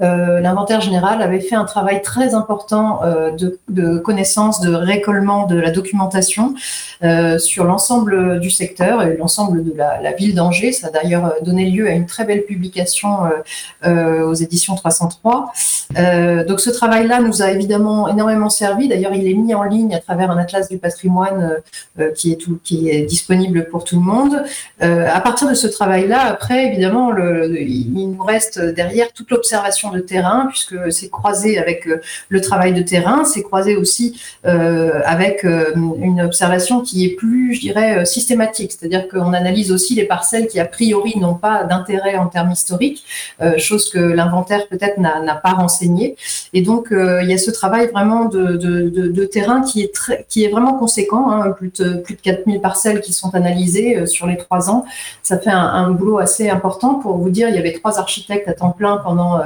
euh, 0.00 0.40
l'inventaire 0.40 0.80
général 0.80 1.22
avait 1.22 1.40
fait 1.40 1.54
un 1.54 1.64
travail 1.64 2.02
très 2.02 2.34
important 2.34 3.04
euh, 3.04 3.30
de, 3.68 3.98
connaissance, 3.98 4.60
de 4.60 4.74
récollement 4.74 5.46
de 5.46 5.56
la 5.56 5.70
documentation 5.70 6.54
euh, 7.04 7.38
sur 7.38 7.64
l'ensemble 7.64 8.40
du 8.40 8.50
secteur 8.50 9.02
et 9.02 9.16
l'ensemble 9.16 9.62
de 9.62 9.72
la 9.76 10.12
ville 10.12 10.34
d'Angers. 10.34 10.72
Ça 10.72 10.88
a 10.88 10.90
d'ailleurs 10.90 11.34
donné 11.42 11.70
lieu 11.70 11.88
à 11.88 11.92
une 11.92 12.06
très 12.06 12.24
belle 12.24 12.44
publication 12.44 13.18
aux 13.84 14.34
éditions 14.34 14.74
303. 14.74 15.52
Donc 15.92 16.60
ce 16.60 16.70
travail-là 16.70 17.20
nous 17.20 17.42
a 17.42 17.50
évidemment 17.50 18.08
énormément 18.08 18.50
servi. 18.50 18.88
D'ailleurs, 18.88 19.14
il 19.14 19.28
est 19.28 19.34
mis 19.34 19.54
en 19.54 19.62
ligne 19.62 19.94
à 19.94 20.00
travers 20.00 20.30
un 20.30 20.38
atlas 20.38 20.68
du 20.68 20.78
patrimoine 20.78 21.56
qui, 22.16 22.32
est 22.32 22.36
tout, 22.36 22.58
qui 22.64 22.88
est 22.90 23.02
disponible 23.02 23.66
pour 23.70 23.84
tout 23.84 23.96
le 23.96 24.02
monde. 24.02 24.42
à 24.80 25.20
partir 25.20 25.48
de 25.48 25.54
ce 25.54 25.66
travail-là, 25.66 26.22
après, 26.22 26.66
évidemment, 26.66 27.12
il 27.16 28.10
nous 28.10 28.22
reste 28.22 28.58
derrière 28.60 29.12
toute 29.12 29.30
l'observation 29.30 29.90
de 29.90 30.00
terrain, 30.00 30.46
puisque 30.50 30.92
c'est 30.92 31.10
croisé 31.10 31.58
avec 31.58 31.86
euh, 31.86 32.00
le 32.28 32.40
travail 32.40 32.72
de 32.72 32.82
terrain, 32.82 33.24
c'est 33.24 33.42
croisé 33.42 33.76
aussi 33.76 34.20
euh, 34.46 35.00
avec 35.04 35.44
euh, 35.44 35.72
une 35.98 36.20
observation 36.20 36.80
qui 36.80 37.04
est 37.04 37.14
plus, 37.14 37.54
je 37.54 37.60
dirais, 37.60 38.04
systématique, 38.04 38.72
c'est-à-dire 38.72 39.08
qu'on 39.08 39.32
analyse 39.32 39.72
aussi 39.72 39.94
les 39.94 40.04
parcelles 40.04 40.46
qui 40.46 40.60
a 40.60 40.64
priori 40.64 41.18
n'ont 41.18 41.34
pas 41.34 41.64
d'intérêt 41.64 42.16
en 42.16 42.26
termes 42.26 42.52
historiques, 42.52 43.04
chose 43.58 43.90
que 43.90 43.98
l'inventaire 43.98 44.66
peut-être 44.68 44.98
n'a 44.98 45.34
pas 45.34 45.50
renseigné. 45.50 45.73
Et 45.82 46.62
donc 46.62 46.88
il 46.90 47.28
y 47.28 47.32
a 47.32 47.38
ce 47.38 47.50
travail 47.50 47.88
vraiment 47.92 48.26
de, 48.26 49.24
terrain 49.24 49.62
qui 49.62 49.82
est 49.82 49.94
très, 49.94 50.26
qui 50.28 50.44
est 50.44 50.48
vraiment 50.48 50.74
conséquent, 50.74 51.30
hein, 51.30 51.50
plus 51.50 51.70
de 51.70 51.94
plus 51.96 52.14
de 52.14 52.20
4000 52.20 52.60
parcelles 52.60 53.00
qui 53.00 53.12
sont 53.12 53.34
analysées 53.34 54.06
sur 54.06 54.26
les 54.26 54.36
trois 54.36 54.70
ans. 54.70 54.84
Ça 55.22 55.38
fait 55.38 55.50
un, 55.50 55.90
boulot 55.90 56.18
assez 56.18 56.48
important 56.48 56.94
pour 56.94 57.16
vous 57.18 57.30
dire. 57.30 57.48
Il 57.48 57.54
y 57.54 57.58
avait 57.58 57.72
trois 57.72 57.98
architectes 57.98 58.48
à 58.48 58.52
temps 58.52 58.70
plein 58.70 58.98
pendant 58.98 59.40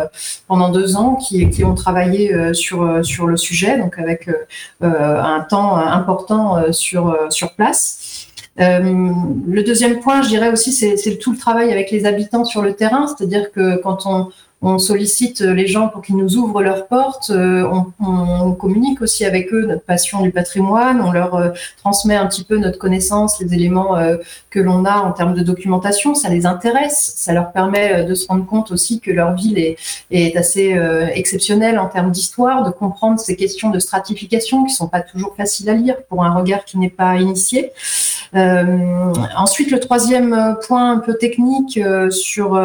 pendant 0.46 0.70
deux 0.70 0.96
ans 0.96 1.16
qui, 1.16 1.48
qui 1.50 1.64
ont 1.64 1.74
travaillé 1.74 2.34
euh, 2.34 2.52
sur, 2.52 2.82
euh, 2.82 3.02
sur 3.02 3.26
le 3.26 3.36
sujet, 3.36 3.78
donc 3.78 3.98
avec 3.98 4.28
euh, 4.28 5.22
un 5.22 5.40
temps 5.40 5.76
important 5.76 6.72
sur, 6.72 7.16
sur 7.30 7.54
place. 7.54 8.26
le 8.56 9.62
deuxième 9.62 10.00
point, 10.00 10.22
je 10.22 10.28
dirais 10.28 10.50
aussi, 10.50 10.72
c'est 10.72 11.18
tout 11.18 11.32
le 11.32 11.38
travail 11.38 11.70
avec 11.72 11.90
les 11.90 12.06
habitants 12.06 12.44
sur 12.44 12.62
le 12.62 12.74
terrain, 12.74 13.06
c'est-à-dire 13.06 13.52
que 13.52 13.76
quand 13.76 14.06
on, 14.06 14.28
on 14.60 14.78
sollicite 14.78 15.40
les 15.40 15.68
gens 15.68 15.88
pour 15.88 16.02
qu'ils 16.02 16.16
nous 16.16 16.36
ouvrent 16.36 16.62
leurs 16.62 16.88
portes, 16.88 17.30
euh, 17.30 17.68
on, 18.00 18.52
communique 18.58 19.00
aussi 19.02 19.24
avec 19.24 19.52
eux 19.52 19.66
notre 19.66 19.84
passion 19.84 20.20
du 20.20 20.32
patrimoine, 20.32 21.00
on 21.00 21.12
leur 21.12 21.36
euh, 21.36 21.50
transmet 21.76 22.16
un 22.16 22.26
petit 22.26 22.42
peu 22.42 22.58
notre 22.58 22.78
connaissance, 22.78 23.40
les 23.40 23.54
éléments 23.54 23.96
euh, 23.96 24.16
que 24.50 24.58
l'on 24.58 24.84
a 24.84 24.96
en 24.96 25.12
termes 25.12 25.34
de 25.34 25.42
documentation, 25.42 26.14
ça 26.14 26.28
les 26.28 26.44
intéresse, 26.44 27.14
ça 27.16 27.32
leur 27.32 27.52
permet 27.52 28.04
de 28.04 28.14
se 28.14 28.26
rendre 28.26 28.44
compte 28.46 28.72
aussi 28.72 29.00
que 29.00 29.12
leur 29.12 29.34
ville 29.34 29.58
est, 29.58 29.76
est 30.10 30.36
assez 30.36 30.76
exceptionnelle 31.14 31.78
en 31.78 31.86
termes 31.86 32.10
d'histoire, 32.10 32.64
de 32.64 32.70
comprendre 32.70 33.20
ces 33.20 33.36
questions 33.36 33.70
de 33.70 33.78
stratification 33.78 34.64
qui 34.64 34.74
sont 34.74 34.88
pas 34.88 35.02
toujours 35.02 35.34
faciles 35.36 35.70
à 35.70 35.74
lire 35.74 35.96
pour 36.08 36.24
un 36.24 36.34
regard 36.34 36.64
qui 36.64 36.78
n'est 36.78 36.90
pas 36.90 37.16
initié. 37.16 37.70
ensuite, 38.34 39.70
le 39.70 39.78
troisième 39.78 40.56
point 40.66 40.92
un 40.92 40.98
peu 40.98 41.14
technique 41.14 41.78
sur 42.10 42.58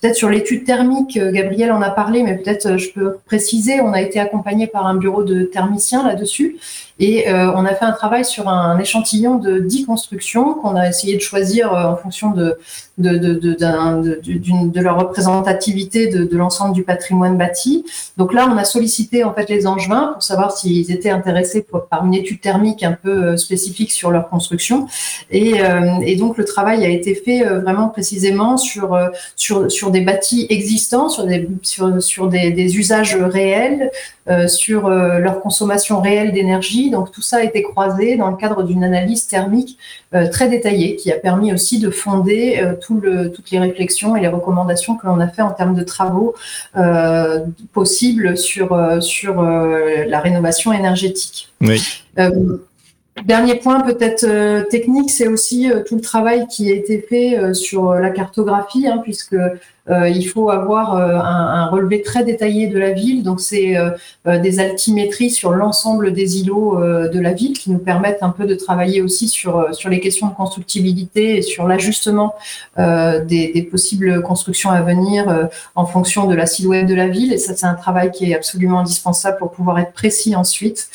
Peut-être 0.00 0.16
sur 0.16 0.30
l'étude 0.30 0.64
thermique, 0.64 1.18
Gabriel 1.18 1.72
en 1.72 1.82
a 1.82 1.90
parlé, 1.90 2.22
mais 2.22 2.36
peut-être 2.38 2.78
je 2.78 2.90
peux 2.90 3.18
préciser, 3.26 3.82
on 3.82 3.92
a 3.92 4.00
été 4.00 4.18
accompagné 4.18 4.66
par 4.66 4.86
un 4.86 4.94
bureau 4.94 5.24
de 5.24 5.42
thermiciens 5.42 6.06
là-dessus. 6.06 6.56
Et 7.02 7.26
on 7.32 7.64
a 7.64 7.74
fait 7.74 7.84
un 7.84 7.92
travail 7.92 8.24
sur 8.24 8.48
un 8.48 8.78
échantillon 8.78 9.36
de 9.36 9.58
10 9.58 9.86
constructions 9.86 10.54
qu'on 10.54 10.76
a 10.76 10.86
essayé 10.88 11.16
de 11.16 11.22
choisir 11.22 11.72
en 11.72 11.96
fonction 11.96 12.30
de, 12.30 12.58
de, 12.98 13.16
de, 13.16 13.32
de, 13.32 14.70
de 14.70 14.80
leur 14.80 14.98
représentativité 14.98 16.08
de, 16.08 16.36
l'ensemble 16.36 16.74
du 16.74 16.82
patrimoine 16.82 17.36
bâti. 17.36 17.84
Donc 18.16 18.34
là, 18.34 18.48
on 18.52 18.56
a 18.56 18.64
sollicité 18.64 19.24
en 19.24 19.32
fait 19.32 19.48
les 19.48 19.66
Angevins 19.66 20.10
pour 20.12 20.22
savoir 20.22 20.56
s'ils 20.56 20.92
étaient 20.92 21.10
intéressés 21.10 21.66
par 21.88 22.04
une 22.04 22.14
étude 22.14 22.40
thermique 22.40 22.82
un 22.82 22.92
peu 22.92 23.36
spécifique 23.36 23.90
sur 23.92 24.10
leur 24.10 24.28
construction. 24.28 24.86
Et, 25.30 25.54
donc 26.18 26.36
le 26.36 26.44
travail 26.44 26.84
a 26.84 26.88
été 26.88 27.14
fait 27.14 27.42
vraiment 27.44 27.88
précisément 27.88 28.58
sur, 28.58 28.98
sur, 29.36 29.70
sur 29.70 29.90
des 29.90 30.02
bâtis 30.02 30.46
existants, 30.50 31.08
sur 31.08 31.24
des, 31.24 31.48
sur, 31.62 32.02
sur 32.02 32.28
des, 32.28 32.76
usages 32.76 33.16
réels, 33.16 33.90
euh, 34.28 34.46
sur 34.48 34.86
euh, 34.86 35.18
leur 35.18 35.40
consommation 35.40 36.00
réelle 36.00 36.32
d'énergie. 36.32 36.89
Donc 36.90 37.10
tout 37.10 37.22
ça 37.22 37.38
a 37.38 37.42
été 37.42 37.62
croisé 37.62 38.16
dans 38.16 38.30
le 38.30 38.36
cadre 38.36 38.62
d'une 38.62 38.84
analyse 38.84 39.26
thermique 39.26 39.78
euh, 40.14 40.28
très 40.28 40.48
détaillée 40.48 40.96
qui 40.96 41.10
a 41.12 41.16
permis 41.16 41.52
aussi 41.52 41.78
de 41.78 41.90
fonder 41.90 42.62
tout 42.80 43.00
le, 43.00 43.30
toutes 43.30 43.50
les 43.50 43.58
réflexions 43.58 44.16
et 44.16 44.20
les 44.20 44.28
recommandations 44.28 44.96
que 44.96 45.06
l'on 45.06 45.20
a 45.20 45.28
fait 45.28 45.42
en 45.42 45.52
termes 45.52 45.74
de 45.74 45.82
travaux 45.82 46.34
possibles 47.72 48.36
sur, 48.36 49.02
sur 49.02 49.42
la 49.42 50.20
rénovation 50.20 50.72
énergétique. 50.72 51.48
Oui. 51.60 51.82
Dernier 53.24 53.56
point 53.56 53.80
peut-être 53.80 54.68
technique, 54.68 55.10
c'est 55.10 55.28
aussi 55.28 55.70
tout 55.86 55.96
le 55.96 56.00
travail 56.00 56.46
qui 56.48 56.70
a 56.70 56.74
été 56.74 57.00
fait 57.00 57.54
sur 57.54 57.92
la 57.94 58.10
cartographie, 58.10 58.86
hein, 58.86 59.00
puisque 59.02 59.34
euh, 59.34 59.48
il 59.90 60.24
faut 60.24 60.50
avoir 60.50 60.94
euh, 60.94 61.16
un, 61.16 61.66
relevé 61.66 62.02
très 62.02 62.24
détaillé 62.24 62.68
de 62.68 62.78
la 62.78 62.92
ville. 62.92 63.22
Donc, 63.22 63.40
c'est 63.40 63.76
euh, 63.76 63.90
des 64.38 64.60
altimétries 64.60 65.30
sur 65.30 65.52
l'ensemble 65.52 66.12
des 66.12 66.40
îlots 66.40 66.78
de 66.80 67.20
la 67.20 67.32
ville 67.32 67.58
qui 67.58 67.70
nous 67.70 67.78
permettent 67.78 68.22
un 68.22 68.30
peu 68.30 68.46
de 68.46 68.54
travailler 68.54 69.02
aussi 69.02 69.28
sur, 69.28 69.74
sur 69.74 69.88
les 69.88 70.00
questions 70.00 70.28
de 70.28 70.34
constructibilité 70.34 71.38
et 71.38 71.42
sur 71.42 71.66
l'ajustement 71.66 72.34
des, 72.76 73.50
des, 73.54 73.62
possibles 73.62 74.22
constructions 74.22 74.70
à 74.70 74.80
venir 74.82 75.48
en 75.74 75.86
fonction 75.86 76.26
de 76.26 76.34
la 76.34 76.46
silhouette 76.46 76.86
de 76.86 76.94
la 76.94 77.08
ville. 77.08 77.32
Et 77.32 77.38
ça, 77.38 77.54
c'est 77.54 77.66
un 77.66 77.74
travail 77.74 78.10
qui 78.10 78.30
est 78.30 78.34
absolument 78.34 78.80
indispensable 78.80 79.38
pour 79.38 79.50
pouvoir 79.50 79.78
être 79.78 79.92
précis 79.92 80.34
ensuite. 80.36 80.88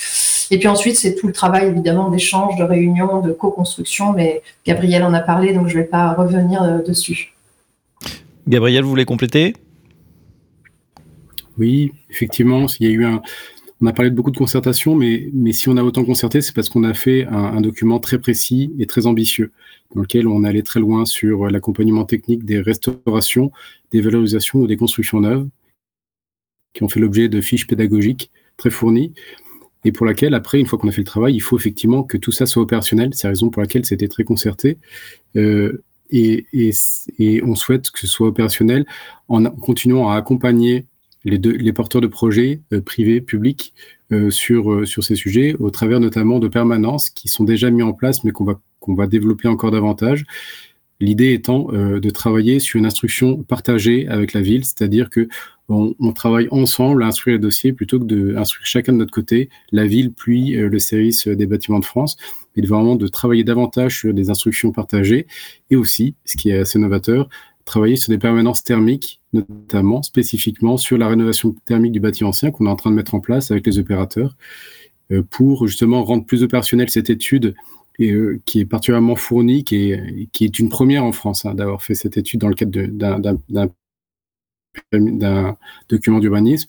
Et 0.51 0.59
puis 0.59 0.67
ensuite, 0.67 0.97
c'est 0.97 1.15
tout 1.15 1.27
le 1.27 1.33
travail 1.33 1.67
évidemment 1.67 2.09
d'échange, 2.09 2.57
de 2.57 2.63
réunion, 2.63 3.21
de 3.21 3.31
co-construction, 3.31 4.13
mais 4.13 4.41
Gabriel 4.65 5.03
en 5.03 5.13
a 5.13 5.21
parlé, 5.21 5.53
donc 5.53 5.67
je 5.67 5.77
ne 5.77 5.81
vais 5.81 5.87
pas 5.87 6.13
revenir 6.13 6.83
dessus. 6.85 7.34
Gabriel, 8.47 8.83
vous 8.83 8.89
voulez 8.89 9.05
compléter? 9.05 9.55
Oui, 11.57 11.91
effectivement, 12.09 12.67
il 12.79 12.87
y 12.87 12.89
a 12.89 12.93
eu 12.93 13.05
un. 13.05 13.21
On 13.81 13.87
a 13.87 13.93
parlé 13.93 14.09
de 14.09 14.15
beaucoup 14.15 14.31
de 14.31 14.37
concertation, 14.37 14.95
mais, 14.95 15.29
mais 15.33 15.51
si 15.51 15.67
on 15.67 15.77
a 15.77 15.83
autant 15.83 16.05
concerté, 16.05 16.41
c'est 16.41 16.53
parce 16.53 16.69
qu'on 16.69 16.83
a 16.83 16.93
fait 16.93 17.25
un, 17.25 17.59
document 17.59 17.99
très 17.99 18.19
précis 18.19 18.71
et 18.79 18.85
très 18.85 19.05
ambitieux, 19.05 19.51
dans 19.93 20.01
lequel 20.01 20.27
on 20.27 20.43
allait 20.43 20.61
très 20.61 20.79
loin 20.79 21.05
sur 21.05 21.49
l'accompagnement 21.49 22.05
technique 22.05 22.45
des 22.45 22.61
restaurations, 22.61 23.51
des 23.91 23.99
valorisations 23.99 24.59
ou 24.59 24.67
des 24.67 24.77
constructions 24.77 25.19
neuves, 25.19 25.47
qui 26.73 26.83
ont 26.83 26.89
fait 26.89 27.01
l'objet 27.01 27.27
de 27.27 27.41
fiches 27.41 27.67
pédagogiques 27.67 28.31
très 28.57 28.69
fournies, 28.69 29.13
et 29.83 29.91
pour 29.91 30.05
laquelle, 30.05 30.33
après, 30.33 30.59
une 30.59 30.65
fois 30.65 30.79
qu'on 30.79 30.87
a 30.87 30.91
fait 30.91 31.01
le 31.01 31.05
travail, 31.05 31.35
il 31.35 31.41
faut 31.41 31.57
effectivement 31.57 32.03
que 32.03 32.17
tout 32.17 32.31
ça 32.31 32.47
soit 32.47 32.63
opérationnel. 32.63 33.11
C'est 33.13 33.27
la 33.27 33.31
raison 33.31 33.49
pour 33.49 33.61
laquelle 33.61 33.85
c'était 33.85 34.07
très 34.07 34.23
concerté. 34.23 34.79
Euh, 35.35 35.83
et, 36.15 37.41
on 37.43 37.55
souhaite 37.55 37.91
que 37.91 37.99
ce 37.99 38.07
soit 38.07 38.27
opérationnel 38.27 38.85
en 39.27 39.43
continuant 39.45 40.09
à 40.09 40.15
accompagner 40.15 40.85
les, 41.23 41.73
porteurs 41.73 42.01
de 42.01 42.07
projets 42.07 42.61
euh, 42.71 42.81
privés, 42.81 43.19
publics, 43.19 43.73
euh, 44.11 44.29
sur, 44.29 44.71
euh, 44.71 44.85
sur 44.85 45.03
ces 45.03 45.15
sujets, 45.15 45.55
au 45.59 45.71
travers 45.71 45.99
notamment 45.99 46.37
de 46.37 46.47
permanences 46.47 47.09
qui 47.09 47.27
sont 47.27 47.43
déjà 47.43 47.71
mis 47.71 47.81
en 47.81 47.93
place, 47.93 48.23
mais 48.23 48.31
qu'on 48.31 48.43
va, 48.43 48.59
qu'on 48.79 48.93
va 48.93 49.07
développer 49.07 49.47
encore 49.47 49.71
davantage. 49.71 50.25
L'idée 51.01 51.33
étant 51.33 51.67
de 51.73 52.09
travailler 52.09 52.59
sur 52.59 52.79
une 52.79 52.85
instruction 52.85 53.43
partagée 53.43 54.07
avec 54.07 54.31
la 54.33 54.41
ville, 54.41 54.63
c'est-à-dire 54.63 55.09
que 55.09 55.27
on, 55.67 56.13
travaille 56.13 56.47
ensemble 56.51 57.03
à 57.03 57.07
instruire 57.07 57.35
les 57.35 57.41
dossiers 57.41 57.73
plutôt 57.73 57.99
que 57.99 58.05
d'instruire 58.05 58.65
chacun 58.65 58.93
de 58.93 58.99
notre 58.99 59.11
côté, 59.11 59.49
la 59.71 59.85
ville 59.85 60.13
puis 60.13 60.51
le 60.51 60.79
service 60.79 61.27
des 61.27 61.47
bâtiments 61.47 61.79
de 61.79 61.85
France. 61.85 62.17
Mais 62.55 62.65
vraiment 62.65 62.95
de 62.95 63.07
travailler 63.07 63.43
davantage 63.43 63.99
sur 63.99 64.13
des 64.13 64.29
instructions 64.29 64.71
partagées 64.71 65.27
et 65.71 65.75
aussi, 65.75 66.15
ce 66.23 66.37
qui 66.37 66.51
est 66.51 66.59
assez 66.59 66.79
novateur, 66.79 67.27
travailler 67.65 67.95
sur 67.95 68.11
des 68.11 68.17
permanences 68.17 68.63
thermiques, 68.63 69.21
notamment 69.33 70.03
spécifiquement 70.03 70.77
sur 70.77 70.97
la 70.97 71.07
rénovation 71.07 71.55
thermique 71.65 71.91
du 71.91 71.99
bâti 71.99 72.23
ancien 72.23 72.51
qu'on 72.51 72.67
est 72.67 72.69
en 72.69 72.75
train 72.75 72.91
de 72.91 72.95
mettre 72.95 73.15
en 73.15 73.19
place 73.19 73.51
avec 73.51 73.65
les 73.65 73.79
opérateurs 73.79 74.37
euh, 75.11 75.23
pour 75.29 75.67
justement 75.67 76.03
rendre 76.03 76.25
plus 76.25 76.43
opérationnelle 76.43 76.89
cette 76.89 77.09
étude 77.09 77.55
et, 77.99 78.11
euh, 78.11 78.39
qui 78.45 78.59
est 78.61 78.65
particulièrement 78.65 79.15
fournie, 79.15 79.63
qui 79.63 79.91
est, 79.91 80.29
qui 80.31 80.45
est 80.45 80.59
une 80.59 80.69
première 80.69 81.03
en 81.03 81.11
France 81.11 81.45
hein, 81.45 81.53
d'avoir 81.53 81.81
fait 81.83 81.95
cette 81.95 82.17
étude 82.17 82.41
dans 82.41 82.49
le 82.49 82.55
cadre 82.55 82.87
d'un 84.91 85.55
document 85.89 86.19
d'urbanisme 86.19 86.67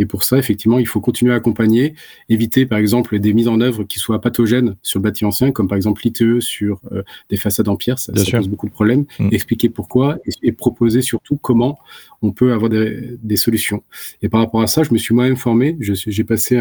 et 0.00 0.06
pour 0.06 0.24
ça, 0.24 0.38
effectivement, 0.38 0.78
il 0.78 0.86
faut 0.86 1.02
continuer 1.02 1.34
à 1.34 1.36
accompagner, 1.36 1.94
éviter 2.30 2.64
par 2.64 2.78
exemple 2.78 3.18
des 3.18 3.34
mises 3.34 3.48
en 3.48 3.60
œuvre 3.60 3.84
qui 3.84 3.98
soient 3.98 4.18
pathogènes 4.18 4.76
sur 4.80 4.98
le 4.98 5.02
bâti 5.02 5.26
ancien, 5.26 5.52
comme 5.52 5.68
par 5.68 5.76
exemple 5.76 6.00
l'ITE 6.02 6.40
sur 6.40 6.80
euh, 6.90 7.02
des 7.28 7.36
façades 7.36 7.68
en 7.68 7.76
pierre, 7.76 7.98
ça, 7.98 8.10
pose 8.12 8.48
beaucoup 8.48 8.66
de 8.66 8.72
problèmes. 8.72 9.04
Mm. 9.18 9.28
Expliquer 9.30 9.68
pourquoi 9.68 10.16
et, 10.42 10.52
proposer 10.52 11.02
surtout 11.02 11.36
comment 11.36 11.78
on 12.22 12.32
peut 12.32 12.54
avoir 12.54 12.70
des, 12.70 13.36
solutions. 13.36 13.82
Et 14.22 14.30
par 14.30 14.40
rapport 14.40 14.62
à 14.62 14.66
ça, 14.66 14.84
je 14.84 14.92
me 14.92 14.96
suis 14.96 15.14
moi-même 15.14 15.36
formé. 15.36 15.76
J'ai 15.80 16.24
passé 16.24 16.58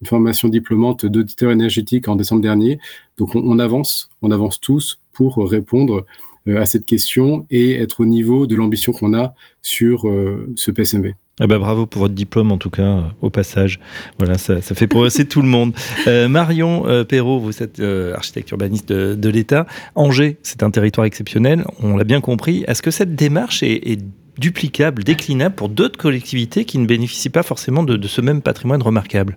une 0.00 0.06
formation 0.06 0.48
diplômante 0.48 1.06
d'auditeur 1.06 1.50
énergétique 1.50 2.08
en 2.08 2.16
décembre 2.16 2.42
dernier. 2.42 2.78
Donc 3.18 3.34
on, 3.34 3.58
avance, 3.58 4.10
on 4.22 4.30
avance 4.30 4.60
tous 4.60 5.00
pour 5.12 5.36
répondre 5.48 6.06
euh, 6.48 6.60
à 6.60 6.66
cette 6.66 6.86
question 6.86 7.46
et 7.50 7.74
être 7.74 8.00
au 8.00 8.06
niveau 8.06 8.46
de 8.46 8.56
l'ambition 8.56 8.92
qu'on 8.92 9.12
a 9.14 9.34
sur 9.62 10.08
euh, 10.08 10.48
ce 10.56 10.70
PSMV. 10.70 11.14
Eh 11.42 11.46
ben, 11.46 11.58
bravo 11.58 11.86
pour 11.86 12.02
votre 12.02 12.14
diplôme 12.14 12.52
en 12.52 12.58
tout 12.58 12.70
cas 12.70 12.82
euh, 12.82 13.02
au 13.20 13.30
passage. 13.30 13.80
Voilà, 14.18 14.38
ça, 14.38 14.60
fait 14.60 14.86
progresser 14.86 15.26
tout 15.26 15.42
le 15.42 15.48
monde. 15.48 15.74
Marion 16.06 16.86
euh, 16.86 17.04
Perrault, 17.04 17.40
vous 17.40 17.62
êtes 17.62 17.80
architecte 17.80 18.50
urbaniste 18.50 18.88
de, 18.90 19.28
l'État. 19.28 19.66
Angers, 19.94 20.38
c'est 20.42 20.62
un 20.62 20.70
territoire 20.70 21.06
exceptionnel, 21.06 21.64
on 21.82 21.96
l'a 21.96 22.04
bien 22.04 22.20
compris. 22.20 22.64
Est-ce 22.66 22.82
que 22.82 22.90
cette 22.90 23.14
démarche 23.14 23.62
est, 23.62 24.00
duplicable, 24.38 25.04
déclinable 25.04 25.54
pour 25.54 25.68
d'autres 25.68 25.98
collectivités 25.98 26.64
qui 26.64 26.78
ne 26.78 26.86
bénéficient 26.86 27.28
pas 27.28 27.42
forcément 27.42 27.82
de 27.82 28.08
ce 28.08 28.22
même 28.22 28.40
patrimoine 28.40 28.82
remarquable? 28.82 29.36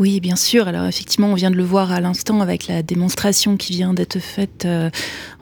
Oui, 0.00 0.18
bien 0.18 0.34
sûr. 0.34 0.66
Alors 0.66 0.86
effectivement, 0.86 1.28
on 1.28 1.34
vient 1.34 1.50
de 1.50 1.56
le 1.56 1.62
voir 1.62 1.92
à 1.92 2.00
l'instant 2.00 2.40
avec 2.40 2.68
la 2.68 2.82
démonstration 2.82 3.58
qui 3.58 3.74
vient 3.74 3.92
d'être 3.92 4.18
faite. 4.18 4.64
Euh, 4.64 4.88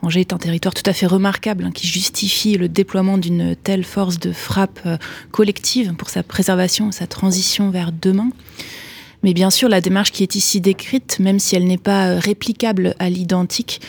Angers 0.01 0.19
est 0.19 0.33
un 0.33 0.37
territoire 0.37 0.73
tout 0.73 0.83
à 0.85 0.91
fait 0.91 1.05
remarquable 1.05 1.63
hein, 1.63 1.71
qui 1.73 1.87
justifie 1.87 2.57
le 2.57 2.67
déploiement 2.67 3.17
d'une 3.17 3.55
telle 3.55 3.85
force 3.85 4.19
de 4.19 4.33
frappe 4.33 4.81
euh, 4.85 4.97
collective 5.31 5.93
pour 5.93 6.09
sa 6.09 6.23
préservation, 6.23 6.91
sa 6.91 7.07
transition 7.07 7.69
vers 7.69 7.93
demain. 7.93 8.31
Mais 9.23 9.33
bien 9.33 9.49
sûr, 9.49 9.69
la 9.69 9.79
démarche 9.79 10.11
qui 10.11 10.23
est 10.23 10.35
ici 10.35 10.59
décrite, 10.59 11.19
même 11.19 11.39
si 11.39 11.55
elle 11.55 11.65
n'est 11.65 11.77
pas 11.77 12.07
euh, 12.09 12.19
réplicable 12.19 12.95
à 12.99 13.09
l'identique, 13.09 13.79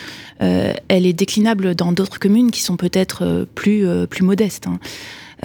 elle 0.43 1.05
est 1.05 1.13
déclinable 1.13 1.75
dans 1.75 1.93
d'autres 1.93 2.19
communes 2.19 2.51
qui 2.51 2.63
sont 2.63 2.79
peut-être 2.79 3.47
plus, 3.55 3.85
modestes. 4.23 4.69
Hein. 4.69 4.79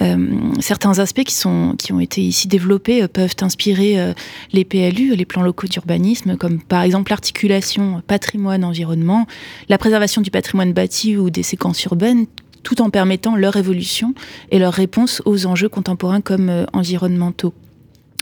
Euh, 0.00 0.52
certains 0.60 0.98
aspects 0.98 1.24
qui, 1.24 1.34
sont, 1.34 1.74
qui 1.78 1.92
ont 1.92 2.00
été 2.00 2.20
ici 2.20 2.48
développés 2.48 3.02
euh, 3.02 3.08
peuvent 3.08 3.36
inspirer 3.40 3.98
euh, 3.98 4.12
les 4.52 4.64
PLU, 4.64 5.14
les 5.14 5.24
plans 5.24 5.42
locaux 5.42 5.66
d'urbanisme, 5.66 6.36
comme 6.36 6.60
par 6.60 6.82
exemple 6.82 7.10
l'articulation 7.10 8.02
patrimoine-environnement, 8.06 9.26
la 9.68 9.78
préservation 9.78 10.20
du 10.20 10.30
patrimoine 10.30 10.72
bâti 10.72 11.16
ou 11.16 11.30
des 11.30 11.42
séquences 11.42 11.82
urbaines, 11.84 12.26
tout 12.62 12.82
en 12.82 12.90
permettant 12.90 13.36
leur 13.36 13.56
évolution 13.56 14.14
et 14.50 14.58
leur 14.58 14.72
réponse 14.72 15.22
aux 15.24 15.46
enjeux 15.46 15.68
contemporains 15.68 16.20
comme 16.20 16.66
environnementaux 16.72 17.54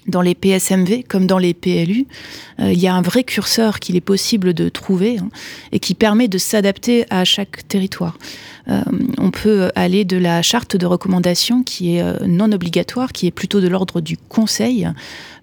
dans 0.07 0.21
les 0.21 0.35
PSMV 0.35 1.05
comme 1.09 1.27
dans 1.27 1.39
les 1.39 1.55
PLU, 1.55 2.07
il 2.59 2.79
y 2.79 2.87
a 2.87 2.95
un 2.95 3.03
vrai 3.03 3.25
curseur 3.25 3.81
qu'il 3.81 3.97
est 3.97 4.01
possible 4.01 4.55
de 4.55 4.69
trouver 4.69 5.19
hein, 5.19 5.29
et 5.73 5.79
qui 5.79 5.95
permet 5.95 6.29
de 6.29 6.39
s'adapter 6.39 7.05
à 7.11 7.25
chaque 7.25 7.67
territoire. 7.69 8.17
Euh, 8.69 8.81
on 9.19 9.31
peut 9.31 9.71
aller 9.75 10.05
de 10.05 10.17
la 10.17 10.43
charte 10.43 10.77
de 10.77 10.87
recommandation 10.87 11.63
qui 11.63 11.97
est 11.97 12.03
euh, 12.03 12.17
non 12.27 12.51
obligatoire, 12.53 13.13
qui 13.13 13.27
est 13.27 13.31
plutôt 13.31 13.61
de 13.61 13.69
l'ordre 13.69 14.01
du 14.01 14.17
conseil, 14.17 14.89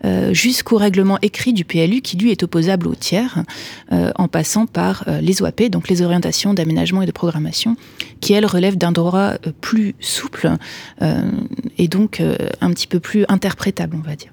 euh, 0.03 0.33
jusqu'au 0.33 0.77
règlement 0.77 1.19
écrit 1.21 1.53
du 1.53 1.63
PLU 1.63 2.01
qui 2.01 2.17
lui 2.17 2.31
est 2.31 2.43
opposable 2.43 2.87
aux 2.87 2.95
tiers, 2.95 3.43
en 3.91 4.27
passant 4.27 4.65
par 4.65 5.05
les 5.21 5.41
OAP, 5.41 5.63
donc 5.69 5.89
les 5.89 6.01
orientations 6.01 6.53
d'aménagement 6.53 7.01
et 7.01 7.05
de 7.05 7.11
programmation, 7.11 7.75
qui 8.19 8.33
elles 8.33 8.45
relèvent 8.45 8.77
d'un 8.77 8.91
droit 8.91 9.33
plus 9.59 9.95
souple 9.99 10.51
et 11.77 11.87
donc 11.87 12.21
un 12.61 12.71
petit 12.71 12.87
peu 12.87 12.99
plus 12.99 13.25
interprétable, 13.27 13.97
on 13.99 14.07
va 14.07 14.15
dire. 14.15 14.31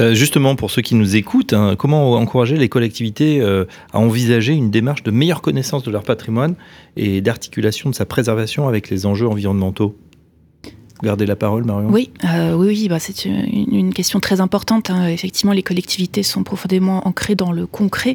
Euh, 0.00 0.14
justement, 0.14 0.56
pour 0.56 0.70
ceux 0.70 0.82
qui 0.82 0.94
nous 0.94 1.16
écoutent, 1.16 1.52
hein, 1.52 1.76
comment 1.76 2.12
encourager 2.12 2.56
les 2.56 2.68
collectivités 2.68 3.40
euh, 3.40 3.64
à 3.92 3.98
envisager 3.98 4.52
une 4.52 4.70
démarche 4.70 5.02
de 5.02 5.10
meilleure 5.10 5.42
connaissance 5.42 5.82
de 5.82 5.90
leur 5.90 6.02
patrimoine 6.02 6.54
et 6.96 7.20
d'articulation 7.20 7.90
de 7.90 7.94
sa 7.94 8.06
préservation 8.06 8.68
avec 8.68 8.90
les 8.90 9.06
enjeux 9.06 9.28
environnementaux? 9.28 9.96
Garder 11.02 11.26
la 11.26 11.34
parole, 11.34 11.64
Marion. 11.64 11.88
Oui, 11.90 12.10
euh, 12.24 12.54
oui, 12.54 12.68
oui 12.68 12.88
bah, 12.88 13.00
c'est 13.00 13.24
une, 13.24 13.92
question 13.92 14.20
très 14.20 14.40
importante. 14.40 14.88
Hein. 14.88 15.08
Effectivement, 15.08 15.52
les 15.52 15.64
collectivités 15.64 16.22
sont 16.22 16.44
profondément 16.44 17.06
ancrées 17.08 17.34
dans 17.34 17.52
le 17.52 17.66
concret. 17.66 18.14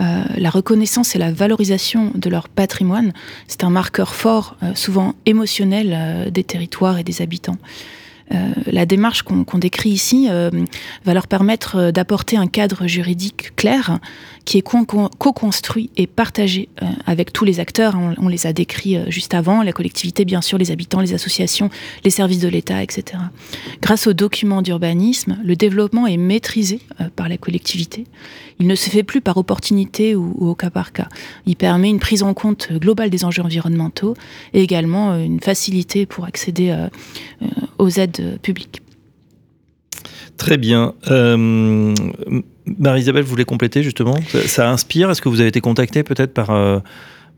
La 0.00 0.50
reconnaissance 0.50 1.16
et 1.16 1.18
la 1.18 1.32
valorisation 1.32 2.12
de 2.14 2.30
leur 2.30 2.48
patrimoine, 2.48 3.12
c'est 3.48 3.64
un 3.64 3.70
marqueur 3.70 4.14
fort, 4.14 4.56
souvent 4.74 5.16
émotionnel, 5.26 6.30
des 6.32 6.44
territoires 6.44 6.98
et 6.98 7.02
des 7.02 7.20
habitants. 7.20 7.56
Euh, 8.32 8.48
la 8.66 8.86
démarche 8.86 9.22
qu'on 9.22 9.58
décrit 9.58 9.90
ici 9.90 10.26
euh, 10.28 10.50
va 11.04 11.14
leur 11.14 11.26
permettre 11.26 11.76
euh, 11.76 11.92
d'apporter 11.92 12.36
un 12.36 12.46
cadre 12.46 12.86
juridique 12.86 13.56
clair 13.56 13.98
qui 14.44 14.58
est 14.58 14.62
co-construit 14.62 15.90
et 15.98 16.06
partagé 16.06 16.70
avec 17.04 17.34
tous 17.34 17.44
les 17.44 17.60
acteurs. 17.60 17.98
On, 18.16 18.28
les 18.28 18.46
a 18.46 18.54
décrits 18.54 18.96
juste 19.08 19.34
avant, 19.34 19.62
la 19.62 19.72
collectivité, 19.72 20.24
bien 20.24 20.40
sûr, 20.40 20.56
les 20.56 20.70
habitants, 20.70 21.02
les 21.02 21.12
associations, 21.12 21.68
les 22.02 22.08
services 22.08 22.38
de 22.38 22.48
l'État, 22.48 22.82
etc. 22.82 23.20
Grâce 23.82 24.06
aux 24.06 24.14
documents 24.14 24.62
d'urbanisme, 24.62 25.36
le 25.44 25.54
développement 25.54 26.06
est 26.06 26.16
maîtrisé 26.16 26.80
par 27.14 27.28
la 27.28 27.36
collectivité. 27.36 28.06
Il 28.58 28.66
ne 28.66 28.74
se 28.74 28.88
fait 28.88 29.02
plus 29.02 29.20
par 29.20 29.36
opportunité 29.36 30.16
ou, 30.16 30.34
au 30.38 30.54
cas 30.54 30.70
par 30.70 30.92
cas. 30.92 31.08
Il 31.44 31.56
permet 31.56 31.90
une 31.90 32.00
prise 32.00 32.22
en 32.22 32.32
compte 32.32 32.72
globale 32.72 33.10
des 33.10 33.26
enjeux 33.26 33.42
environnementaux 33.42 34.14
et 34.54 34.62
également 34.62 35.14
une 35.14 35.40
facilité 35.40 36.06
pour 36.06 36.24
accéder 36.24 36.74
aux 37.78 37.88
aides 37.90 38.38
publiques. 38.42 38.82
Très 40.36 40.56
bien. 40.56 40.94
Euh, 41.10 41.94
Marie-Isabelle, 42.78 43.24
vous 43.24 43.30
voulez 43.30 43.44
compléter 43.44 43.82
justement? 43.82 44.16
Ça, 44.46 44.70
inspire? 44.70 45.10
Est-ce 45.10 45.20
que 45.20 45.28
vous 45.28 45.40
avez 45.40 45.48
été 45.48 45.60
contacté 45.60 46.02
peut-être 46.04 46.32
par, 46.32 46.50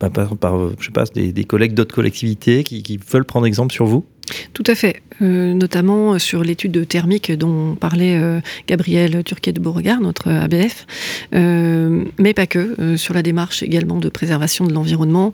euh, 0.02 0.34
par, 0.36 0.58
je 0.78 0.86
sais 0.86 0.92
pas, 0.92 1.04
des, 1.04 1.44
collègues 1.44 1.74
d'autres 1.74 1.94
collectivités 1.94 2.64
qui, 2.64 3.00
veulent 3.10 3.24
prendre 3.24 3.46
exemple 3.46 3.72
sur 3.72 3.86
vous? 3.86 4.04
Tout 4.52 4.62
à 4.66 4.76
fait, 4.76 5.02
euh, 5.22 5.54
notamment 5.54 6.18
sur 6.20 6.44
l'étude 6.44 6.86
thermique 6.86 7.32
dont 7.32 7.74
parlait 7.74 8.20
Gabriel 8.68 9.24
Turquet 9.24 9.52
de 9.52 9.60
Beauregard, 9.60 10.00
notre 10.00 10.30
ABF, 10.30 10.86
mais 11.32 12.34
pas 12.34 12.46
que, 12.46 12.96
sur 12.96 13.12
la 13.12 13.22
démarche 13.22 13.62
également 13.62 13.98
de 13.98 14.08
préservation 14.08 14.66
de 14.66 14.72
l'environnement, 14.72 15.32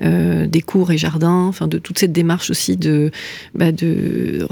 des 0.00 0.62
cours 0.66 0.92
et 0.92 0.98
jardins, 0.98 1.44
enfin 1.46 1.66
de 1.66 1.78
toute 1.78 1.98
cette 1.98 2.12
démarche 2.12 2.50
aussi 2.50 2.76
de, 2.76 3.10
bah, 3.54 3.72
de 3.72 4.46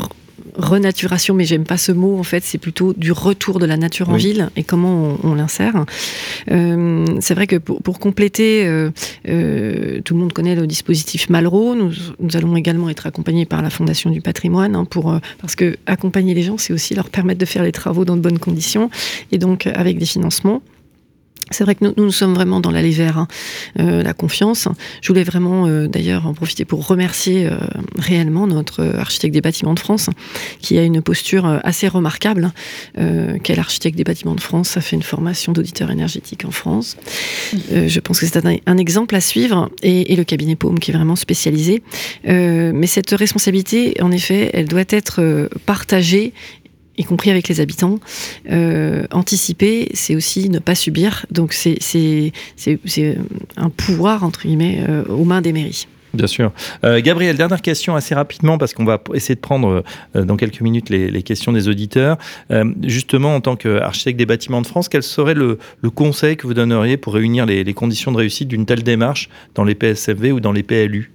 renaturation, 0.57 1.35
mais 1.35 1.45
j'aime 1.45 1.65
pas 1.65 1.77
ce 1.77 1.93
mot 1.93 2.19
en 2.19 2.23
fait, 2.23 2.45
c'est 2.45 2.59
plutôt 2.59 2.95
du 2.97 3.13
retour 3.13 3.59
de 3.59 3.67
la 3.67 3.77
nature 3.77 4.11
en 4.11 4.17
ville 4.17 4.51
et 4.57 4.65
comment 4.65 5.19
on, 5.23 5.35
l'insère. 5.35 5.85
Euh, 6.51 7.05
c'est 7.21 7.35
vrai 7.35 7.47
que 7.47 7.57
pour, 7.57 7.99
compléter, 7.99 8.67
euh, 8.67 8.91
euh, 9.29 10.01
tout 10.03 10.15
le 10.15 10.21
monde 10.21 10.33
connaît 10.33 10.55
le 10.55 10.67
dispositif 10.67 11.29
Malraux. 11.29 11.75
Nous, 11.75 11.93
allons 12.35 12.57
également 12.57 12.89
être 12.89 13.07
accompagnés 13.07 13.45
par 13.47 13.63
la 13.63 13.71
Fondation 13.71 14.11
du 14.11 14.21
patrimoine 14.21 14.77
hein, 14.77 14.85
pour, 14.85 15.19
parce 15.41 15.57
que 15.57 15.77
accompagner 15.87 16.35
les 16.35 16.43
gens, 16.43 16.59
c'est 16.59 16.73
aussi 16.73 16.95
leur 16.95 17.11
permettre 17.11 17.41
de 17.41 17.47
faire 17.47 17.63
les 17.63 17.73
travaux 17.73 18.05
dans 18.05 18.17
de 18.17 18.23
bonnes 18.23 18.39
conditions 18.39 18.91
et 19.33 19.39
donc 19.39 19.67
avec 19.67 19.99
des 19.99 20.07
financements. 20.07 20.63
C'est 21.53 21.63
vrai 21.63 21.77
que 21.77 21.85
nous, 21.85 21.95
nous, 21.97 22.11
sommes 22.11 22.35
vraiment 22.35 22.59
dans 22.59 22.73
l'allée 22.73 22.91
vers 22.91 23.19
hein, 23.19 23.29
euh, 23.79 24.03
la 24.03 24.15
confiance. 24.15 24.67
Je 25.01 25.09
voulais 25.09 25.23
vraiment 25.23 25.67
euh, 25.67 25.87
d'ailleurs 25.87 26.27
en 26.27 26.35
profiter 26.35 26.65
pour 26.65 26.85
remercier 26.89 27.47
euh, 27.47 27.57
réellement 27.97 28.49
notre 28.49 28.85
architecte 28.99 29.33
des 29.33 29.41
bâtiments 29.41 29.75
de 29.75 29.79
France, 29.79 30.11
qui 30.61 30.77
a 30.77 30.83
une 30.83 31.03
posture 31.03 31.61
assez 31.63 31.87
remarquable. 31.87 32.53
quel 32.95 33.61
architecte 33.61 33.97
des 33.97 34.05
bâtiments 34.05 34.35
de 34.35 34.41
France 34.41 34.77
a 34.77 34.81
fait 34.81 34.97
une 34.97 35.03
formation 35.03 35.53
d'auditeur 35.53 35.91
énergétique 35.91 36.45
en 36.45 36.51
France 36.51 36.97
Je 37.53 38.01
pense 38.01 38.21
que 38.21 38.27
c'est 38.27 38.45
un, 38.45 38.57
un, 38.67 38.77
exemple 38.77 39.15
à 39.15 39.21
suivre. 39.21 39.71
Et, 39.83 40.13
et, 40.13 40.17
le 40.17 40.25
cabinet 40.25 40.57
Paume 40.57 40.79
qui 40.79 40.91
est 40.91 40.95
vraiment 40.95 41.17
spécialisé. 41.17 41.83
mais 42.25 42.87
cette 42.87 43.11
responsabilité, 43.11 43.97
en 44.01 44.11
effet, 44.11 44.51
elle 44.53 44.67
doit 44.67 44.85
être 44.89 45.49
partagée 45.65 46.33
y 46.99 47.05
compris 47.05 47.31
avec 47.31 47.49
les 47.49 47.61
habitants. 47.61 47.99
Euh, 48.51 49.07
anticiper, 49.11 49.89
c'est 49.95 50.15
aussi 50.15 50.49
ne 50.49 50.59
pas 50.59 50.75
subir. 50.75 51.27
Donc 51.31 51.53
c'est 51.53 52.33
un 53.57 53.71
pouvoir, 53.71 54.25
entre 54.25 54.43
guillemets, 54.43 54.85
euh, 54.89 55.05
aux 55.05 55.25
mains 55.25 55.41
des 55.41 55.53
mairies. 55.53 55.87
Bien 56.15 56.27
sûr. 56.27 56.53
Euh, 56.83 57.03
Gabriel, 57.03 57.37
dernière 57.37 57.61
question 57.61 57.95
assez 57.95 58.15
rapidement, 58.15 58.57
parce 58.57 58.73
qu'on 58.73 58.87
va 58.87 59.03
essayer 59.13 59.35
de 59.35 59.41
prendre 59.41 59.85
dans 60.15 60.37
quelques 60.37 60.63
minutes 60.63 60.89
les, 60.89 61.23
questions 61.23 61.53
des 61.53 61.69
auditeurs. 61.69 62.17
justement, 62.83 63.35
en 63.35 63.41
tant 63.41 63.57
qu'architecte 63.57 64.19
des 64.19 64.25
bâtiments 64.25 64.63
de 64.63 64.67
France, 64.67 64.89
quel 64.89 65.03
serait 65.03 65.35
le, 65.35 65.59
conseil 65.95 66.37
que 66.37 66.47
vous 66.47 66.55
donneriez 66.55 66.97
pour 66.97 67.15
réunir 67.15 67.45
les, 67.45 67.65
les 67.65 67.75
conditions 67.75 68.13
de 68.13 68.17
réussite 68.17 68.49
d'une 68.49 68.65
telle 68.65 68.83
démarche 68.83 69.29
dans 69.55 69.65
les 69.65 69.75
PSFV 69.75 70.33
ou 70.33 70.41
dans 70.41 70.53
les 70.53 70.63
PLU 70.63 71.13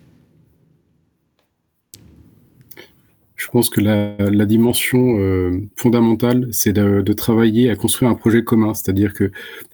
Je 3.41 3.47
pense 3.47 3.71
que 3.71 3.81
la, 3.81 4.45
dimension 4.45 5.17
euh, 5.17 5.67
fondamentale, 5.75 6.47
c'est 6.51 6.73
de, 6.73 7.13
travailler 7.13 7.71
à 7.71 7.75
construire 7.75 8.11
un 8.11 8.13
projet 8.13 8.43
commun, 8.43 8.75
c'est-à-dire 8.75 9.13
que 9.13 9.31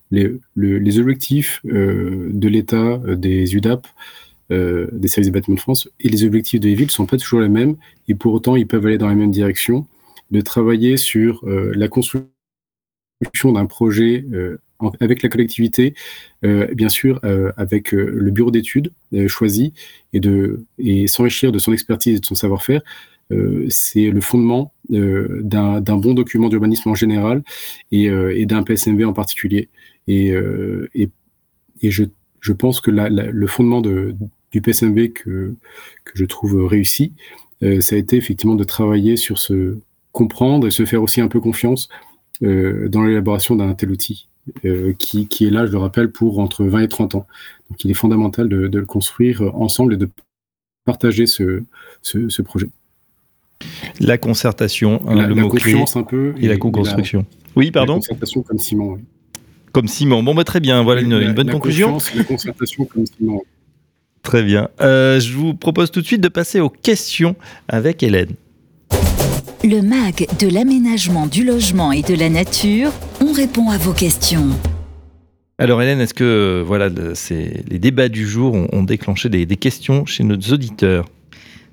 les, 0.09 0.99
objectifs 0.99 1.59
euh, 1.65 2.29
de 2.31 2.47
l'État, 2.47 2.77
euh, 2.77 3.17
des 3.17 3.55
UDAP, 3.55 3.85
des 4.49 5.07
services 5.09 5.27
des 5.27 5.31
bâtiments 5.31 5.55
de 5.55 5.59
France, 5.59 5.89
et 5.99 6.07
les 6.07 6.23
objectifs 6.23 6.61
des 6.61 6.75
villes 6.75 6.85
ne 6.85 6.91
sont 6.91 7.05
pas 7.05 7.17
toujours 7.17 7.41
les 7.41 7.49
mêmes, 7.49 7.75
et 8.07 8.15
pour 8.15 8.33
autant, 8.33 8.55
ils 8.55 8.65
peuvent 8.65 8.85
aller 8.85 8.97
dans 8.97 9.09
la 9.09 9.15
même 9.15 9.31
direction, 9.31 9.85
de 10.31 10.39
travailler 10.39 10.95
sur 10.95 11.43
la 11.45 11.89
construction 11.89 12.31
d'un 13.51 13.65
projet 13.65 14.23
avec 15.01 15.23
la 15.23 15.27
collectivité, 15.27 15.93
bien 16.41 16.87
sûr 16.87 17.19
avec 17.57 17.91
le 17.91 18.31
bureau 18.31 18.49
d'études 18.49 18.93
choisi, 19.27 19.73
et, 20.13 20.21
et 20.77 21.07
s'enrichir 21.07 21.51
de 21.51 21.59
son 21.59 21.73
expertise 21.73 22.15
et 22.15 22.19
de 22.21 22.25
son 22.25 22.35
savoir-faire, 22.35 22.81
c'est 23.69 24.09
le 24.09 24.21
fondement 24.21 24.73
euh, 24.93 25.41
d'un 25.43 25.97
bon 25.97 26.13
document 26.13 26.47
d'urbanisme 26.47 26.89
en 26.89 26.95
général 26.95 27.43
et, 27.91 28.09
euh, 28.09 28.45
d'un 28.45 28.63
PSMV 28.63 29.03
en 29.03 29.13
particulier. 29.13 29.67
Et, 30.07 30.33
je, 31.83 32.53
pense 32.53 32.79
que 32.79 32.91
le 32.91 33.47
fondement 33.47 33.81
du 33.81 34.61
PSMV 34.61 35.11
que, 35.11 35.55
je 36.13 36.25
trouve 36.25 36.65
réussi, 36.65 37.13
ça 37.61 37.95
a 37.95 37.97
été 37.97 38.15
effectivement 38.15 38.55
de 38.55 38.63
travailler 38.63 39.17
sur 39.17 39.37
ce 39.39 39.77
comprendre 40.13 40.67
et 40.67 40.71
se 40.71 40.85
faire 40.85 41.03
aussi 41.03 41.21
un 41.21 41.27
peu 41.27 41.41
confiance 41.41 41.89
dans 42.41 43.03
l'élaboration 43.03 43.55
d'un 43.55 43.73
tel 43.73 43.91
outil. 43.91 44.29
qui, 44.99 45.27
est 45.41 45.49
là, 45.49 45.65
je 45.65 45.73
le 45.73 45.77
rappelle, 45.79 46.11
pour 46.11 46.39
entre 46.39 46.63
20 46.63 46.81
et 46.83 46.87
30 46.87 47.15
ans. 47.15 47.27
Donc 47.69 47.83
il 47.83 47.91
est 47.91 47.95
fondamental 47.95 48.47
de, 48.47 48.69
le 48.69 48.85
construire 48.85 49.41
ensemble 49.55 49.95
et 49.95 49.97
de 49.97 50.09
partager 50.85 51.27
ce 51.27 51.61
projet. 52.41 52.69
La 53.99 54.17
concertation, 54.17 55.01
hein, 55.07 55.15
la, 55.15 55.27
le 55.27 55.35
mot 55.35 55.51
un 55.95 56.03
peu 56.03 56.33
et, 56.39 56.47
la 56.47 56.57
co-construction. 56.57 57.25
Oui, 57.55 57.71
pardon. 57.71 57.93
La 57.93 57.99
concertation 57.99 58.43
comme 58.43 58.59
ciment. 58.59 58.97
Comme 59.71 59.87
ciment. 59.87 60.23
Bon, 60.23 60.35
bah, 60.35 60.43
très 60.43 60.59
bien. 60.59 60.83
Voilà 60.83 61.01
une, 61.01 61.33
bonne 61.33 61.49
conclusion. 61.49 61.97
La 62.15 62.23
concertation 62.23 62.85
comme 62.85 63.05
ciment. 63.05 63.43
Très 64.21 64.43
bien. 64.43 64.69
Euh, 64.81 65.19
je 65.19 65.33
vous 65.33 65.53
propose 65.53 65.91
tout 65.91 66.01
de 66.01 66.05
suite 66.05 66.21
de 66.21 66.27
passer 66.27 66.59
aux 66.59 66.69
questions 66.69 67.35
avec 67.67 68.03
Hélène. 68.03 68.33
Le 69.63 69.81
MAG 69.81 70.27
de 70.39 70.47
l'aménagement 70.47 71.25
du 71.25 71.43
logement 71.43 71.91
et 71.91 72.03
de 72.03 72.13
la 72.13 72.29
nature, 72.29 72.91
on 73.21 73.31
répond 73.31 73.69
à 73.69 73.77
vos 73.77 73.93
questions. 73.93 74.49
Alors 75.57 75.81
Hélène, 75.81 75.99
est-ce 75.99 76.13
que 76.13 76.63
voilà, 76.65 76.89
les 76.89 77.79
débats 77.79 78.09
du 78.09 78.27
jour 78.27 78.53
ont, 78.53 78.83
déclenché 78.83 79.29
des 79.29 79.47
questions 79.57 80.05
chez 80.05 80.23
nos 80.23 80.35
auditeurs? 80.35 81.05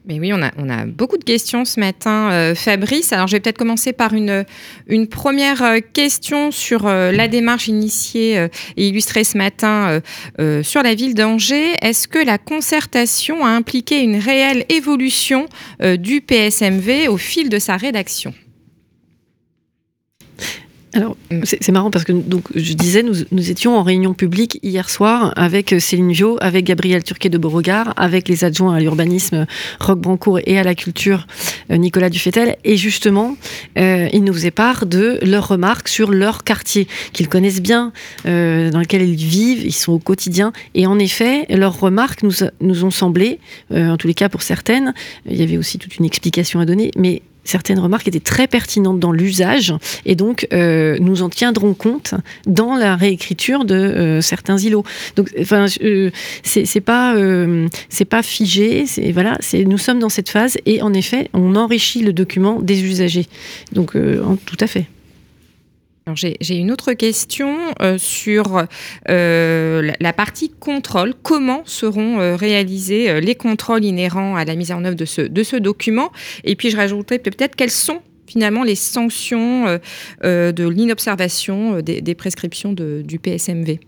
Mais 0.07 0.21
oui, 0.21 0.33
on 0.35 0.43
a, 0.43 0.51
on 0.59 0.69
a 0.69 0.85
beaucoup 0.85 1.17
de 1.17 1.25
questions 1.25 1.65
ce 1.65 1.81
matin, 1.81 2.31
euh, 2.31 2.55
Fabrice. 2.55 3.13
Alors, 3.13 3.27
je 3.27 3.33
vais 3.37 3.41
peut-être 3.41 3.57
commencer 3.57 3.95
par 3.95 4.13
une, 4.13 4.45
une 4.87 5.07
première 5.07 5.63
euh, 5.63 5.79
question 5.81 6.51
sur 6.51 6.87
euh, 6.87 7.11
la 7.11 7.27
démarche 7.27 7.69
initiée 7.69 8.49
et 8.77 8.89
illustrée 8.89 9.25
ce 9.25 9.39
matin 9.39 10.01
sur 10.63 10.83
la 10.83 10.95
ville 10.95 11.15
d'Angers. 11.15 11.73
Est-ce 11.81 12.09
que 12.09 12.19
la 12.19 12.39
concertation 12.39 13.45
a 13.45 13.49
impliqué 13.49 14.01
une 14.01 14.17
réelle 14.17 14.65
évolution 14.69 15.47
du 15.81 16.21
PSMV 16.21 17.09
au 17.09 17.17
fil 17.17 17.49
de 17.49 17.59
sa 17.59 17.77
rédaction? 17.77 18.35
Alors, 20.95 21.17
c'est 21.43 21.73
marrant 21.73 21.91
parce 21.91 22.05
que 22.05 22.13
donc 22.13 22.45
je 22.55 22.73
disais, 22.73 23.03
nous, 23.03 23.15
nous, 23.33 23.51
étions 23.51 23.77
en 23.77 23.83
réunion 23.83 24.15
publique 24.15 24.61
hier 24.63 24.89
soir 24.89 25.33
avec 25.35 25.73
euh, 25.73 25.81
Céline 25.81 26.13
Viau, 26.13 26.39
avec 26.41 26.65
Gabriel 26.65 27.03
Turquet 27.03 27.29
de 27.29 27.37
Beauregard, 27.37 27.95
avec 27.97 28.29
les 28.29 28.45
adjoints 28.45 28.77
à 28.77 28.81
l'urbanisme 28.81 29.47
Roch 29.81 29.99
Brancourt 29.99 30.39
et 30.47 30.57
à 30.57 30.63
la 30.63 30.77
culture 30.77 31.27
euh, 31.73 31.77
Nicolas 31.79 32.11
Dufetel. 32.11 32.57
Et 32.63 32.77
justement, 32.77 33.37
euh, 33.77 34.09
ils 34.13 34.23
nous 34.23 34.33
faisaient 34.33 34.53
part 34.53 34.87
de 34.87 35.19
leurs 35.23 35.49
remarques 35.49 35.89
sur 35.89 36.13
leur 36.13 36.45
quartier, 36.45 36.87
qu'ils 37.13 37.29
connaissent 37.29 37.63
bien, 37.63 37.93
dans 38.25 38.81
lequel 38.81 39.03
ils 39.03 39.17
vivent, 39.17 39.65
ils 39.65 39.73
sont 39.73 39.93
au 39.93 39.99
quotidien. 39.99 40.53
Et 40.75 40.87
en 40.87 40.99
effet, 41.01 41.47
leurs 41.49 41.79
remarques 41.79 42.23
nous, 42.23 42.33
nous 42.61 42.85
ont 42.85 42.91
semblé, 42.91 43.41
en 43.71 43.97
tous 43.97 44.07
les 44.07 44.15
cas 44.15 44.29
pour 44.29 44.43
certaines, 44.43 44.95
il 45.29 45.37
y 45.37 45.43
avait 45.43 45.59
aussi 45.59 45.79
toute 45.79 45.97
une 45.97 46.05
explication 46.05 46.61
à 46.61 46.65
donner, 46.65 46.91
mais 46.97 47.23
certaines 47.45 47.79
remarques 47.79 48.09
étaient 48.09 48.21
très 48.21 48.47
pertinentes 48.47 48.99
dans 48.99 49.13
l'usage 49.13 49.75
et 50.05 50.15
donc 50.15 50.47
euh, 50.53 50.97
nous 51.01 51.23
en 51.23 51.29
tiendrons 51.29 51.75
compte 51.75 52.15
dans 52.47 52.75
la 52.77 52.97
réécriture 52.97 53.65
de 53.65 53.75
euh, 53.75 54.21
certains 54.21 54.59
îlots. 54.59 54.85
Donc, 55.17 55.31
enfin, 55.41 55.67
euh, 55.83 56.11
c'est 56.43 56.81
pas 56.81 57.15
c'est 57.89 58.05
pas 58.05 58.23
figé. 58.23 58.87
C'est 58.87 59.13
voilà, 59.13 59.37
c'est 59.41 59.65
nous 59.65 59.79
sommes 59.79 59.99
dans 59.99 60.09
cette 60.09 60.29
phase 60.29 60.57
et 60.67 60.83
en 60.83 60.93
effet, 60.93 61.29
on 61.33 61.57
enrichit 61.57 62.03
le 62.03 62.13
document 62.13 62.61
des 62.61 62.83
usagers. 62.85 63.27
Donc, 63.73 63.93
tout 63.93 64.57
à 64.61 64.67
fait. 64.67 64.87
J'ai 66.15 66.57
une 66.57 66.71
autre 66.71 66.93
question 66.93 67.57
sur 67.97 68.67
la, 69.07 70.13
partie 70.13 70.51
contrôle. 70.51 71.15
Comment 71.23 71.63
seront 71.65 72.37
réalisés 72.37 73.21
les 73.21 73.35
contrôles 73.35 73.85
inhérents 73.85 74.37
à 74.37 74.45
la 74.45 74.55
mise 74.55 74.71
en 74.71 74.85
œuvre 74.85 74.97
de 74.97 75.05
ce, 75.05 75.57
document? 75.57 76.13
Et 76.45 76.57
puis 76.57 76.71
je 76.71 76.77
rajouterai 76.77 77.19
peut-être 77.19 77.57
quelles 77.57 77.71
sont 77.71 78.03
finalement 78.27 78.65
les 78.65 78.75
sanctions 78.75 79.67
euh, 79.67 79.79
euh, 80.25 80.53
de 80.53 80.69
l'inobservation 80.69 81.77
euh, 81.77 81.83
des, 81.83 82.15
prescriptions 82.15 82.73
du 82.73 83.19
PSMV 83.19 83.81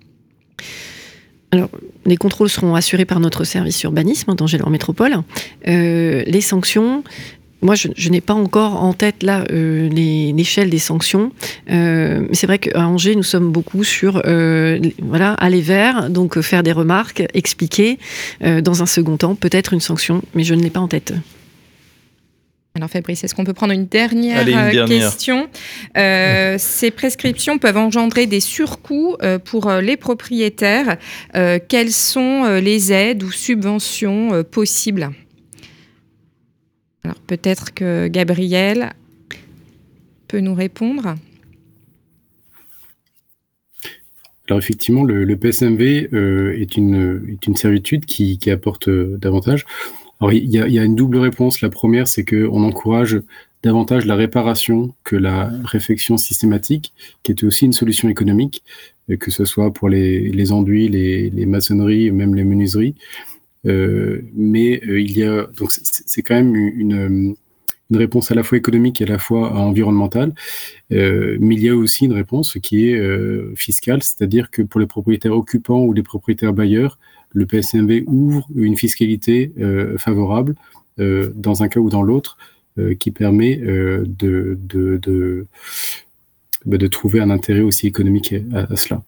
alors, 1.52 1.70
les 2.04 2.16
contrôles 2.16 2.48
seront 2.48 2.74
assurés 2.74 3.04
par 3.04 3.20
notre 3.20 3.44
service 3.44 3.80
urbanisme 3.84 4.34
dans 4.34 4.48
Gélor 4.48 4.68
Métropole. 4.68 5.14
les 5.64 6.40
sanctions, 6.40 7.04
moi, 7.62 7.74
je, 7.74 8.08
n'ai 8.10 8.20
pas 8.20 8.34
encore 8.34 8.82
en 8.82 8.92
tête 8.92 9.22
là 9.22 9.44
l'échelle 9.50 10.70
des 10.70 10.78
sanctions. 10.78 11.32
mais 11.68 12.28
c'est 12.32 12.46
vrai 12.46 12.58
qu'à 12.58 12.86
Angers, 12.86 13.16
nous 13.16 13.22
sommes 13.22 13.50
beaucoup 13.50 13.82
sur 13.84 14.22
voilà 15.02 15.32
aller 15.34 15.62
vers, 15.62 16.10
donc 16.10 16.40
faire 16.40 16.62
des 16.62 16.72
remarques, 16.72 17.24
expliquer. 17.34 17.98
dans 18.40 18.82
un 18.82 18.86
second 18.86 19.16
temps, 19.16 19.34
peut-être 19.34 19.72
une 19.72 19.80
sanction, 19.80 20.22
mais 20.34 20.44
je 20.44 20.54
ne 20.54 20.62
l'ai 20.62 20.70
pas 20.70 20.80
en 20.80 20.88
tête. 20.88 21.14
Alors 22.76 22.90
Fabrice, 22.90 23.24
est-ce 23.24 23.34
qu'on 23.34 23.44
peut 23.44 23.54
prendre 23.54 23.72
une 23.72 23.86
dernière, 23.86 24.44
euh, 24.46 24.86
question? 24.86 25.48
Euh, 25.96 26.56
Ces 26.58 26.90
prescriptions 26.90 27.56
peuvent 27.56 27.78
engendrer 27.78 28.26
des 28.26 28.40
surcoûts 28.40 29.16
euh, 29.22 29.38
pour 29.38 29.70
les 29.70 29.96
propriétaires. 29.96 30.98
quelles 31.68 31.92
sont 31.92 32.44
les 32.62 32.92
aides 32.92 33.22
ou 33.22 33.30
subventions 33.30 34.44
possibles? 34.44 35.10
Alors 37.06 37.20
peut-être 37.20 37.72
que 37.72 38.08
Gabriel 38.08 38.92
peut 40.26 40.40
nous 40.40 40.54
répondre. 40.54 41.14
Alors 44.48 44.58
effectivement, 44.58 45.04
le, 45.04 45.36
PSMV 45.36 46.08
est, 46.60 46.76
une, 46.76 47.36
servitude 47.54 48.06
qui, 48.06 48.50
apporte 48.50 48.90
davantage. 48.90 49.66
Alors, 50.20 50.32
il 50.32 50.50
y, 50.50 50.58
a, 50.58 50.84
une 50.84 50.96
double 50.96 51.18
réponse. 51.18 51.60
La 51.60 51.70
première, 51.70 52.08
c'est 52.08 52.24
qu'on 52.24 52.64
encourage 52.64 53.20
davantage 53.62 54.04
la 54.04 54.16
réparation 54.16 54.92
que 55.04 55.14
la 55.14 55.52
réfection 55.62 56.16
systématique, 56.16 56.92
qui 57.22 57.30
était 57.30 57.46
aussi 57.46 57.66
une 57.66 57.72
solution 57.72 58.08
économique, 58.08 58.64
euh, 59.10 59.16
que 59.16 59.30
ce 59.30 59.44
soit 59.44 59.72
pour 59.72 59.88
les, 59.88 60.50
enduits, 60.50 60.88
les, 60.88 61.46
maçonneries, 61.46 62.10
même 62.10 62.34
les 62.34 62.42
menuiseries. 62.42 62.96
Euh, 63.66 64.22
mais 64.34 64.80
euh, 64.86 65.00
il 65.00 65.16
y 65.18 65.24
a 65.24 65.46
donc 65.56 65.70
c'est 65.72 66.22
quand 66.22 66.34
même 66.34 66.54
une, 66.54 67.34
réponse 67.92 68.32
à 68.32 68.34
la 68.34 68.42
fois 68.42 68.58
économique 68.58 69.00
et 69.00 69.04
à 69.04 69.06
la 69.06 69.18
fois 69.18 69.52
environnementale, 69.52 70.34
mais 70.90 71.54
il 71.54 71.60
y 71.60 71.68
a 71.68 71.76
aussi 71.76 72.06
une 72.06 72.14
réponse 72.14 72.58
qui 72.60 72.88
est 72.88 73.54
fiscale, 73.54 74.02
c'est-à-dire 74.02 74.50
que 74.50 74.62
pour 74.62 74.80
les 74.80 74.88
propriétaires 74.88 75.36
occupants 75.36 75.82
ou 75.82 75.92
les 75.92 76.02
propriétaires 76.02 76.52
bailleurs, 76.52 76.98
le 77.36 77.44
PSMV 77.44 78.04
ouvre 78.06 78.46
une 78.54 78.76
fiscalité 78.76 79.52
euh, 79.58 79.98
favorable 79.98 80.54
euh, 80.98 81.32
dans 81.34 81.62
un 81.62 81.68
cas 81.68 81.80
ou 81.80 81.90
dans 81.90 82.02
l'autre 82.02 82.38
euh, 82.78 82.94
qui 82.94 83.10
permet 83.10 83.56
de, 83.56 84.58
de, 84.58 85.46
bah, 86.64 86.78
de, 86.78 86.86
trouver 86.86 87.20
un 87.20 87.28
intérêt 87.28 87.60
aussi 87.60 87.86
économique 87.86 88.34
à, 88.54 88.74
cela. 88.76 89.02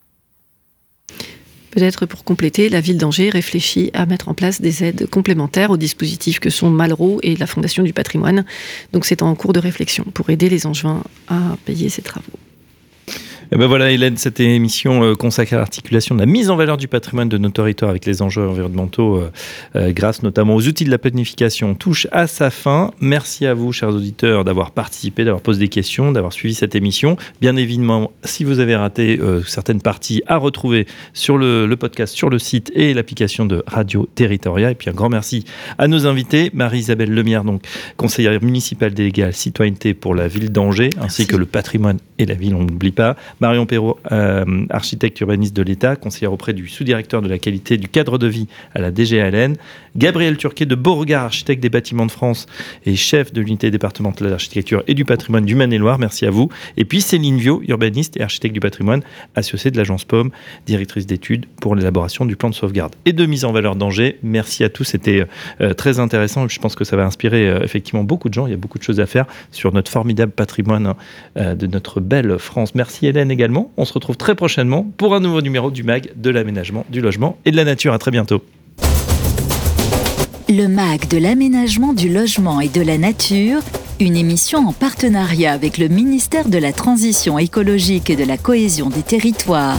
Peut-être 1.71 2.07
pour 2.07 2.25
compléter, 2.25 2.69
la 2.69 2.81
ville 2.81 2.99
d'Angers 2.99 3.31
réfléchit 3.31 3.91
à 3.93 4.07
mettre 4.07 4.29
en 4.29 4.35
place 4.35 4.61
des 4.61 4.85
aides 4.85 5.07
complémentaires 5.07 5.71
aux 5.71 5.77
dispositifs 5.77 6.41
que 6.41 6.51
sont 6.51 6.71
Malraux 6.71 7.21
et 7.23 7.37
la 7.37 7.47
Fondation 7.47 7.83
du 7.83 7.93
patrimoine. 7.93 8.45
Donc 8.93 9.05
c'est 9.05 9.23
en 9.23 9.35
cours 9.35 9.53
de 9.53 9.61
réflexion 9.61 10.05
pour 10.15 10.31
aider 10.31 10.49
les 10.49 10.67
Angevins 10.67 11.03
à 11.29 11.57
payer 11.65 11.89
ces 11.89 12.03
travaux. 12.03 12.38
Et 13.51 13.55
eh 13.55 13.57
ben 13.57 13.67
voilà, 13.67 13.91
Hélène, 13.91 14.19
cette 14.19 14.41
émission 14.41 15.03
euh, 15.03 15.15
consacrée 15.15 15.57
à 15.57 15.61
l'articulation 15.61 16.15
de 16.15 16.21
la 16.21 16.27
mise 16.27 16.51
en 16.51 16.57
valeur 16.57 16.77
du 16.77 16.87
patrimoine 16.87 17.31
de 17.31 17.39
nos 17.39 17.49
territoires 17.49 17.89
avec 17.89 18.05
les 18.05 18.21
enjeux 18.21 18.47
environnementaux, 18.47 19.17
euh, 19.17 19.31
euh, 19.75 19.91
grâce 19.91 20.23
notamment 20.23 20.55
aux 20.55 20.69
outils 20.69 20.85
de 20.85 20.91
la 20.91 20.99
planification, 20.99 21.75
touche 21.75 22.07
à 22.13 22.27
sa 22.27 22.51
fin. 22.51 22.91
Merci 23.01 23.47
à 23.47 23.55
vous, 23.55 23.73
chers 23.73 23.89
auditeurs, 23.89 24.45
d'avoir 24.45 24.73
participé, 24.73 25.25
d'avoir 25.25 25.41
posé 25.41 25.61
des 25.61 25.69
questions, 25.69 26.13
d'avoir 26.13 26.35
suivi 26.35 26.55
cette 26.55 26.75
émission. 26.75 27.17
Bien 27.41 27.57
évidemment, 27.57 28.13
si 28.23 28.45
vous 28.45 28.61
avez 28.61 28.77
raté 28.77 29.19
certaines 29.47 29.81
parties, 29.81 30.23
à 30.27 30.37
retrouver 30.37 30.87
sur 31.15 31.39
le, 31.39 31.67
le, 31.67 31.77
podcast, 31.79 32.15
sur 32.15 32.29
le 32.29 32.39
site 32.39 32.71
et 32.75 32.93
l'application 32.93 33.47
de 33.47 33.65
Radio 33.67 34.07
Territoria. 34.15 34.73
Et 34.73 34.75
puis 34.75 34.91
un 34.91 34.95
grand 34.95 35.09
merci 35.09 35.47
à 35.79 35.89
nos 35.89 36.07
invités, 36.07 36.51
Marie-Isabelle 36.53 37.15
Lemierre, 37.15 37.45
donc 37.45 37.63
conseillère 37.97 38.43
municipale 38.43 38.93
déléguée 38.93 39.23
à 39.23 39.27
la 39.27 39.33
citoyenneté 39.33 39.95
pour 39.95 40.15
la 40.15 40.29
ville 40.29 40.53
d'Angers, 40.53 40.91
ainsi 41.01 41.27
que 41.27 41.37
le 41.37 41.47
patrimoine 41.47 41.97
et 42.19 42.27
la 42.27 42.35
ville, 42.35 42.55
on 42.55 42.65
n'oublie 42.65 42.93
pas. 42.93 43.17
Marion 43.41 43.67
Perrault, 43.67 43.99
euh, 44.11 44.67
architecte 44.71 45.21
urbaniste 45.21 45.55
de 45.55 45.63
l'État, 45.63 45.97
conseillère 45.97 46.33
auprès 46.33 46.53
du 46.53 46.69
sous-directeur 46.69 47.23
de 47.23 47.29
la 47.29 47.39
qualité 47.39 47.77
du 47.77 47.89
cadre 47.89 48.19
de 48.19 48.27
vie 48.27 48.49
à 48.75 48.81
la 48.81 48.91
DGALN. 48.91 49.55
Gabriel 49.99 50.37
Turquet 50.37 50.65
de 50.65 50.77
Beauregard, 50.77 51.25
architecte 51.25 51.61
des 51.61 51.71
bâtiments 51.71 52.07
de 52.07 52.13
France 52.13 52.47
et 52.87 52.95
chef 52.95 53.33
de 53.33 53.41
l'unité 53.41 53.73
départementale 53.73 54.31
d'architecture 54.31 54.85
et 54.87 54.95
du 54.95 55.05
patrimoine 55.05 55.45
du 55.45 55.57
Maine-et-Loire. 55.57 55.99
Merci 55.99 56.25
à 56.25 56.31
vous. 56.31 56.51
Et 56.77 56.85
puis 56.85 57.01
Céline 57.01 57.39
Viau, 57.39 57.63
urbaniste 57.67 58.17
et 58.17 58.23
architecte 58.23 58.55
du 58.55 58.61
patrimoine, 58.61 59.03
associée 59.35 59.73
de 59.73 59.77
l'agence 59.77 60.05
POM, 60.05 60.31
directrice 60.67 61.05
d'études 61.05 61.47
pour 61.61 61.75
l'élaboration 61.75 62.27
du 62.27 62.37
plan 62.37 62.49
de 62.49 62.55
sauvegarde 62.55 62.95
et 63.07 63.13
de 63.13 63.27
mise 63.27 63.45
en 63.45 63.51
valeur 63.51 63.75
d'Angers. 63.75 64.21
Merci 64.23 64.63
à 64.63 64.69
tous. 64.69 64.85
C'était 64.85 65.27
euh, 65.61 65.75
très 65.75 65.99
intéressant. 65.99 66.47
Je 66.47 66.61
pense 66.61 66.77
que 66.77 66.85
ça 66.85 66.97
va 66.97 67.05
inspirer 67.05 67.49
euh, 67.49 67.65
effectivement 67.65 68.05
beaucoup 68.05 68.29
de 68.29 68.35
gens. 68.35 68.47
Il 68.47 68.51
y 68.51 68.55
a 68.55 68.57
beaucoup 68.57 68.79
de 68.79 68.85
choses 68.85 69.01
à 69.01 69.07
faire 69.07 69.27
sur 69.51 69.73
notre 69.73 69.91
formidable 69.91 70.31
patrimoine 70.31 70.87
hein, 70.87 71.55
de 71.57 71.67
notre 71.67 72.01
belle 72.01 72.39
France. 72.39 72.77
Merci 72.77 73.09
Hélène 73.09 73.33
également. 73.33 73.73
On 73.77 73.85
se 73.85 73.93
retrouve 73.93 74.17
très 74.17 74.37
prochainement 74.37 74.89
pour 74.97 75.17
un 75.17 75.21
nouveau 75.21 75.41
numéro 75.41 75.73
du 75.73 75.83
MAG 75.83 76.13
de 76.15 76.31
l'aménagement, 76.31 76.87
du 76.89 77.01
logement 77.01 77.37
et 77.45 77.51
de 77.51 77.57
la 77.57 77.65
nature. 77.65 77.93
À 77.93 77.99
très 77.99 78.13
bientôt. 78.13 78.45
Le 80.51 80.67
MAG 80.67 81.09
de 81.09 81.19
l'aménagement, 81.19 81.93
du 81.93 82.09
logement 82.09 82.63
et 82.63 82.69
de 82.69 82.81
la 82.81 82.97
nature, 82.97 83.61
une 84.01 84.17
émission 84.17 84.67
en 84.67 84.73
partenariat 84.73 85.53
avec 85.53 85.77
le 85.77 85.89
ministère 85.89 86.49
de 86.49 86.57
la 86.57 86.73
Transition 86.73 87.39
écologique 87.39 88.09
et 88.09 88.17
de 88.17 88.25
la 88.25 88.39
cohésion 88.39 88.89
des 88.89 89.03
territoires. 89.03 89.77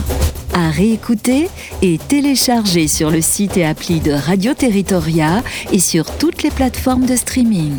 À 0.54 0.70
réécouter 0.70 1.50
et 1.82 1.98
télécharger 1.98 2.88
sur 2.88 3.10
le 3.10 3.22
site 3.22 3.58
et 3.58 3.66
appli 3.66 4.00
de 4.00 4.12
Radio 4.12 4.54
Territoria 4.54 5.42
et 5.72 5.80
sur 5.80 6.06
toutes 6.18 6.44
les 6.44 6.52
plateformes 6.52 7.08
de 7.08 7.16
streaming. 7.16 7.74